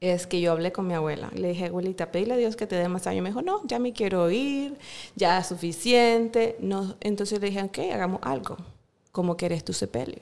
[0.00, 1.30] es que yo hablé con mi abuela.
[1.34, 3.22] Le dije, abuelita, pedile a Dios que te dé más años.
[3.22, 4.78] Me dijo, no, ya me quiero ir,
[5.16, 6.56] ya es suficiente.
[6.60, 8.56] No, entonces le dije, ok, hagamos algo.
[9.12, 10.20] ¿Cómo quieres tu sepelio?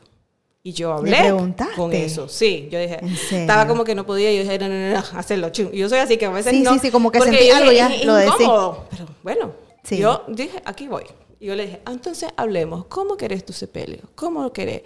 [0.64, 1.34] Y yo hablé
[1.74, 2.28] con eso.
[2.28, 3.00] Sí, yo dije,
[3.32, 4.32] estaba como que no podía.
[4.32, 5.50] Yo dije, no, no, no, hacerlo.
[5.50, 6.74] Yo soy así que a veces no.
[6.74, 8.36] Sí, sí, como que sentí algo ya, lo decía.
[8.38, 9.52] Pero bueno,
[9.90, 11.04] yo dije, aquí voy.
[11.43, 13.99] Y yo le dije, ah, entonces hablemos, ¿cómo querés tu sepelio?
[14.14, 14.82] ¿Cómo lo querés?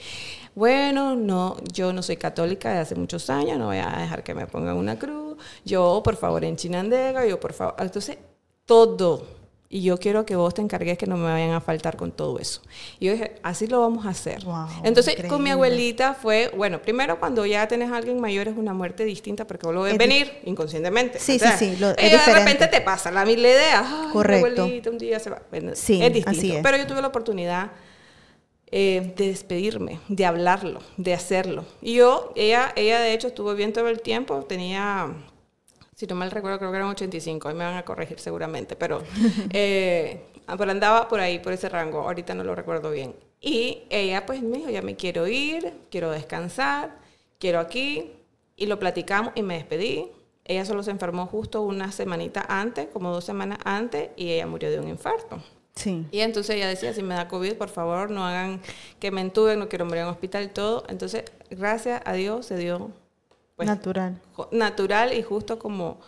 [0.55, 4.35] Bueno, no, yo no soy católica de hace muchos años, no voy a dejar que
[4.35, 5.37] me pongan una cruz.
[5.67, 7.75] Yo, por favor, en Chinandega, yo, por favor.
[7.79, 8.17] Entonces,
[8.65, 9.23] todo
[9.69, 12.39] y yo quiero que vos te encargues que no me vayan a faltar con todo
[12.39, 12.62] eso.
[13.01, 14.45] Y yo dije, así lo vamos a hacer.
[14.85, 18.73] Entonces, con mi abuelita fue, bueno, primero cuando ya tenés a alguien mayor es una
[18.73, 21.19] muerte distinta porque vos lo ves venir inconscientemente.
[21.19, 21.77] Sí, sí, sí.
[21.79, 24.62] Lo, de repente te pasa la, la idea, Correcto.
[24.62, 25.43] abuelita un día se va.
[25.75, 26.59] sí, es distinto.
[26.62, 27.73] Pero yo tuve la oportunidad
[28.71, 31.64] eh, de despedirme, de hablarlo, de hacerlo.
[31.83, 35.12] Y yo, ella, ella de hecho estuvo bien todo el tiempo, tenía
[35.97, 39.03] si no mal recuerdo, creo que eran 85, ahí me van a corregir seguramente, pero,
[39.51, 40.27] eh,
[40.59, 43.17] pero andaba por ahí, por ese rango, ahorita no lo recuerdo bien.
[43.41, 46.99] Y ella pues me dijo, ya me quiero ir, quiero descansar,
[47.39, 48.13] quiero aquí,
[48.57, 50.11] y lo platicamos y me despedí.
[50.45, 54.71] Ella solo se enfermó justo una semanita antes, como dos semanas antes, y ella murió
[54.71, 55.43] de un infarto.
[55.75, 56.07] Sí.
[56.11, 58.61] Y entonces ella decía, si me da COVID, por favor, no hagan
[59.01, 60.85] que me entuben, no quiero morir en hospital y todo.
[60.89, 62.93] Entonces, gracias a Dios se dio
[63.57, 64.21] pues, natural.
[64.53, 65.99] Natural y justo como,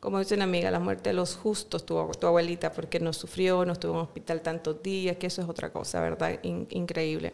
[0.00, 3.64] como dice una amiga, la muerte de los justos, tu, tu abuelita, porque no sufrió,
[3.64, 6.38] no estuvo en hospital tantos días, que eso es otra cosa, ¿verdad?
[6.42, 7.32] increíble.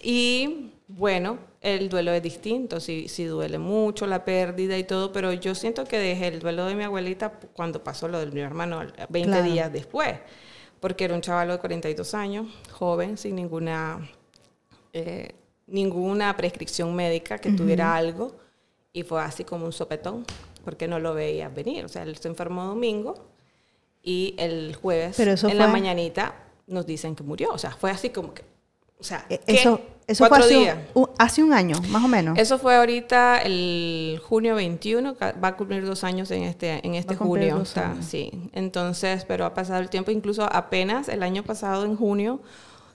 [0.00, 5.32] Y bueno, el duelo es distinto, sí, sí duele mucho la pérdida y todo, pero
[5.32, 8.82] yo siento que dejé el duelo de mi abuelita cuando pasó lo de mi hermano
[9.08, 10.18] 20 días después
[10.82, 14.00] porque era un chaval de 42 años, joven, sin ninguna,
[14.92, 15.32] eh,
[15.68, 18.34] ninguna prescripción médica que tuviera algo,
[18.92, 20.24] y fue así como un sopetón,
[20.64, 21.84] porque no lo veía venir.
[21.84, 23.14] O sea, él se enfermó domingo
[24.02, 26.34] y el jueves en la mañanita
[26.66, 27.50] nos dicen que murió.
[27.52, 28.42] O sea, fue así como que,
[28.98, 32.38] o sea, e-, eso, eso fue hace un, hace un, año, más o menos.
[32.38, 37.16] Eso fue ahorita el junio 21, va a cumplir dos años en este, en este
[37.16, 37.64] junio.
[38.00, 38.30] sí.
[38.52, 42.40] Entonces, pero ha pasado el tiempo, incluso apenas el año pasado en junio,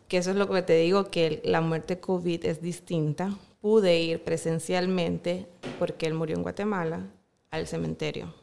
[0.07, 3.31] que eso es lo que te digo, que la muerte COVID es distinta.
[3.61, 5.47] Pude ir presencialmente,
[5.79, 7.07] porque él murió en Guatemala,
[7.51, 8.33] al cementerio.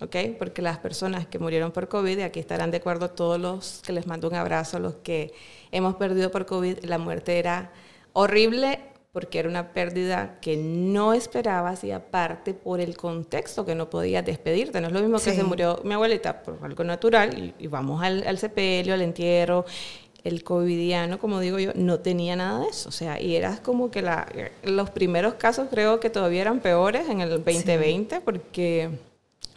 [0.00, 0.16] ¿Ok?
[0.38, 3.92] Porque las personas que murieron por COVID, y aquí estarán de acuerdo todos los que
[3.92, 5.32] les mando un abrazo, los que
[5.70, 7.72] hemos perdido por COVID, la muerte era
[8.12, 8.80] horrible
[9.12, 14.22] porque era una pérdida que no esperabas y aparte por el contexto que no podías
[14.26, 14.78] despedirte.
[14.82, 18.26] No es lo mismo que se murió mi abuelita por algo natural y, vamos al,
[18.26, 19.64] al sepelio, al entierro
[20.24, 22.88] el covidiano, como digo yo, no tenía nada de eso.
[22.88, 24.26] O sea, y era como que la,
[24.64, 28.90] los primeros casos creo que todavía eran peores en el 2020 porque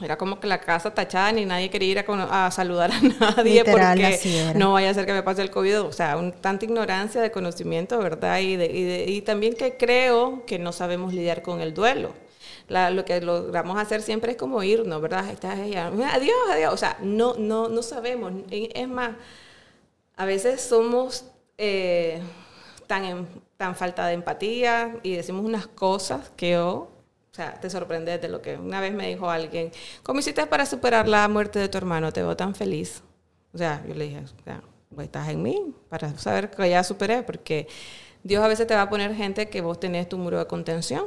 [0.01, 3.01] era como que la casa tachada ni nadie quería ir a, saludar a
[3.36, 5.82] nadie porque no vaya a ser que me pase el COVID.
[5.82, 8.39] O sea, un, tanta ignorancia de conocimiento, ¿verdad?
[8.39, 12.14] Y, y, también que creo que no sabemos lidiar con el duelo.
[12.70, 15.26] lo que logramos hacer siempre es como irnos, ¿verdad?
[15.43, 16.74] adiós, adiós.
[16.74, 18.32] O sea, no, no, no sabemos.
[18.49, 19.12] Es más,
[20.20, 21.24] a veces somos
[21.58, 22.20] eh,
[22.88, 26.90] tan, tan falta de empatía y decimos unas cosas que o
[27.32, 29.72] sea, te sorprendes de lo que una vez me dijo alguien,
[30.04, 32.12] ¿cómo hiciste para superar la muerte de tu hermano?
[32.12, 33.02] Te veo tan feliz.
[33.54, 34.24] O sea, yo le dije,
[34.94, 37.70] pues, estás en mí para saber que ya superé, porque
[38.22, 41.06] Dios a veces te va a poner gente que vos tenés tu muro de contención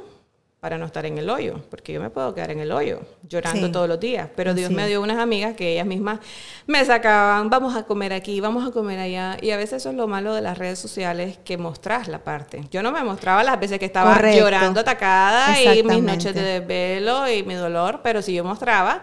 [0.62, 3.72] para no estar en el hoyo, porque yo me puedo quedar en el hoyo llorando
[3.72, 6.20] todos los días, pero Dios me dio unas amigas que ellas mismas
[6.68, 9.96] me sacaban, vamos a comer aquí, vamos a comer allá, y a veces eso es
[9.96, 12.68] lo malo de las redes sociales, que mostrás la parte.
[12.70, 17.28] Yo no me mostraba las veces que estaba llorando atacada y mis noches de desvelo
[17.28, 19.02] y mi dolor, pero sí yo mostraba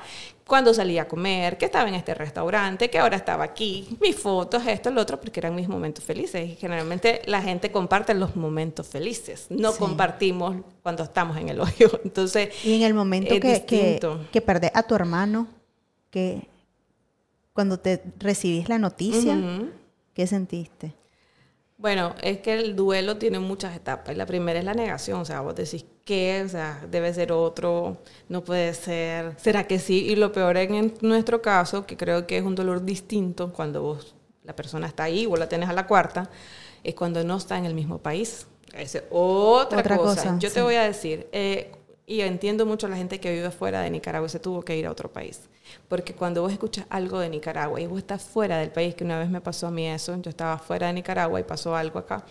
[0.50, 4.66] cuando salía a comer, que estaba en este restaurante, que ahora estaba aquí, mis fotos,
[4.68, 6.50] esto, lo otro, porque eran mis momentos felices.
[6.50, 11.90] Y generalmente la gente comparte los momentos felices, no compartimos cuando estamos en el hoyo.
[12.04, 14.00] Entonces, y en el momento que, que,
[14.32, 15.48] que, perdés a tu hermano,
[16.10, 16.50] que
[17.54, 19.38] cuando te recibís la noticia,
[20.14, 20.99] ¿qué sentiste?
[21.80, 24.18] Bueno, es que el duelo tiene muchas etapas.
[24.18, 28.00] La primera es la negación, o sea, vos decís que, o sea, debe ser otro,
[28.28, 30.06] no puede ser, será que sí.
[30.10, 34.14] Y lo peor en nuestro caso, que creo que es un dolor distinto cuando vos,
[34.44, 36.30] la persona está ahí, vos la tenés a la cuarta,
[36.84, 38.46] es cuando no está en el mismo país.
[38.74, 40.38] Es otra, cosa.
[40.38, 41.72] Yo te voy a decir, eh,
[42.10, 44.76] y entiendo mucho a la gente que vive fuera de Nicaragua y se tuvo que
[44.76, 45.42] ir a otro país.
[45.88, 49.20] Porque cuando vos escuchas algo de Nicaragua y vos estás fuera del país, que una
[49.20, 52.26] vez me pasó a mí eso, yo estaba fuera de Nicaragua y pasó algo acá.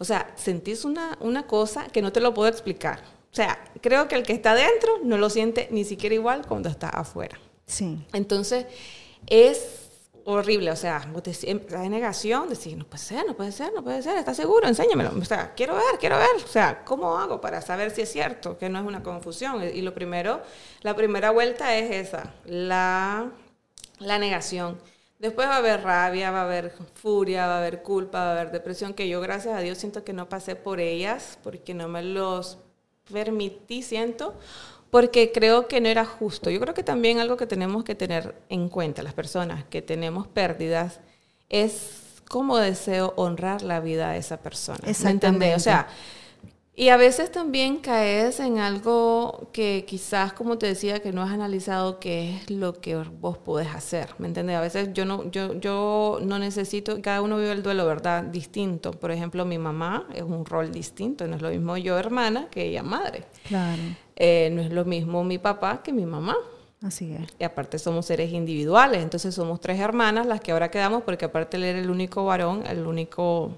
[0.00, 2.98] O sea, sentís una, una cosa que no te lo puedo explicar.
[3.30, 6.68] O sea, creo que el que está dentro no lo siente ni siquiera igual cuando
[6.68, 7.38] está afuera.
[7.64, 8.04] Sí.
[8.12, 8.66] Entonces,
[9.28, 9.81] es
[10.24, 11.08] horrible, o sea,
[11.70, 14.68] la negación, decir, no puede ser, no puede ser, no puede ser, ¿estás seguro?
[14.68, 18.12] Enséñamelo, o sea, quiero ver, quiero ver, o sea, ¿cómo hago para saber si es
[18.12, 19.62] cierto, que no es una confusión?
[19.62, 20.42] Y lo primero,
[20.82, 23.30] la primera vuelta es esa, la,
[23.98, 24.78] la negación.
[25.18, 28.32] Después va a haber rabia, va a haber furia, va a haber culpa, va a
[28.32, 31.88] haber depresión, que yo gracias a Dios siento que no pasé por ellas, porque no
[31.88, 32.58] me los
[33.10, 34.34] permití, siento,
[34.92, 36.50] porque creo que no era justo.
[36.50, 40.28] Yo creo que también algo que tenemos que tener en cuenta las personas que tenemos
[40.28, 41.00] pérdidas
[41.48, 44.80] es cómo deseo honrar la vida de esa persona.
[44.84, 45.88] ¿Me O sea,
[46.74, 51.30] y a veces también caes en algo que quizás, como te decía, que no has
[51.30, 54.56] analizado qué es lo que vos podés hacer, ¿me entiendes?
[54.56, 58.24] A veces yo no, yo, yo no necesito, cada uno vive el duelo, ¿verdad?
[58.24, 58.90] Distinto.
[58.90, 62.66] Por ejemplo, mi mamá es un rol distinto, no es lo mismo yo hermana que
[62.66, 63.24] ella madre.
[63.48, 63.80] Claro.
[64.16, 66.36] Eh, no es lo mismo mi papá que mi mamá.
[66.82, 67.28] Así es.
[67.38, 71.56] Y aparte somos seres individuales, entonces somos tres hermanas las que ahora quedamos, porque aparte
[71.56, 73.52] él era el único varón, el único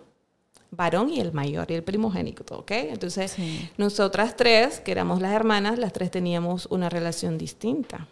[0.71, 2.71] varón y el mayor y el primogénito, ¿ok?
[2.73, 3.37] Entonces,
[3.79, 8.09] nosotras tres, que éramos las hermanas, las tres teníamos una relación distinta.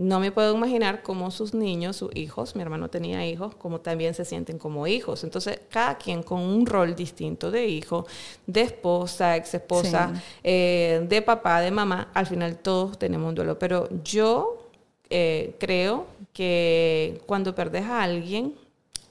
[0.00, 4.14] No me puedo imaginar cómo sus niños, sus hijos, mi hermano tenía hijos, como también
[4.14, 5.24] se sienten como hijos.
[5.24, 8.06] Entonces, cada quien con un rol distinto de hijo,
[8.46, 10.10] de esposa, ex esposa,
[10.42, 13.58] eh, de papá, de mamá, al final todos tenemos un duelo.
[13.58, 14.70] Pero yo
[15.10, 18.54] eh, creo que cuando perdes a alguien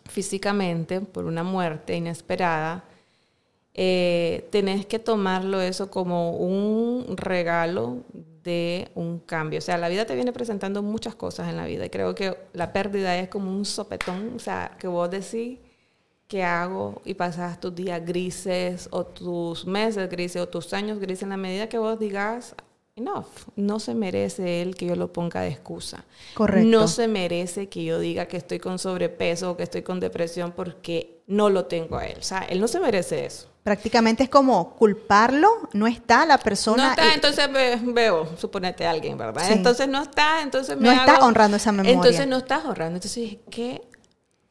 [0.06, 2.84] físicamente por una muerte inesperada,
[3.76, 7.98] eh, tenés que tomarlo eso como un regalo
[8.44, 9.60] de un cambio.
[9.60, 12.38] O sea, la vida te viene presentando muchas cosas en la vida y creo que
[12.54, 15.60] la pérdida es como un sopetón, o sea, que vos decís,
[16.28, 17.02] ¿qué hago?
[17.06, 21.38] Y pasas tus días grises o tus meses grises o tus años grises en la
[21.38, 22.56] medida que vos digas,
[22.96, 23.26] enough,
[23.56, 26.06] no se merece él que yo lo ponga de excusa.
[26.34, 26.70] Correcto.
[26.70, 30.52] No se merece que yo diga que estoy con sobrepeso o que estoy con depresión
[30.52, 32.18] porque no lo tengo a él.
[32.20, 33.48] O sea, él no se merece eso.
[33.64, 36.84] Prácticamente es como culparlo, no está la persona.
[36.86, 39.44] No está, y- entonces ve- veo, suponete a alguien, ¿verdad?
[39.46, 39.54] Sí.
[39.54, 41.94] Entonces no está, entonces me No está hago- honrando esa memoria.
[41.94, 42.96] Entonces no estás honrando.
[42.96, 43.82] Entonces, ¿qué?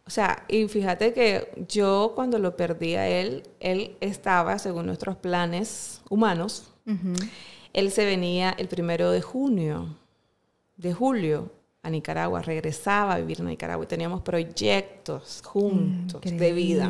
[0.06, 5.16] O sea, y fíjate que yo cuando lo perdí a él, él estaba, según nuestros
[5.16, 6.70] planes humanos,
[7.74, 9.96] él se venía el primero de junio,
[10.76, 11.50] de julio,
[11.82, 16.88] a Nicaragua, regresaba a vivir en Nicaragua y teníamos proyectos juntos de vida.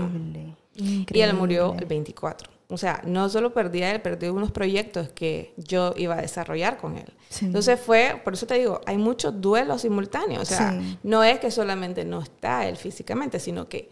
[0.78, 2.50] Increíble, Y él murió el 24.
[2.70, 6.76] O sea, no solo perdí a él, perdí unos proyectos que yo iba a desarrollar
[6.76, 7.10] con él.
[7.30, 7.46] Sí.
[7.46, 10.42] Entonces fue, por eso te digo, hay muchos duelos simultáneos.
[10.42, 10.98] O sea, Sí.
[11.02, 13.88] no es que solamente no está él físicamente, sino que,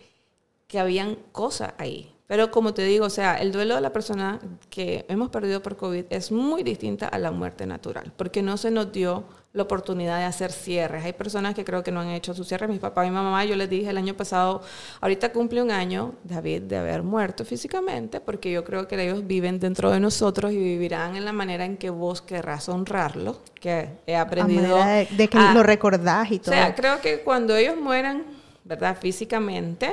[0.66, 2.12] que habían cosas ahí.
[2.28, 5.76] Pero como te digo, o sea, el duelo de la persona que hemos perdido por
[5.76, 10.18] COVID es muy distinta a la muerte natural, porque no se nos dio la oportunidad
[10.18, 11.04] de hacer cierres.
[11.04, 12.68] Hay personas que creo que no han hecho sus cierres.
[12.68, 14.60] Mi papá y mi mamá, yo les dije el año pasado,
[15.00, 19.58] ahorita cumple un año, David, de haber muerto físicamente, porque yo creo que ellos viven
[19.60, 24.16] dentro de nosotros y vivirán en la manera en que vos querrás honrarlo, que he
[24.16, 24.76] aprendido.
[24.84, 26.54] de, de que a- lo recordás y o todo.
[26.54, 28.24] sea, creo que cuando ellos mueran,
[28.64, 28.98] ¿verdad?
[29.00, 29.90] Físicamente,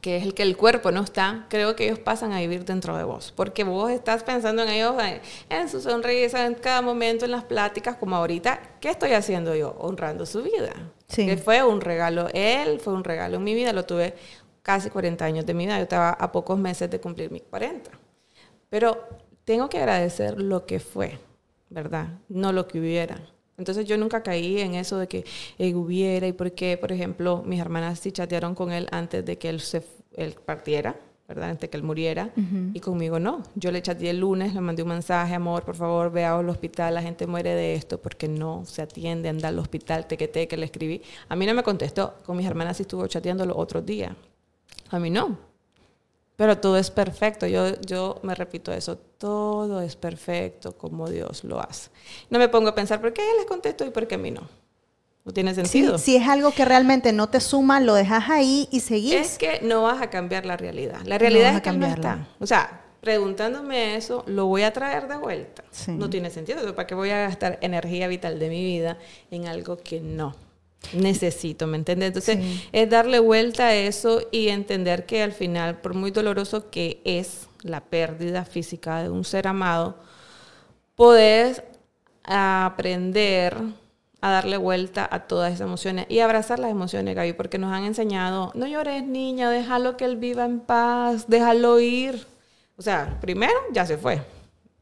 [0.00, 2.96] que es el que el cuerpo no está, creo que ellos pasan a vivir dentro
[2.96, 4.94] de vos, porque vos estás pensando en ellos,
[5.48, 9.76] en, su sonrisa, en cada momento, en las pláticas, como ahorita, ¿qué estoy haciendo yo?
[9.78, 10.72] Honrando su vida.
[11.06, 11.26] Sí.
[11.26, 14.14] Que fue un regalo, él fue un regalo en mi vida, lo tuve
[14.62, 17.90] casi 40 años de mi vida, yo estaba a pocos meses de cumplir mis 40.
[18.70, 19.06] Pero
[19.44, 21.18] tengo que agradecer lo que fue,
[21.68, 22.08] ¿verdad?
[22.28, 23.20] No lo que hubiera.
[23.58, 25.24] Entonces yo nunca caí en eso de que
[25.58, 29.38] eh, hubiera y por qué, por ejemplo, mis hermanas sí chatearon con él antes de
[29.38, 29.84] que él, se,
[30.16, 30.96] él partiera,
[31.28, 31.50] ¿verdad?
[31.50, 32.30] Antes de que él muriera.
[32.72, 33.42] Y conmigo no.
[33.54, 36.94] Yo le chateé el lunes, le mandé un mensaje, amor, por favor, ve al hospital,
[36.94, 40.64] la gente muere de esto porque no se atiende, anda al hospital, tequete, que le
[40.64, 41.02] escribí.
[41.28, 42.14] A mí no me contestó.
[42.24, 44.12] Con mis hermanas sí estuvo chateando los otros días.
[44.90, 45.51] A mí no.
[46.42, 47.46] Pero todo es perfecto.
[47.46, 48.96] Yo, yo me repito eso.
[48.98, 51.88] Todo es perfecto como Dios lo hace.
[52.30, 54.18] No me pongo a pensar por qué a él les contesto y por qué a
[54.18, 54.40] mí no.
[55.24, 55.98] No tiene Sí, sentido.
[55.98, 59.14] si es algo que realmente no te suma, lo dejas ahí y seguís.
[59.14, 60.98] Es que no vas a cambiar la realidad.
[61.04, 62.10] La No realidad vas a es que no cambiarla.
[62.14, 62.28] está.
[62.40, 65.62] O sea, preguntándome eso, ¿lo voy a traer de vuelta?
[65.70, 65.92] Sí.
[65.92, 66.74] No tiene sentido.
[66.74, 68.98] ¿Para qué voy a gastar energía vital de mi vida
[69.30, 70.34] en algo que no
[70.92, 71.66] necesito?
[71.66, 72.08] ¿Me entiendes?
[72.08, 72.68] Entonces, Sí.
[72.72, 77.48] es darle vuelta a eso y entender que al final, por muy doloroso que es
[77.62, 79.96] la pérdida física de un ser amado,
[80.94, 81.62] podés
[82.24, 83.56] aprender
[84.20, 87.84] a darle vuelta a todas esas emociones y abrazar las emociones, Gaby, porque nos han
[87.84, 92.24] enseñado, no llores niña, déjalo que él viva en paz, déjalo ir.
[92.76, 94.22] O sea, primero, ya se fue.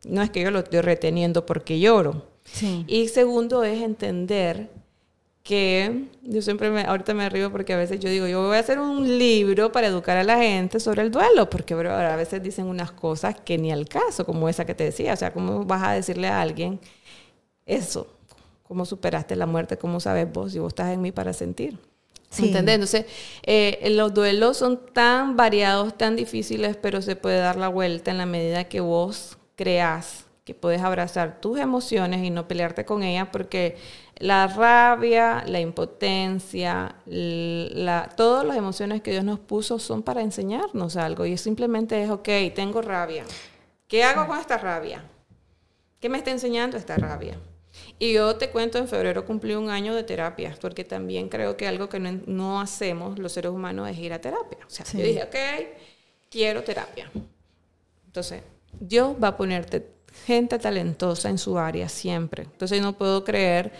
[0.04, 2.26] No es que yo lo estoy reteniendo porque lloro.
[2.44, 2.84] Sí.
[2.86, 4.70] Y segundo es entender
[5.50, 8.60] que yo siempre me, ahorita me río porque a veces yo digo, yo voy a
[8.60, 12.40] hacer un libro para educar a la gente sobre el duelo, porque bro, a veces
[12.40, 15.64] dicen unas cosas que ni al caso, como esa que te decía, o sea, ¿cómo
[15.64, 16.78] vas a decirle a alguien
[17.66, 18.06] eso?
[18.62, 19.76] ¿Cómo superaste la muerte?
[19.76, 21.76] ¿Cómo sabes vos si vos estás en mí para sentir?
[22.30, 22.46] Sí.
[22.46, 22.76] ¿Entendés?
[22.76, 23.06] Entonces,
[23.42, 28.18] eh, los duelos son tan variados, tan difíciles, pero se puede dar la vuelta en
[28.18, 33.28] la medida que vos creas que puedes abrazar tus emociones y no pelearte con ellas,
[33.30, 33.76] porque
[34.20, 40.96] la rabia, la impotencia, la, todas las emociones que Dios nos puso son para enseñarnos
[40.96, 41.24] algo.
[41.26, 43.24] Y simplemente es, ok, tengo rabia.
[43.88, 45.02] ¿Qué hago con esta rabia?
[46.00, 47.38] ¿Qué me está enseñando esta rabia?
[47.98, 51.66] Y yo te cuento, en febrero cumplí un año de terapia, porque también creo que
[51.66, 54.58] algo que no, no hacemos los seres humanos es ir a terapia.
[54.66, 54.98] O sea, Sí.
[54.98, 55.36] yo dije, ok,
[56.30, 57.10] quiero terapia.
[58.06, 58.42] Entonces,
[58.78, 59.86] Dios va a ponerte
[60.26, 62.42] gente talentosa en su área siempre.
[62.44, 63.72] Entonces, no puedo creer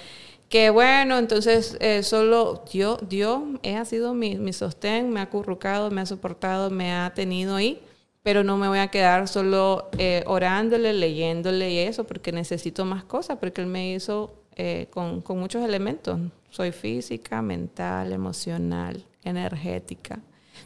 [0.51, 5.91] que, bueno, entonces eh, solo Dios, Dios ha sido mi, mi sostén, me ha acurrucado,
[5.93, 7.81] me ha soportado, me ha tenido ahí,
[8.25, 13.05] pero no me voy a quedar solo eh, orándole, leyéndole y eso, porque necesito más
[13.05, 16.19] cosas, porque Él me hizo eh, con, con muchos elementos.
[16.51, 20.19] Soy física, mental, emocional, energética.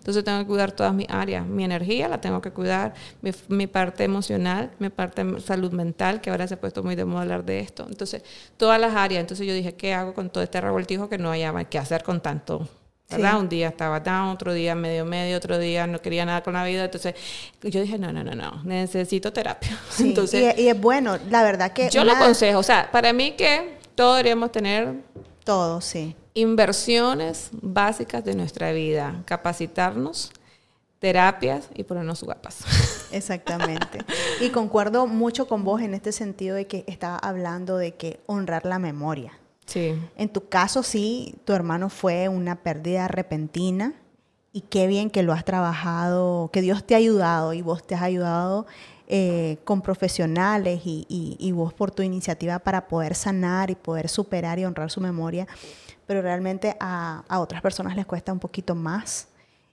[0.05, 1.47] Entonces tengo que cuidar todas mis áreas.
[1.47, 2.93] Mi energía la tengo que cuidar,
[3.23, 6.95] mi, mi parte emocional, mi parte de salud mental, que ahora se ha puesto muy
[6.95, 7.87] de moda hablar de esto.
[7.89, 8.23] Entonces,
[8.59, 9.23] todas las áreas.
[9.23, 12.21] Entonces yo dije, ¿qué hago con todo este revoltijo que no haya qué hacer con
[12.21, 12.69] tanto
[13.11, 13.39] ¿verdad?
[13.41, 16.65] Un día estaba down, otro día medio medio, otro día no quería nada con la
[16.65, 16.85] vida.
[16.85, 17.15] Entonces
[17.63, 19.79] yo dije, no, no, no, no, necesito terapia.
[20.01, 21.89] Entonces, y, es bueno, la verdad que...
[21.89, 25.03] Yo lo aconsejo, o sea, para mí que todos deberíamos tener...
[25.45, 26.15] Todo, sí.
[26.35, 30.33] Inversiones básicas de nuestra vida, capacitarnos,
[30.99, 32.65] terapias y ponernos guapas.
[33.13, 34.01] Exactamente.
[34.41, 38.67] Y concuerdo mucho con vos en este sentido de que estaba hablando de que honrar
[38.67, 39.33] la memoria.
[39.67, 39.95] Sí.
[40.17, 43.95] En tu caso, sí, tu hermano fue una pérdida repentina
[44.53, 47.95] y qué bien que lo has trabajado, que Dios te ha ayudado y vos te
[47.95, 48.67] has ayudado
[49.07, 54.65] eh, con profesionales y, vos por tu iniciativa para poder sanar y poder superar y
[54.65, 55.47] honrar su memoria,
[56.07, 59.29] pero realmente a, otras personas les cuesta un poquito más.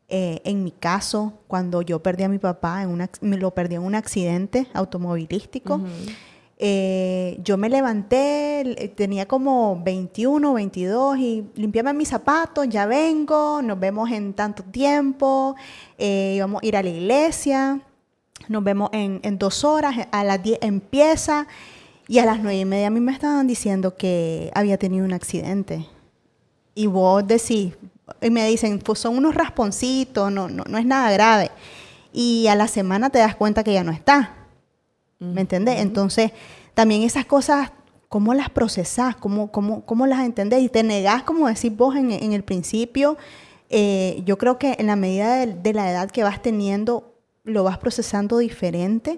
[0.09, 3.83] Eh, en mi caso, cuando yo perdí a mi papá, en me lo perdí en
[3.83, 5.79] un accidente automovilístico,
[6.63, 13.79] eh, yo me levanté, tenía como 21, 22 y limpiaba mis zapatos, ya vengo, nos
[13.79, 15.55] vemos en tanto tiempo,
[15.97, 17.81] eh, íbamos a ir a la iglesia,
[18.47, 21.47] nos vemos en, dos horas, a las 10 empieza
[22.07, 25.13] y a las 9 y media a mí me estaban diciendo que había tenido un
[25.13, 25.87] accidente.
[26.73, 27.73] Y vos decís,
[28.21, 31.51] y me dicen, pues son unos rasponcitos, no, no, no es nada grave.
[32.13, 34.35] Y a la semana te das cuenta que ya no está.
[35.19, 35.79] ¿Me entendés?
[35.79, 36.31] Entonces,
[36.73, 37.71] también esas cosas,
[38.09, 39.15] ¿cómo las procesás?
[39.15, 40.63] ¿Cómo, cómo, cómo las entendés?
[40.63, 43.17] Y te negás, como decís vos en, en el principio,
[43.73, 47.15] eh, yo creo que en la medida de, la edad que vas teniendo,
[47.45, 49.17] lo vas procesando diferente.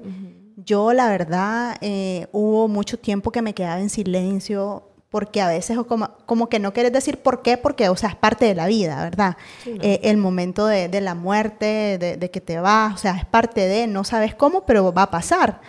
[0.58, 4.84] Yo, la verdad, eh, hubo mucho tiempo que me quedaba en silencio
[5.14, 8.16] porque a veces como, como que no quieres decir por qué, porque, o sea, es
[8.16, 9.38] parte de la vida, ¿verdad?
[9.64, 13.26] Eh, el momento de, de la muerte, de, de, que te vas, o sea, es
[13.26, 15.61] parte de, no sabes cómo, pero va a pasar.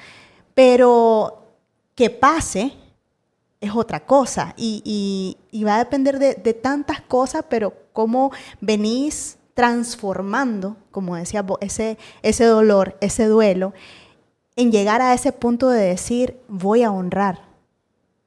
[0.54, 1.44] Pero
[1.94, 2.72] que pase
[3.60, 8.32] es otra cosa y, va a depender de, tantas cosas, pero cómo
[8.62, 13.74] venís transformando, como decía vos, ese, ese dolor, ese duelo,
[14.56, 17.52] en llegar a ese punto de decir, voy a honrar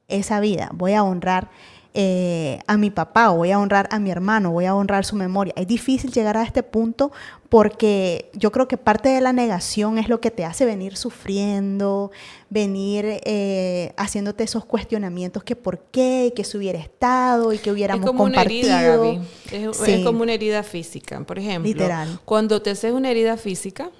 [0.08, 1.50] esa vida, voy a honrar
[1.94, 5.16] eh, a mi papá, o voy a honrar a mi hermano, voy a honrar su
[5.16, 5.52] memoria.
[5.56, 7.10] Es difícil llegar a este punto
[7.48, 12.12] porque yo creo que parte de la negación es lo que te hace venir sufriendo,
[12.50, 18.04] venir eh, haciéndote esos cuestionamientos que por qué, que se hubiera estado y que hubiéramos
[18.04, 18.68] es como compartido.
[18.68, 19.92] Una herida, Gaby.
[19.92, 21.68] Es, como una herida física, por ejemplo.
[21.68, 22.20] Literal.
[22.24, 23.90] Cuando te haces una herida física,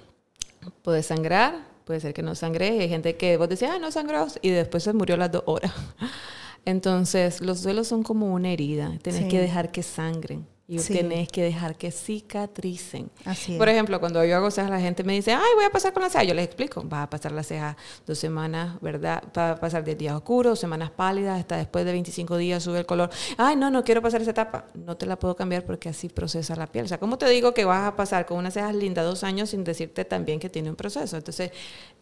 [0.83, 2.69] puedes sangrar, puede ser que no sangre.
[2.81, 5.41] Hay gente que vos decís, ah, no sangró, y después se murió a las dos
[5.47, 5.73] horas.
[6.65, 8.99] Entonces, los duelos son como una herida.
[9.01, 10.45] Tienes que dejar que sangren.
[10.71, 13.09] Y tienes que dejar que cicatricen.
[13.25, 15.93] Así Por ejemplo, cuando yo hago cejas, la gente me dice, ay, voy a pasar
[15.93, 16.25] con la ceja.
[16.25, 19.23] Yo les explico, va a pasar la ceja dos semanas, ¿verdad?
[19.35, 22.85] Va a pasar 10 días oscuros, semanas pálidas, hasta después de 25 días sube el
[22.85, 23.09] color.
[23.37, 24.67] Ay, no, no quiero pasar esa etapa.
[24.75, 26.85] No te la puedo cambiar porque así procesa la piel.
[26.85, 29.49] O sea, ¿cómo te digo que vas a pasar con unas cejas lindas dos años
[29.49, 31.17] sin decirte también que tiene un proceso?
[31.17, 31.49] Entonces,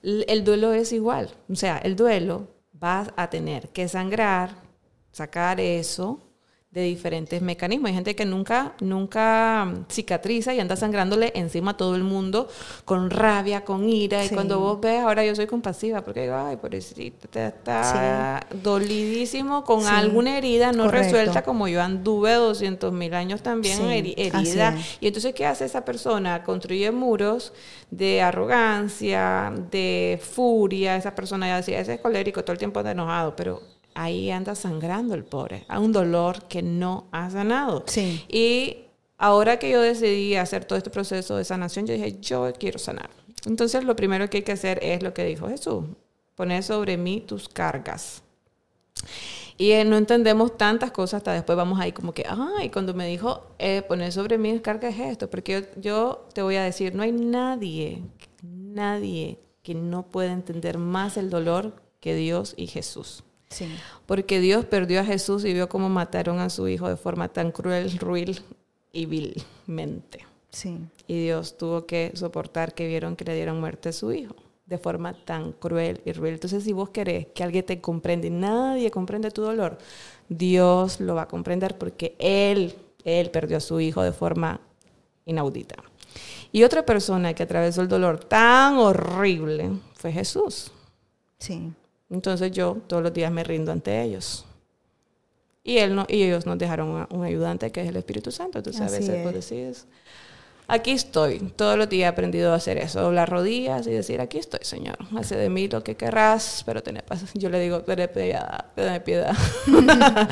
[0.03, 1.29] el duelo es igual.
[1.49, 4.57] O sea, el duelo vas a tener que sangrar,
[5.13, 6.26] sacar eso
[6.77, 7.89] de diferentes mecanismos.
[7.89, 12.47] Hay gente que nunca, nunca cicatriza y anda sangrándole encima a todo el mundo
[12.85, 14.23] con rabia, con ira.
[14.23, 19.63] Y cuando vos ves, ahora yo soy compasiva, porque digo, ay, pobrecito, te está dolidísimo
[19.63, 24.75] con alguna herida no resuelta, como yo anduve 200 mil años también herida.
[24.99, 26.43] Y entonces, ¿qué hace esa persona?
[26.43, 27.53] Construye muros
[27.89, 30.95] de arrogancia, de furia.
[30.95, 34.53] Esa persona ya decía, ese es colérico, todo el tiempo anda enojado, pero ahí anda
[34.53, 37.83] sangrando el pobre, a un dolor que no ha sanado.
[37.87, 38.23] Sí.
[38.29, 38.85] Y
[39.17, 43.09] ahora que yo decidí hacer todo este proceso de sanación, yo dije, yo quiero sanar.
[43.45, 45.85] Entonces lo primero que hay que hacer es lo que dijo Jesús,
[46.35, 48.21] poner sobre mí tus cargas.
[49.57, 53.07] Y eh, no entendemos tantas cosas hasta después vamos ahí como que, ay, cuando me
[53.07, 56.93] dijo, eh, poner sobre mí cargas es esto, porque yo, yo te voy a decir,
[56.93, 58.03] no hay nadie,
[58.43, 63.23] nadie que no pueda entender más el dolor que Dios y Jesús.
[64.05, 67.51] Porque Dios perdió a Jesús y vio cómo mataron a su hijo de forma tan
[67.51, 68.41] cruel, ruil
[68.91, 70.25] y vilmente.
[70.49, 70.79] Sí.
[71.07, 74.35] Y Dios tuvo que soportar que vieron que le dieron muerte a su hijo
[74.67, 76.33] de forma tan cruel y ruil.
[76.33, 79.77] Entonces, si vos querés que alguien te comprenda y nadie comprende tu dolor,
[80.27, 82.75] Dios lo va a comprender porque Él,
[83.05, 84.59] Él perdió a su hijo de forma
[85.25, 85.75] inaudita.
[86.51, 90.71] Y otra persona que atravesó el dolor tan horrible fue Jesús.
[91.39, 91.71] Sí.
[92.09, 94.45] Entonces yo todos los días me rindo ante ellos.
[95.63, 98.59] Y, él no, y ellos nos dejaron un ayudante que es el Espíritu Santo.
[98.59, 99.85] Entonces a veces vos decís,
[100.65, 101.39] aquí estoy.
[101.57, 104.97] Todos los días he aprendido a hacer eso, doblar rodillas y decir, aquí estoy, Señor.
[105.17, 107.25] Hace de mí lo que querrás, pero tené paz.
[107.33, 109.35] Yo le digo, tené piedad, tené piedad.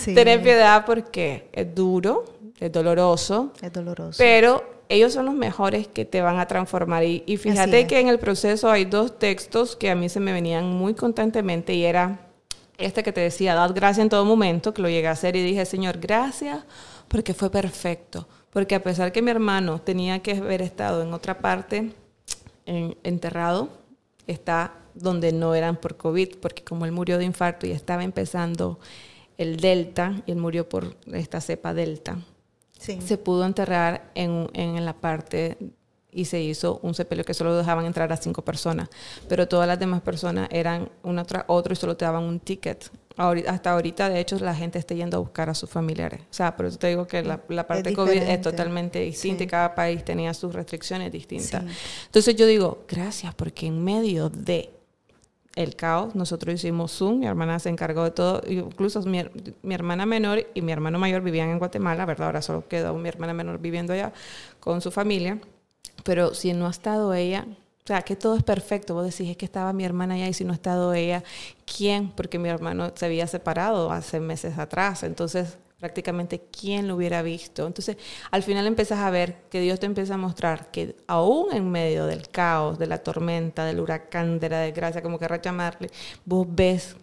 [0.00, 0.14] sí.
[0.14, 2.24] tené piedad porque es duro,
[2.58, 3.52] es doloroso.
[3.60, 4.16] Es doloroso.
[4.16, 7.04] Pero ellos son los mejores que te van a transformar.
[7.04, 10.32] Y, y fíjate que en el proceso hay dos textos que a mí se me
[10.32, 12.20] venían muy constantemente y era
[12.78, 15.42] este que te decía, dad gracias en todo momento, que lo llegué a hacer y
[15.42, 16.64] dije, Señor, gracias
[17.08, 18.28] porque fue perfecto.
[18.50, 21.92] Porque a pesar que mi hermano tenía que haber estado en otra parte,
[22.66, 23.68] enterrado,
[24.26, 28.78] está donde no eran por COVID, porque como él murió de infarto y estaba empezando
[29.36, 32.18] el Delta, y él murió por esta cepa Delta,
[32.78, 35.58] se pudo enterrar en, en, la parte
[36.10, 38.88] y se hizo un sepelio que solo dejaban entrar a cinco personas,
[39.28, 42.90] pero todas las demás personas eran una tras otro y solo te daban un ticket.
[43.46, 46.20] hasta ahorita, de hecho, la gente está yendo a buscar a sus familiares.
[46.22, 49.74] O sea, por eso te digo que la, parte COVID es totalmente distinta y cada
[49.74, 51.64] país tenía sus restricciones distintas.
[52.06, 54.77] Entonces yo digo, gracias, porque en medio de
[55.58, 56.14] el caos.
[56.14, 59.18] Nosotros hicimos Zoom, mi hermana se encargó de todo, incluso mi,
[59.74, 62.28] hermana menor y mi hermano mayor vivían en Guatemala, ¿verdad?
[62.28, 64.12] Ahora solo quedó mi hermana menor viviendo allá
[64.60, 65.40] con su familia,
[66.04, 67.44] pero si no ha estado ella,
[67.84, 70.44] o sea, que todo es perfecto, vos decís, que estaba mi hermana allá y si
[70.44, 71.24] no ha estado ella,
[71.64, 72.10] ¿quién?
[72.10, 77.66] Porque mi hermano se había separado hace meses atrás, entonces prácticamente quién lo hubiera visto.
[77.66, 77.96] Entonces,
[78.30, 82.06] al final empiezas a ver que Dios te empieza a mostrar que aún en medio
[82.06, 85.90] del caos, de la tormenta, del huracán, de la desgracia, como querrás llamarle,
[86.24, 86.96] vos ves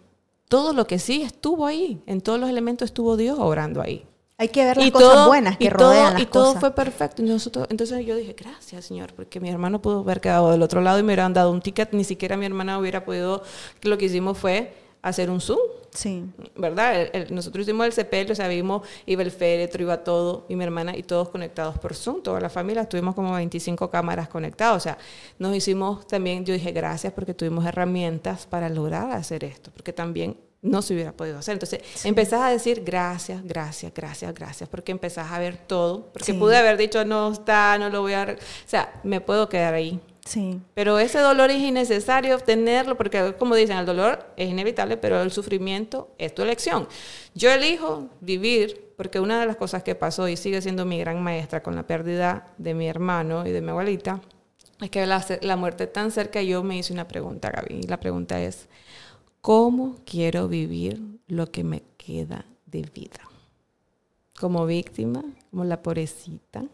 [0.48, 4.04] todo lo que sí estuvo ahí, en todos los elementos estuvo Dios obrando ahí.
[4.38, 7.22] Hay que ver las cosas buenas que y rodean todo, Y todo fue perfecto.
[7.22, 10.98] nosotros, entonces yo dije, gracias, Señor, porque mi hermano pudo haber quedado del otro lado
[10.98, 11.94] y me hubieran dado un ticket.
[11.94, 13.42] Ni siquiera mi hermana hubiera podido,
[13.82, 14.74] lo que hicimos fue
[15.08, 15.58] hacer un Zoom.
[15.92, 16.24] Sí.
[16.56, 17.10] ¿Verdad?
[17.30, 20.96] nosotros hicimos el sepelio, o sea, vimos, iba el féretro, iba todo, y mi hermana,
[20.96, 24.98] y todos conectados por Zoom, toda la familia, tuvimos como 25 cámaras conectadas, o sea,
[25.38, 30.36] nos hicimos también, yo dije, gracias porque tuvimos herramientas para lograr hacer esto, porque también
[30.60, 31.52] no se hubiera podido hacer.
[31.52, 36.56] Entonces, empezás a decir gracias, gracias, gracias, gracias, porque empezás a ver todo, porque pude
[36.56, 38.24] haber dicho, no está, no lo voy a...
[38.24, 40.60] O sea, me puedo quedar ahí Sí.
[40.74, 45.30] Pero ese dolor es innecesario tenerlo porque, como dicen, el dolor es inevitable, pero el
[45.30, 46.88] sufrimiento es tu elección.
[47.34, 51.22] Yo elijo vivir porque una de las cosas que pasó y sigue siendo mi gran
[51.22, 54.20] maestra con la pérdida de mi hermano y de mi abuelita
[54.80, 57.80] es que la, la muerte tan cerca yo me hice una pregunta, Gaby.
[57.84, 58.68] Y la pregunta es,
[59.40, 63.20] ¿cómo quiero vivir lo que me queda de vida?
[64.38, 66.64] Como víctima, como la pobrecita,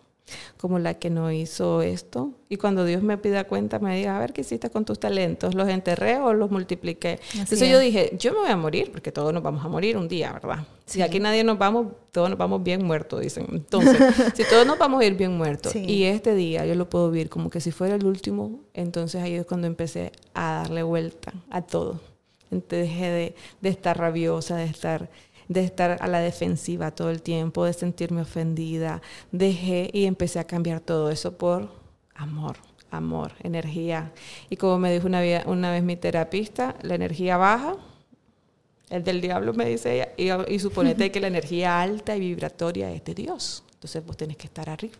[0.57, 2.32] como la que no hizo esto.
[2.49, 5.55] Y cuando Dios me pida cuenta, me diga, a ver, ¿qué hiciste con tus talentos?
[5.55, 7.19] ¿Los enterré o los multipliqué?
[7.35, 10.09] Entonces yo dije, yo me voy a morir, porque todos nos vamos a morir un
[10.09, 10.66] día, ¿verdad?
[10.86, 13.47] Si aquí nadie nos vamos, todos nos vamos bien muertos, dicen.
[13.51, 13.97] Entonces,
[14.35, 17.28] si todos nos vamos a ir bien muertos, y este día yo lo puedo vivir
[17.28, 21.62] como que si fuera el último, entonces ahí es cuando empecé a darle vuelta a
[21.62, 22.01] todo.
[22.51, 25.09] Entonces dejé de, de estar rabiosa, de estar
[25.53, 29.03] de estar a la defensiva todo el tiempo, de sentirme ofendida.
[29.31, 31.69] Dejé y empecé a cambiar todo eso por
[32.15, 32.57] amor,
[32.91, 34.12] amor, energía.
[34.51, 37.77] Y como me dijo una, una vez mi terapista, la energía baja,
[38.93, 43.03] el del diablo me dice ella, y, suponete que la energía alta y vibratoria es
[43.05, 43.65] de Dios.
[43.73, 44.99] Entonces vos tenés que estar arriba,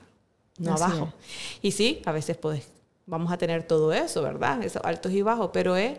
[0.59, 1.12] no abajo.
[1.61, 2.69] Y sí, a veces podés,
[3.05, 4.62] vamos a tener todo eso, ¿verdad?
[4.62, 5.99] Esos altos y bajos, pero es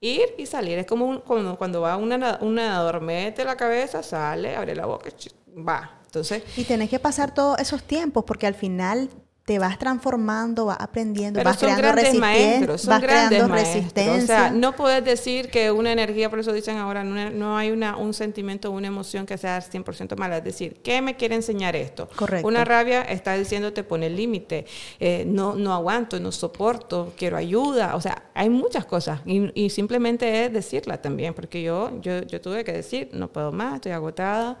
[0.00, 0.78] ir y salir.
[0.78, 5.10] Es como cuando, cuando va una, un nadador, mete la cabeza, sale, abre la boca,
[5.46, 6.00] va.
[6.04, 9.10] Entonces, y tenés que pasar todos esos tiempos porque al final
[9.48, 14.22] te vas transformando, vas aprendiendo, vas creando grandes maestros, son grandes resistencia.
[14.22, 17.96] O sea, no puedes decir que una energía, por eso dicen ahora, no, hay una,
[17.96, 20.36] un sentimiento, una emoción que sea 100% mala.
[20.36, 22.10] Es decir, ¿qué me quiere enseñar esto?
[22.14, 22.46] Correcto.
[22.46, 24.66] Una rabia está diciéndote, pone el límite,
[25.00, 27.96] eh, no, no aguanto, no soporto, quiero ayuda.
[27.96, 32.64] O sea, hay muchas cosas y, simplemente es decirla también, porque yo, yo, yo tuve
[32.64, 34.58] que decir, no puedo más, estoy agotada,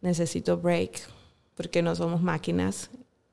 [0.00, 1.00] necesito break
[1.56, 2.88] porque no somos máquinas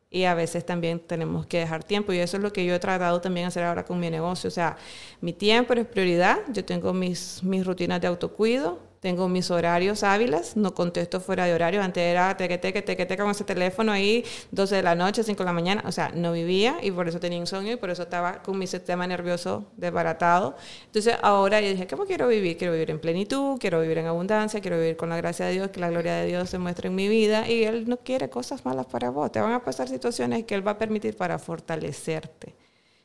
[0.10, 2.14] y a veces también tenemos que dejar tiempo.
[2.14, 4.48] Y eso es lo que yo he tratado también hacer ahora con mi negocio.
[4.48, 4.78] O sea,
[5.22, 10.58] mi tiempo es prioridad, yo tengo mis, mis rutinas de autocuido, tengo mis horarios hábiles,
[10.58, 11.82] no contesto fuera de horario.
[11.82, 15.38] Antes era teque, teque, teque, teque con ese teléfono ahí, 12 de la noche, 5
[15.38, 15.84] de la mañana.
[15.86, 18.66] O sea, no vivía y por eso tenía insomnio y por eso estaba con mi
[18.66, 20.56] sistema nervioso desbaratado.
[20.86, 22.58] Entonces ahora yo dije, ¿cómo quiero vivir?
[22.58, 25.70] Quiero vivir en plenitud, quiero vivir en abundancia, quiero vivir con la gracia de Dios,
[25.70, 28.66] que la gloria de Dios se muestre en mi vida y Él no quiere cosas
[28.66, 29.32] malas para vos.
[29.32, 32.56] Te van a pasar situaciones que Él va a permitir para fortalecerte.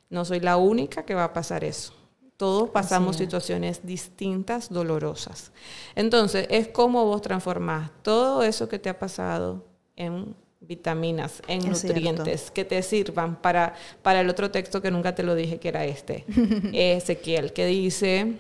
[0.09, 2.02] No soy la única que va a pasar eso.
[2.43, 5.53] Todos pasamos situaciones distintas, dolorosas.
[5.95, 9.65] Entonces, es como vos transformás todo eso que te ha pasado
[9.95, 15.23] en vitaminas, en nutrientes que te sirvan para, para el otro texto que nunca te
[15.23, 16.25] lo dije que era este,
[16.73, 18.35] Ezequiel, que dice,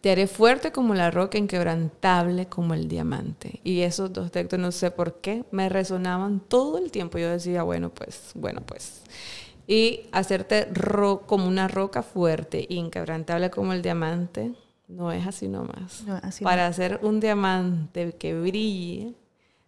[0.00, 3.60] Te haré fuerte como la roca, inquebrantable como el diamante.
[3.64, 7.18] Y esos dos textos, no sé por qué, me resonaban todo el tiempo.
[7.18, 9.02] Yo decía, bueno, pues, bueno, pues.
[9.66, 14.52] Y hacerte ro como una roca fuerte, inquebrantable como el diamante,
[14.88, 16.04] no es así nomás.
[16.42, 19.14] Para hacer un diamante que brille,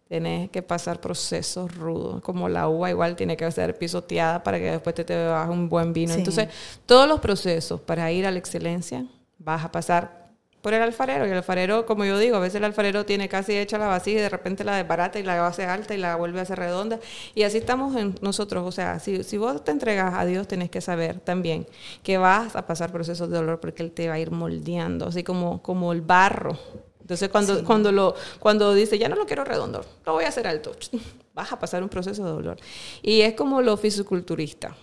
[0.09, 4.71] tienes que pasar procesos rudos, como la uva igual tiene que ser pisoteada para que
[4.73, 6.13] después te, te un buen vino.
[6.13, 6.49] Entonces,
[6.85, 9.07] todos los procesos para ir a la excelencia
[9.39, 10.26] vas a pasar
[10.67, 11.25] por el alfarero.
[11.25, 14.19] Y el alfarero, como yo digo, a veces el alfarero tiene casi hecha la vasija
[14.19, 16.99] y de repente la desbarata y la hace alta y la vuelve a hacer redonda.
[17.37, 18.65] Y así estamos en nosotros.
[18.67, 21.69] O sea, si, si vos te entregas a Dios, tenés que saber también
[22.03, 25.23] que vas a pasar procesos de dolor porque Él te va a ir moldeando, así
[25.23, 26.59] como, como el barro.
[27.01, 30.49] Entonces, cuando, cuando, lo, cuando dice, ya no lo quiero redondo, lo voy a hacer
[30.49, 30.73] alto,
[31.33, 32.57] vas a pasar un proceso de dolor.
[33.03, 34.75] Y es como lo fisiculturista.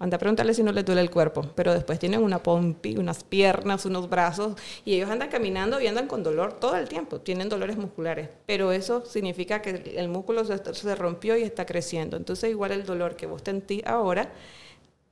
[0.00, 3.22] Anda a preguntarle si no le duele el cuerpo, pero después tienen una pompi, unas
[3.22, 7.50] piernas, unos brazos, y ellos andan caminando y andan con dolor todo el tiempo, tienen
[7.50, 12.16] dolores musculares, pero eso significa que el músculo se, rompió y está creciendo.
[12.16, 14.32] Entonces igual el dolor que vos sentís ahora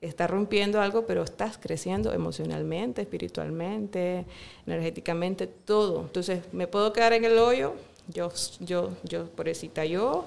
[0.01, 4.25] está rompiendo algo, pero estás creciendo emocionalmente, espiritualmente,
[4.67, 6.01] energéticamente, todo.
[6.01, 7.75] Entonces, ¿me puedo quedar en el hoyo?
[8.09, 10.25] Yo, yo, yo, pobrecita yo,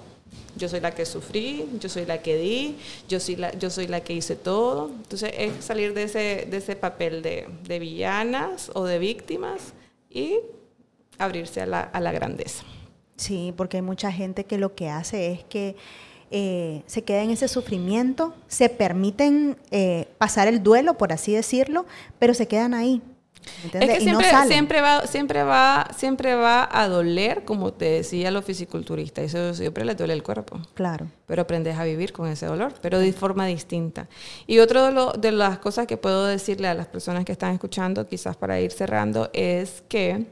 [0.56, 2.78] yo soy la que sufrí, yo soy la que di,
[3.08, 4.90] yo soy la, yo soy la que hice todo.
[4.90, 9.74] Entonces es salir de ese, de ese papel de, villanas o de víctimas
[10.10, 10.40] y
[11.18, 12.64] abrirse a la, a la, grandeza.
[13.16, 15.76] Sí, porque hay mucha gente que lo que hace es que
[16.32, 21.86] eh, se queda en ese sufrimiento, se permiten eh, pasar el duelo, por así decirlo,
[22.20, 23.02] pero se quedan ahí.
[23.64, 28.42] Es que siempre, siempre, va, siempre, va, siempre va a doler, como te decía lo
[28.42, 30.60] fisiculturista, eso siempre le duele el cuerpo.
[30.74, 31.08] Claro.
[31.26, 34.08] Pero aprendes a vivir con ese dolor, pero de forma distinta.
[34.48, 37.54] Y otra de, lo, de las cosas que puedo decirle a las personas que están
[37.54, 40.28] escuchando, quizás para ir cerrando, es que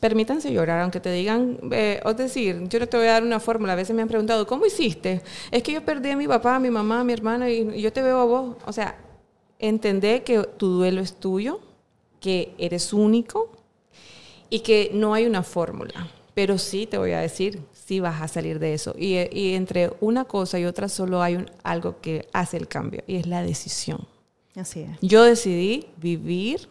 [0.00, 3.74] permítanse llorar, aunque te digan, eh, decir, yo no te voy a dar una fórmula,
[3.74, 5.22] a veces me han preguntado, ¿cómo hiciste?
[5.50, 7.92] Es que yo perdí a mi papá, a mi mamá, a mi hermana y yo
[7.92, 8.56] te veo a vos.
[8.66, 8.96] O sea,
[9.58, 11.60] entender que tu duelo es tuyo,
[12.20, 13.50] que eres único
[14.50, 16.08] y que no hay una fórmula.
[16.34, 18.94] Pero sí te voy a decir, sí vas a salir de eso.
[18.96, 19.16] Y,
[19.54, 23.42] entre una cosa y otra solo hay algo que hace el cambio y es la
[23.42, 24.06] decisión.
[24.54, 24.90] Así es.
[25.00, 26.68] Yo decidí vivir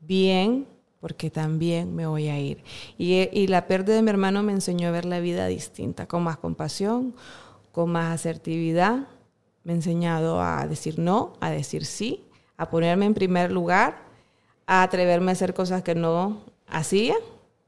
[0.00, 0.66] bien
[1.00, 2.62] porque también me voy a ir.
[2.98, 6.22] Y, y la pérdida de mi hermano me enseñó a ver la vida distinta, con
[6.22, 7.14] más compasión,
[7.72, 9.08] con más asertividad.
[9.64, 12.24] Me ha enseñado a decir no, a decir sí,
[12.56, 14.09] a ponerme en primer lugar
[14.70, 17.16] a atreverme a hacer cosas que no hacía,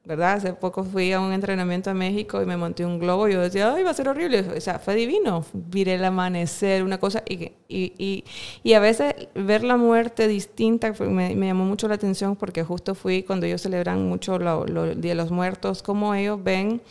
[0.04, 0.34] ¿verdad?
[0.34, 3.40] Hace poco fui a un entrenamiento a México y me monté un globo y yo
[3.40, 4.38] decía, ay, va a ser horrible.
[4.56, 5.44] O sea, fue divino.
[5.52, 7.24] Viré el amanecer, una cosa.
[7.28, 8.24] Y, y,
[8.62, 12.94] y, a veces ver la muerte distinta me, me, llamó mucho la atención porque justo
[12.94, 16.82] fui cuando ellos celebran mucho el Día de los Muertos, cómo ellos ven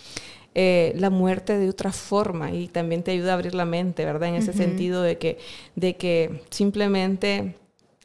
[0.56, 4.28] eh, la muerte de otra forma y también te ayuda a abrir la mente, ¿verdad?
[4.28, 5.38] En ese sentido de que,
[5.78, 7.56] de que simplemente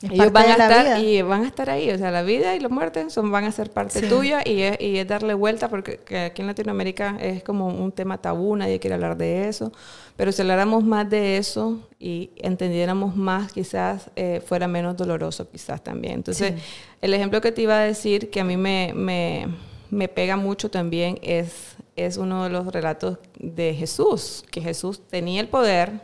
[0.03, 2.69] ellos van a estar y van a estar ahí, o sea, la vida y la
[2.69, 6.43] muerte son, van a ser parte tuya y es, y es, darle vuelta porque aquí
[6.43, 9.73] en Latinoamérica es como un tema tabú, nadie quiere hablar de eso,
[10.17, 15.83] pero si habláramos más de eso y entendiéramos más, quizás eh, fuera menos doloroso, quizás
[15.83, 16.15] también.
[16.15, 16.53] Entonces,
[17.01, 19.49] el ejemplo que te iba a decir que a mí me, me,
[19.89, 25.41] me pega mucho también es, es uno de los relatos de Jesús, que Jesús tenía
[25.41, 26.03] el poder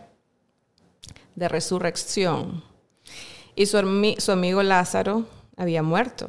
[1.34, 2.71] de resurrección
[3.54, 5.26] y su, su amigo Lázaro
[5.56, 6.28] había muerto.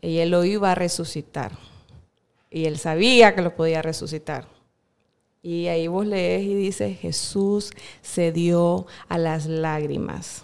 [0.00, 1.52] Y él lo iba a resucitar.
[2.50, 4.46] Y él sabía que lo podía resucitar.
[5.42, 7.70] Y ahí vos lees y dice, Jesús
[8.02, 10.42] se dio a las lágrimas.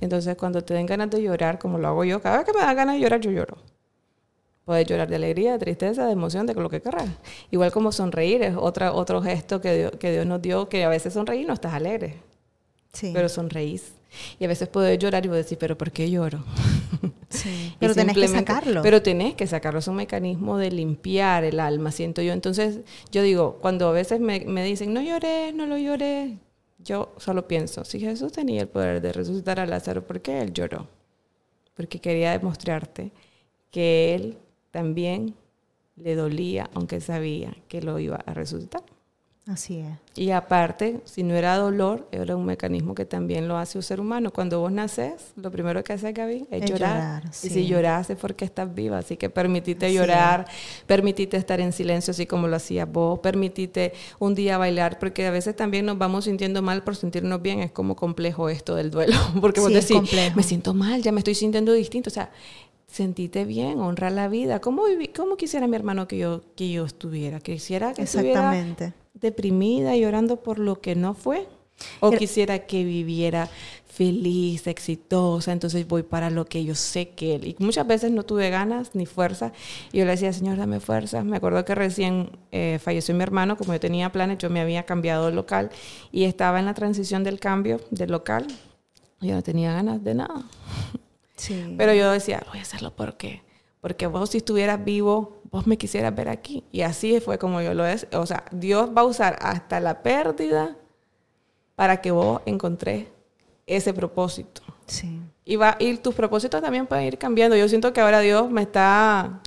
[0.00, 2.60] Entonces, cuando te den ganas de llorar, como lo hago yo, cada vez que me
[2.60, 3.56] da ganas de llorar, yo lloro.
[4.64, 7.08] Puedes llorar de alegría, de tristeza, de emoción, de lo que querrás.
[7.50, 10.88] Igual como sonreír es otra, otro gesto que Dios, que Dios nos dio, que a
[10.88, 12.16] veces sonreír no estás alegre,
[12.92, 13.12] sí.
[13.14, 13.94] pero sonreís.
[14.38, 16.44] Y a veces puedo llorar y voy a decir, pero ¿por qué lloro?
[17.78, 18.82] pero tenés que sacarlo.
[18.82, 19.80] Pero tenés que sacarlo.
[19.80, 22.32] Es un mecanismo de limpiar el alma, siento yo.
[22.32, 22.80] Entonces,
[23.10, 26.38] yo digo, cuando a veces me, me dicen, no lloré, no lo lloré,
[26.78, 30.52] yo solo pienso, si Jesús tenía el poder de resucitar a Lázaro, ¿por qué él
[30.52, 30.86] lloró?
[31.74, 33.10] Porque quería demostrarte
[33.70, 34.38] que él
[34.70, 35.34] también
[35.96, 38.84] le dolía, aunque sabía que lo iba a resucitar.
[39.46, 39.94] Así es.
[40.16, 44.00] Y aparte, si no era dolor, era un mecanismo que también lo hace un ser
[44.00, 44.32] humano.
[44.32, 47.22] Cuando vos naces, lo primero que hace Gaby es, llorar.
[47.44, 48.98] Y si lloras es porque estás viva.
[48.98, 50.46] Así que permitite llorar,
[50.86, 55.30] permitite estar en silencio así como lo hacías vos, permitite un día bailar, porque a
[55.30, 57.60] veces también nos vamos sintiendo mal por sentirnos bien.
[57.60, 59.96] Es como complejo esto del duelo, porque vos decís,
[60.34, 62.10] me siento mal, ya me estoy sintiendo distinto.
[62.10, 62.32] O sea,
[62.88, 64.60] sentite bien, honrar la vida.
[64.60, 64.82] ¿Cómo,
[65.14, 67.38] cómo quisiera mi hermano que yo, que yo estuviera?
[67.38, 68.52] Quisiera que estuviera
[69.20, 71.48] deprimida llorando por lo que no fue.
[72.00, 73.50] O quisiera que viviera
[73.96, 77.46] feliz, exitosa, entonces voy para lo que yo sé que él.
[77.48, 79.52] Y muchas veces no tuve ganas ni fuerza.
[79.92, 81.22] Y yo le decía, Señor, dame fuerza.
[81.22, 84.84] Me acuerdo que recién eh, falleció mi hermano, como yo tenía planes, yo me había
[84.84, 85.70] cambiado de local
[86.12, 88.46] y estaba en la transición del cambio del local.
[89.20, 90.44] Yo no tenía ganas de nada.
[91.36, 91.74] Sí.
[91.76, 93.42] Pero yo decía, voy a hacerlo porque
[93.86, 96.64] porque vos si estuvieras vivo, vos me quisieras ver aquí.
[96.72, 98.08] Y así fue como yo lo es.
[98.14, 100.76] O sea, Dios va a usar hasta la pérdida
[101.76, 103.06] para que vos encontrés
[103.64, 104.60] ese propósito.
[104.86, 105.20] Sí.
[105.44, 107.56] Y, va, y tus propósitos también pueden ir cambiando.
[107.56, 109.40] Yo siento que ahora Dios me está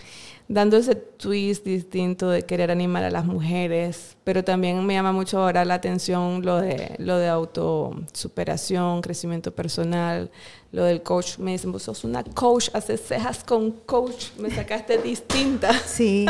[0.48, 5.40] dando ese twist distinto de querer animar a las mujeres, pero también me llama mucho
[5.40, 10.32] ahora la atención lo de, lo de autosuperación, crecimiento personal,
[10.72, 14.98] lo del coach, me dicen, vos sos una coach, haces cejas con coach, me sacaste
[15.00, 15.72] distinta.
[15.90, 16.26] Sí,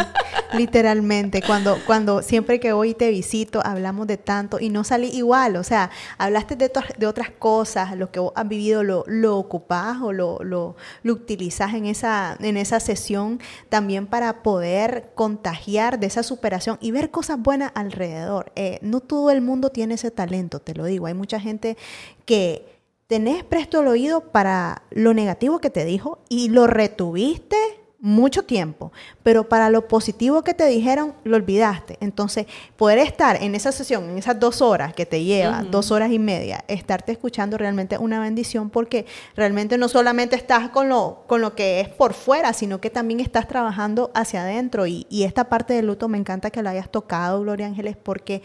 [0.54, 5.10] literalmente, cuando, cuando siempre que voy y te visito, hablamos de tanto y no salí
[5.10, 9.38] igual, o sea, hablaste de, de otras cosas, lo que vos has vivido lo, lo
[9.38, 16.00] ocupás o lo, lo, lo utilizás en esa, en esa sesión también para poder contagiar
[16.00, 18.52] de esa superación y ver cosas buenas alrededor.
[18.56, 21.78] Eh, no todo el mundo tiene ese talento, te lo digo, hay mucha gente
[22.26, 22.69] que
[23.10, 27.58] tenés presto el oído para lo negativo que te dijo y lo retuviste
[28.02, 31.98] mucho tiempo, pero para lo positivo que te dijeron, lo olvidaste.
[32.00, 32.46] Entonces,
[32.78, 36.20] poder estar en esa sesión, en esas dos horas que te lleva, dos horas y
[36.20, 39.06] media, estarte escuchando realmente una bendición porque
[39.36, 43.20] realmente no solamente estás con lo, con lo que es por fuera, sino que también
[43.20, 44.88] estás trabajando hacia adentro.
[44.88, 48.44] Y, y esta parte del luto me encanta que lo hayas tocado, Gloria Ángeles, porque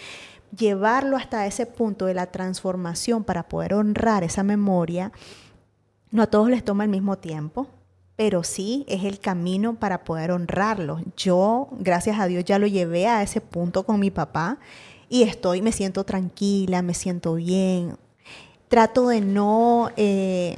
[0.57, 5.13] llevarlo hasta ese punto de la transformación para poder honrar esa memoria,
[6.11, 7.69] no a todos les toma el mismo tiempo,
[8.17, 11.01] pero sí es el camino para poder honrarlo.
[11.17, 14.59] Yo, gracias a Dios, ya lo llevé a ese punto con mi papá
[15.09, 17.97] y estoy, me siento tranquila, me siento bien.
[18.69, 20.57] Trato de no eh,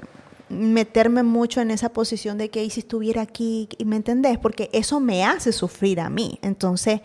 [0.48, 4.38] meterme mucho en esa posición de que si estuviera aquí, ¿me entendés?
[4.38, 6.38] Porque eso me hace sufrir a mí.
[6.42, 7.00] Entonces,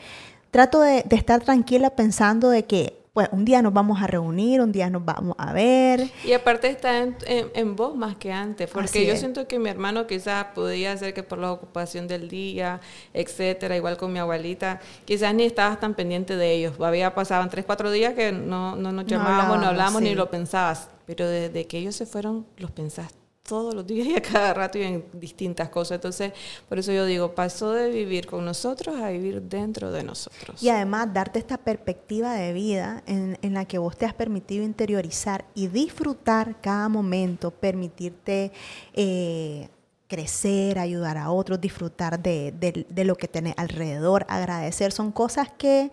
[0.51, 4.71] trato de, estar tranquila pensando de que pues un día nos vamos a reunir, un
[4.71, 6.09] día nos vamos a ver.
[6.23, 10.07] Y aparte está en, en, vos más que antes, porque yo siento que mi hermano
[10.07, 12.79] quizás podía ser que por la ocupación del día,
[13.13, 16.79] etcétera, igual con mi abuelita, quizás ni estabas tan pendiente de ellos.
[16.79, 20.87] Había pasaban tres, cuatro días que no, no nos llamábamos, no hablábamos, ni lo pensabas,
[21.05, 23.20] pero desde que ellos se fueron, los pensaste
[23.51, 25.95] todos los días y a cada rato y en distintas cosas.
[25.95, 26.31] Entonces,
[26.69, 30.63] por eso yo digo, pasó de vivir con nosotros a vivir dentro de nosotros.
[30.63, 35.43] Y además, darte esta perspectiva de vida en, la que vos te has permitido interiorizar
[35.53, 38.53] y disfrutar cada momento, permitirte...
[38.93, 39.67] Eh,
[40.07, 42.51] crecer, ayudar a otros, disfrutar de,
[42.89, 44.91] de, lo que tenés alrededor, agradecer.
[44.91, 45.89] Son cosas que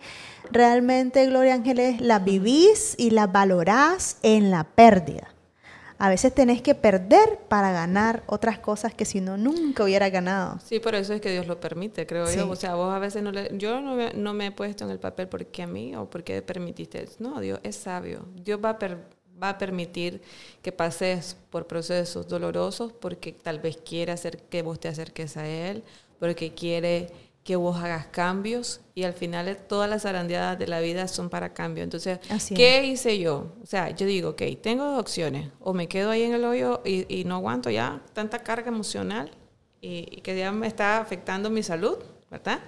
[0.51, 5.29] realmente, Gloria Ángeles, las vivís y las valorás en la pérdida
[6.01, 10.57] a veces tenés que perder para ganar otras cosas que si no nunca hubiera ganado.
[10.63, 12.49] Sí, por eso es que Dios lo permite, creo yo.
[12.49, 14.91] O sea, vos a veces no le, yo no me, no me, he puesto en
[14.91, 17.05] el papel porque a mí o porque permitiste.
[17.19, 18.25] No, Dios es sabio.
[18.33, 18.77] Dios va a,
[19.43, 20.21] va a permitir
[20.61, 25.45] que pases por procesos dolorosos porque tal vez quiere hacer que vos te acerques a
[25.45, 25.83] Él,
[26.17, 27.07] porque quiere
[27.43, 31.53] que vos hagas cambios y al final todas las arandeadas de la vida son para
[31.53, 31.83] cambio.
[31.83, 32.19] Entonces,
[32.55, 33.53] ¿qué hice yo?
[33.63, 35.49] O sea, yo digo, ok, tengo dos opciones.
[35.59, 39.31] O me quedo ahí en el hoyo y, no aguanto ya tanta carga emocional
[39.81, 41.97] y, que ya me está afectando mi salud,
[42.29, 42.59] ¿verdad?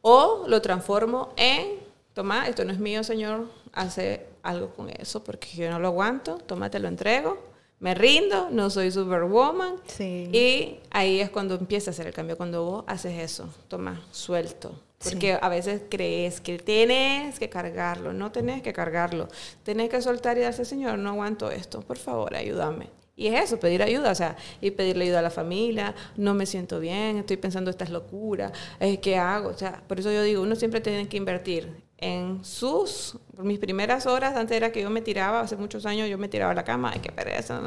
[0.00, 1.78] O lo transformo en,
[2.12, 6.38] toma, esto no es mío, Señor, hace algo con eso porque yo no lo aguanto,
[6.38, 7.51] toma, te lo entrego
[7.82, 9.74] me rindo, no soy superwoman.
[9.86, 10.30] Sí.
[10.32, 14.72] Y ahí es cuando empieza a hacer el cambio, cuando vos haces eso, toma, suelto.
[15.02, 19.26] Porque a veces crees que tienes que cargarlo, no tenés que cargarlo.
[19.64, 22.88] Tenés que soltar y darse, Señor, no aguanto esto, por favor, ayúdame.
[23.16, 26.46] Y es eso, pedir ayuda, o sea, y pedirle ayuda a la familia, no me
[26.46, 29.48] siento bien, estoy pensando estas locuras, eh, ¿qué hago?
[29.48, 34.06] O sea, por eso yo digo, uno siempre tiene que invertir en sus, mis primeras
[34.06, 36.64] horas, antes era que yo me tiraba, hace muchos años yo me tiraba a la
[36.64, 37.60] cama, ay, qué pereza,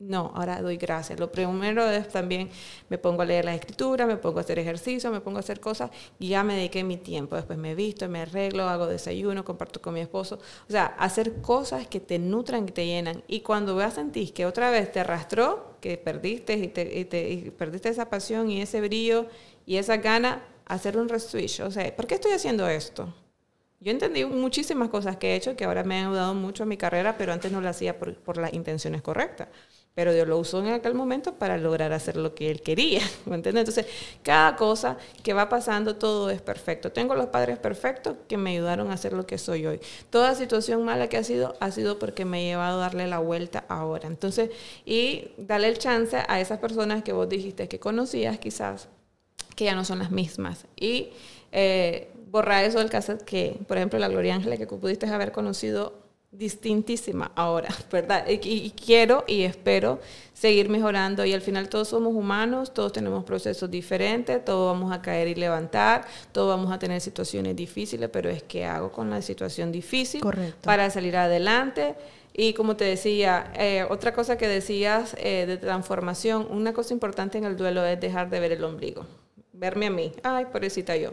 [0.00, 1.18] no, ahora doy gracias.
[1.18, 2.50] Lo primero es también
[2.88, 5.60] me pongo a leer la escritura, me pongo a hacer ejercicio, me pongo a hacer
[5.60, 7.36] cosas y ya me dediqué mi tiempo.
[7.36, 10.38] Después me visto, me arreglo, hago desayuno, comparto con mi esposo.
[10.68, 13.22] O sea, hacer cosas que te nutran, que te llenan.
[13.28, 17.30] Y cuando a sentir que otra vez te arrastró, que perdiste y, te, y, te,
[17.30, 19.26] y perdiste esa pasión y ese brillo
[19.64, 21.60] y esa gana, hacer un reswitch.
[21.60, 23.14] O sea, ¿por qué estoy haciendo esto?
[23.84, 26.78] Yo entendí muchísimas cosas que he hecho que ahora me han ayudado mucho a mi
[26.78, 29.48] carrera, pero antes no lo hacía por, las intenciones correctas.
[29.92, 33.34] pero Dios lo usó en aquel momento para lograr hacer lo que él quería, ¿me
[33.34, 33.68] entiendes?
[33.68, 33.86] Entonces,
[34.22, 36.92] cada cosa que va pasando, todo es perfecto.
[36.92, 39.80] Tengo los padres perfectos que me ayudaron a hacer lo que soy hoy.
[40.08, 43.18] Toda situación mala que ha sido, ha sido porque me he llevado a darle la
[43.18, 44.08] vuelta ahora.
[44.08, 44.48] Entonces,
[44.86, 48.88] y darle el chance a esas personas que vos dijiste que conocías quizás,
[49.54, 50.64] que ya no son las mismas.
[50.74, 51.10] Y
[51.52, 55.92] eh, borrar eso del caso que, por ejemplo, la Gloria Ángela que pudiste haber conocido
[56.32, 58.26] distintísima ahora, ¿verdad?
[58.28, 60.00] Y, quiero y espero
[60.32, 65.00] seguir mejorando y al final todos somos humanos, todos tenemos procesos diferentes, todos vamos a
[65.00, 69.22] caer y levantar, todos vamos a tener situaciones difíciles, pero es que hago con la
[69.22, 70.20] situación difícil
[70.64, 71.94] para salir adelante.
[72.36, 77.38] Y como te decía, eh, otra cosa que decías eh, de transformación, una cosa importante
[77.38, 79.06] en el duelo es dejar de ver el ombligo,
[79.52, 81.12] verme a mí, ay, pobrecita yo,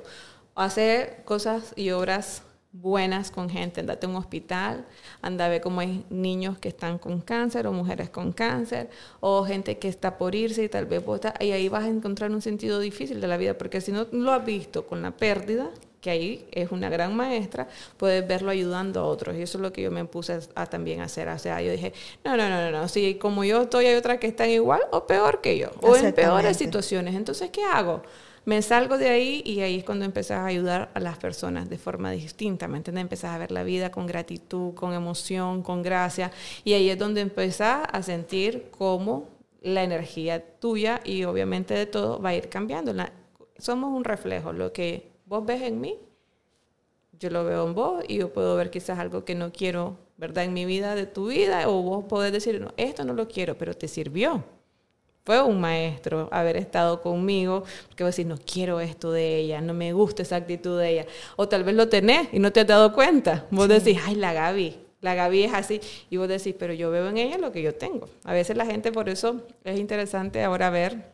[0.56, 4.86] hacer cosas y obras buenas con gente, andate a un hospital,
[5.22, 9.44] anda a ver cómo hay niños que están con cáncer o mujeres con cáncer o
[9.44, 12.42] gente que está por irse y tal vez vos y ahí vas a encontrar un
[12.42, 15.70] sentido difícil de la vida porque si no lo has visto con la pérdida
[16.00, 17.68] que ahí es una gran maestra,
[17.98, 19.36] puedes verlo ayudando a otros.
[19.38, 21.28] Y eso es lo que yo me puse a, también hacer.
[21.30, 21.94] O sea, yo dije,
[22.26, 25.42] no, no, no, no, si como yo estoy, hay otras que están igual o peor
[25.42, 27.14] que yo, o en peores situaciones.
[27.14, 28.02] Entonces, ¿qué hago?
[28.44, 31.78] Me salgo de ahí y ahí es cuando empezás a ayudar a las personas de
[31.78, 33.04] forma distinta, ¿me entiendes?
[33.04, 36.32] Empezás a ver la vida con gratitud, con emoción, con gracia
[36.64, 39.30] y ahí es donde empezás a sentir cómo
[39.62, 42.94] la energía tuya y obviamente de todo va a ir cambiando.
[43.58, 46.00] somos un reflejo, lo que vos ves en mí,
[47.20, 50.46] yo lo veo en vos y yo puedo ver quizás algo que no quiero, ¿verdad?
[50.46, 53.56] En mi vida, de tu vida, o vos podés decir, no, esto no lo quiero,
[53.60, 54.44] pero te sirvió
[55.24, 59.74] fue un maestro haber estado conmigo, porque vos decís, no quiero esto de ella, no
[59.74, 61.06] me gusta esa actitud de ella.
[61.36, 63.46] O tal vez lo tenés y no te has dado cuenta.
[63.52, 65.82] Vos decís, ay, la Gaby, la Gaby es así.
[66.10, 68.10] Y vos decís, pero yo veo en ella lo que yo tengo.
[68.24, 71.12] A veces la gente, por eso es interesante ahora ver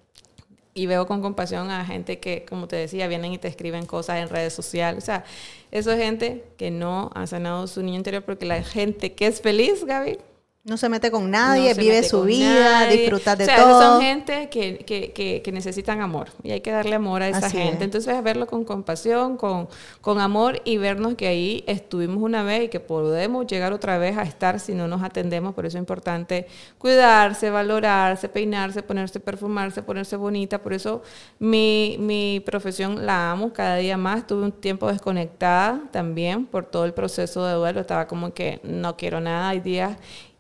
[0.74, 4.18] y veo con compasión a gente que, como te decía, vienen y te escriben cosas
[4.18, 5.04] en redes sociales.
[5.04, 5.26] O sea,
[5.72, 9.42] eso es gente que no ha sanado su niño interior porque la gente que es
[9.42, 10.20] feliz, Gaby,
[10.68, 13.82] no se mete con nadie, vive su vida, disfruta de o sea, todo.
[13.82, 17.86] Son gente que, que, que, necesitan amor y hay que darle amor a esa gente.
[17.86, 19.70] Entonces, verlo con compasión, con,
[20.02, 24.18] con amor y vernos que ahí estuvimos una vez y que podemos llegar otra vez
[24.18, 25.56] a estar si no nos atendemos.
[25.56, 30.62] Por eso es importante cuidarse, valorarse, peinarse, ponerse, perfumarse, ponerse bonita.
[30.62, 31.02] Por eso
[31.40, 34.28] mi, mi profesión la amo cada día más.
[34.28, 37.80] Tuve un tiempo desconectada también por todo el proceso de duelo.
[37.80, 39.48] Estaba como que no quiero nada.
[39.48, 39.96] Hay días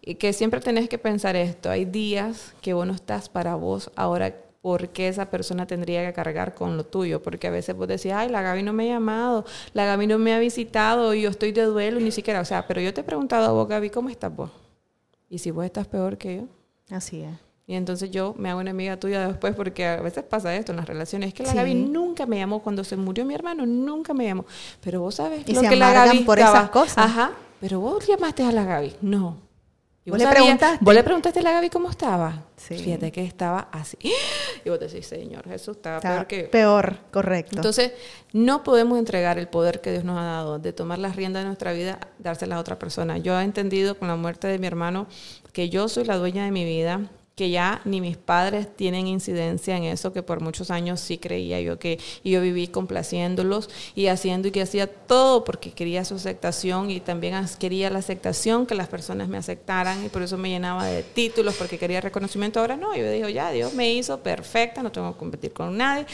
[0.07, 3.91] y que siempre tenés que pensar esto, hay días que vos no estás para vos,
[3.97, 7.21] ahora ¿por qué esa persona tendría que cargar con lo tuyo?
[7.21, 9.43] Porque a veces vos decís, ay, la Gaby no me ha llamado,
[9.73, 12.65] la Gaby no me ha visitado, y yo estoy de duelo, ni siquiera, o sea,
[12.65, 14.49] pero yo te he preguntado a vos, Gaby, ¿cómo estás vos?
[15.29, 16.43] Y si vos estás peor que yo.
[16.89, 17.35] Así es.
[17.65, 20.77] Y entonces yo me hago una amiga tuya después porque a veces pasa esto en
[20.77, 21.27] las relaciones.
[21.27, 24.45] Es que la Gaby nunca me llamó cuando se murió mi hermano, nunca me llamó.
[24.79, 26.99] Pero vos sabes lo que la Gaby por esas cosas.
[26.99, 27.33] Ajá.
[27.59, 28.95] Pero vos llamaste a la Gaby.
[29.01, 29.46] No.
[30.07, 30.77] ¿Y vos, le preguntaste?
[30.79, 32.45] ¿Vos le preguntaste a la Gaby cómo estaba?
[32.55, 32.77] Sí.
[32.77, 33.97] Fíjate que estaba así.
[34.63, 36.43] Y vos decís, Señor Jesús, estaba, peor que...
[36.43, 37.57] Peor, correcto.
[37.57, 37.91] Entonces,
[38.31, 41.47] no podemos entregar el poder que Dios nos ha dado de tomar las riendas de
[41.47, 43.17] nuestra vida, dársela a otra persona.
[43.17, 45.07] Yo he entendido con la muerte de mi hermano
[45.51, 47.01] que yo soy la dueña de mi vida,
[47.37, 51.61] que ya ni mis padres tienen incidencia en eso, que por muchos años sí creía
[51.61, 56.15] yo que y yo viví complaciéndolos y haciendo y que hacía todo porque quería su
[56.15, 60.49] aceptación y también quería la aceptación, que las personas me aceptaran y por eso me
[60.49, 62.59] llenaba de títulos porque quería reconocimiento.
[62.59, 66.07] Ahora no, yo digo, ya, Dios me hizo perfecta, no tengo que competir con nadie,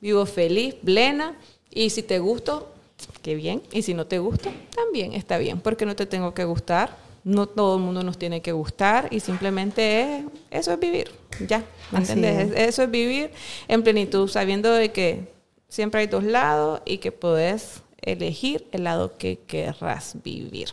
[0.00, 1.36] vivo feliz, plena
[1.70, 2.72] y si te gusto,
[3.20, 6.44] qué bien, y si no te gusto, también está bien, porque no te tengo que
[6.44, 11.10] gustar no todo el mundo nos tiene que gustar y simplemente eso es vivir,
[11.46, 12.52] ya, ¿me entiendes?
[12.56, 13.30] Eso es vivir
[13.68, 15.32] en plenitud, sabiendo de que
[15.68, 20.70] siempre hay dos lados y que puedes elegir el lado que querrás vivir.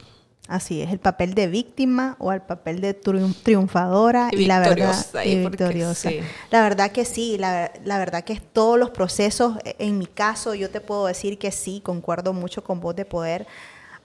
[0.48, 6.10] Así es, el papel de víctima o el papel de triunfadora y, la verdad victoriosa.
[6.50, 10.72] La verdad que sí, la, la, verdad que todos los procesos, en mi caso yo
[10.72, 13.46] te puedo decir que sí, concuerdo mucho con vos de poder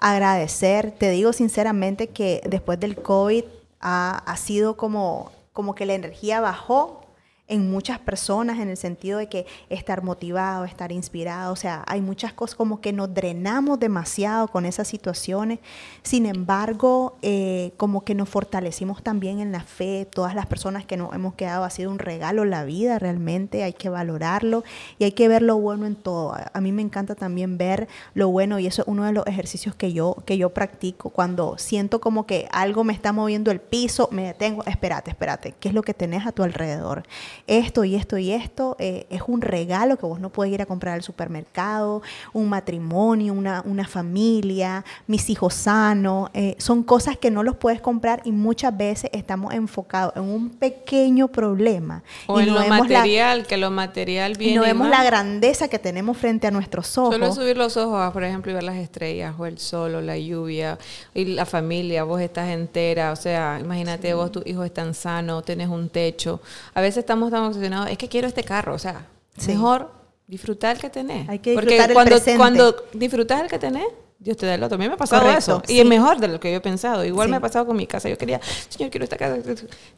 [0.05, 0.90] agradecer.
[0.90, 3.44] Te digo sinceramente que después del COVID
[3.81, 7.03] ha, sido como, como que la energía bajó
[7.47, 12.01] en muchas personas en el sentido de que estar motivado, estar inspirado, o sea, hay
[12.01, 15.59] muchas cosas como que nos drenamos demasiado con esas situaciones,
[16.03, 20.97] sin embargo, eh, como que nos fortalecimos también en la fe, todas las personas que
[20.97, 24.65] nos hemos quedado ha sido un regalo la vida realmente, hay que valorarlo
[24.99, 26.35] y hay que ver lo bueno en todo.
[26.53, 29.75] A mí me encanta también ver lo bueno y eso es uno de los ejercicios
[29.75, 34.09] que yo, que yo practico cuando siento como que algo me está moviendo el piso,
[34.11, 37.03] me detengo, espérate, espérate, ¿qué es lo que tenés a tu alrededor?
[37.47, 40.66] Esto y esto y esto eh, es un regalo que vos no puedes ir a
[40.66, 42.03] comprar al supermercado,
[42.33, 47.81] un matrimonio, una, una familia, mis hijos sanos, eh, son cosas que no los puedes
[47.81, 52.03] comprar y muchas veces estamos enfocados en un pequeño problema.
[52.27, 54.89] O y en no lo vemos la- material, que lo material viene y no vemos
[54.89, 57.15] la grandeza que tenemos frente a nuestros ojos.
[57.15, 60.16] Solo subir los ojos, por ejemplo, y ver las estrellas, o el sol, o la
[60.19, 60.79] lluvia,
[61.15, 65.69] y la familia, vos estás entera, o sea, imagínate, vos, tus hijos están sanos, tenés
[65.69, 66.41] un techo.
[66.75, 69.06] A veces estamos tan obsesionados, es que quiero este carro, o sea,
[69.36, 69.51] Sí.
[69.52, 69.93] mejor
[70.27, 71.28] disfrutar el que tenés.
[71.28, 72.39] Hay que Porque disfrutar el cuando, presente.
[72.39, 73.86] cuando disfrutas el que tenés,
[74.24, 74.76] Dios te da el otro.
[74.76, 75.62] A mí me ha pasado Correcto, eso.
[75.68, 77.05] Y es mejor de lo que yo he pensado.
[77.05, 77.30] Igual Sí.
[77.32, 78.09] me ha pasado con mi casa.
[78.09, 78.40] Yo quería,
[78.70, 79.36] Señor, quiero esta casa.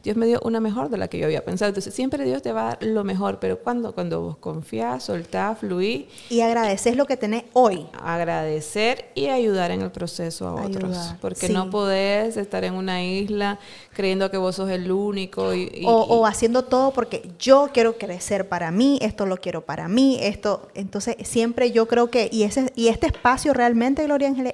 [0.03, 1.69] Dios me dio una mejor de la que yo había pensado.
[1.69, 3.39] Entonces, siempre Dios te va a dar lo mejor.
[3.39, 7.87] Pero cuando, cuando vos confías, soltás, fluís, Y agradeces lo que tenés hoy.
[8.03, 11.15] agradecer y ayudar en el proceso a otros.
[11.21, 11.53] Porque sí.
[11.53, 13.59] no podés estar en una isla
[13.93, 15.53] creyendo que vos sos el único.
[15.53, 19.61] Y, y- o, o haciendo todo porque yo quiero crecer para mí, esto lo quiero
[19.61, 24.07] para mí, esto, entonces siempre yo creo que, y, ese, y este espacio realmente,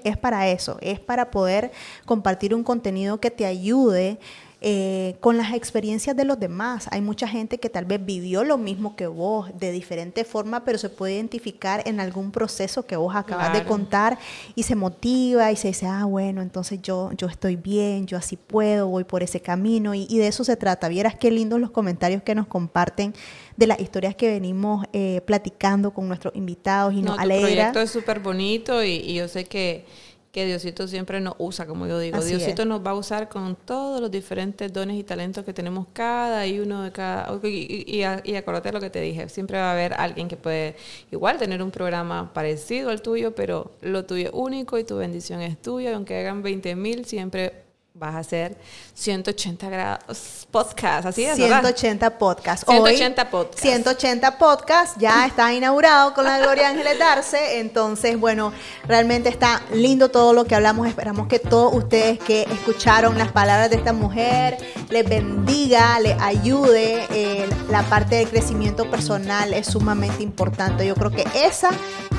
[0.03, 1.71] Es para eso, es para poder
[2.05, 4.17] compartir un contenido que te ayude
[4.65, 6.87] eh, con las experiencias de los demás.
[6.91, 10.77] Hay mucha gente que tal vez vivió lo mismo que vos, de diferente forma, pero
[10.77, 14.17] se puede identificar en algún proceso que vos acabas de contar
[14.55, 18.37] y se motiva y se dice, ah, bueno, entonces yo, yo estoy bien, yo así
[18.37, 20.87] puedo, voy por ese camino y, y de eso se trata.
[20.87, 23.13] Vieras qué lindos los comentarios que nos comparten
[23.57, 27.47] de las historias que venimos eh, platicando con nuestros invitados y no, nos tu alegra.
[27.47, 29.85] proyecto es súper bonito y, y yo sé que,
[30.33, 32.17] que Diosito siempre nos usa, como yo digo.
[32.17, 32.67] Así Diosito es.
[32.67, 36.59] nos va a usar con todos los diferentes dones y talentos que tenemos cada y
[36.59, 37.39] uno de cada.
[37.43, 40.75] Y, y, y acuérdate lo que te dije, siempre va a haber alguien que puede
[41.11, 45.39] igual tener un programa parecido al tuyo, pero lo tuyo es único y tu bendición
[45.39, 45.91] es tuya.
[45.91, 47.62] Y aunque hagan 20 mil, siempre
[47.95, 48.57] vas a hacer
[48.95, 51.05] 180 grados podcast.
[51.05, 51.61] Así es, ¿verdad?
[51.61, 52.65] 180 podcasts.
[52.67, 53.61] 180 podcasts.
[53.61, 54.95] 180 podcasts.
[54.99, 57.59] Ya está inaugurado con la Gloria Ángeles Darce.
[57.59, 58.51] Entonces, bueno,
[58.87, 60.87] realmente está lindo todo lo que hablamos.
[60.87, 64.57] Esperamos que todos ustedes que escucharon las palabras de esta mujer
[64.89, 67.05] les bendiga, les ayude.
[67.11, 70.87] Eh, la parte del crecimiento personal es sumamente importante.
[70.87, 71.69] Yo creo que esa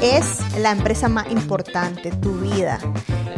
[0.01, 2.79] es la empresa más importante, tu vida.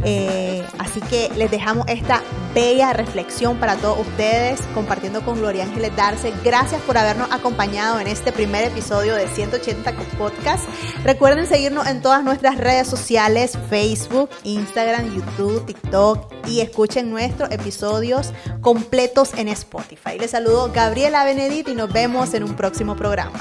[0.05, 2.23] Eh, así que les dejamos esta
[2.55, 6.33] bella reflexión para todos ustedes, compartiendo con Gloria Ángeles Darce.
[6.43, 10.65] Gracias por habernos acompañado en este primer episodio de 180 Podcast.
[11.05, 18.33] Recuerden seguirnos en todas nuestras redes sociales, Facebook, Instagram, YouTube, TikTok y escuchen nuestros episodios
[18.61, 20.19] completos en Spotify.
[20.19, 23.39] Les saludo Gabriela Benedit y nos vemos en un próximo programa.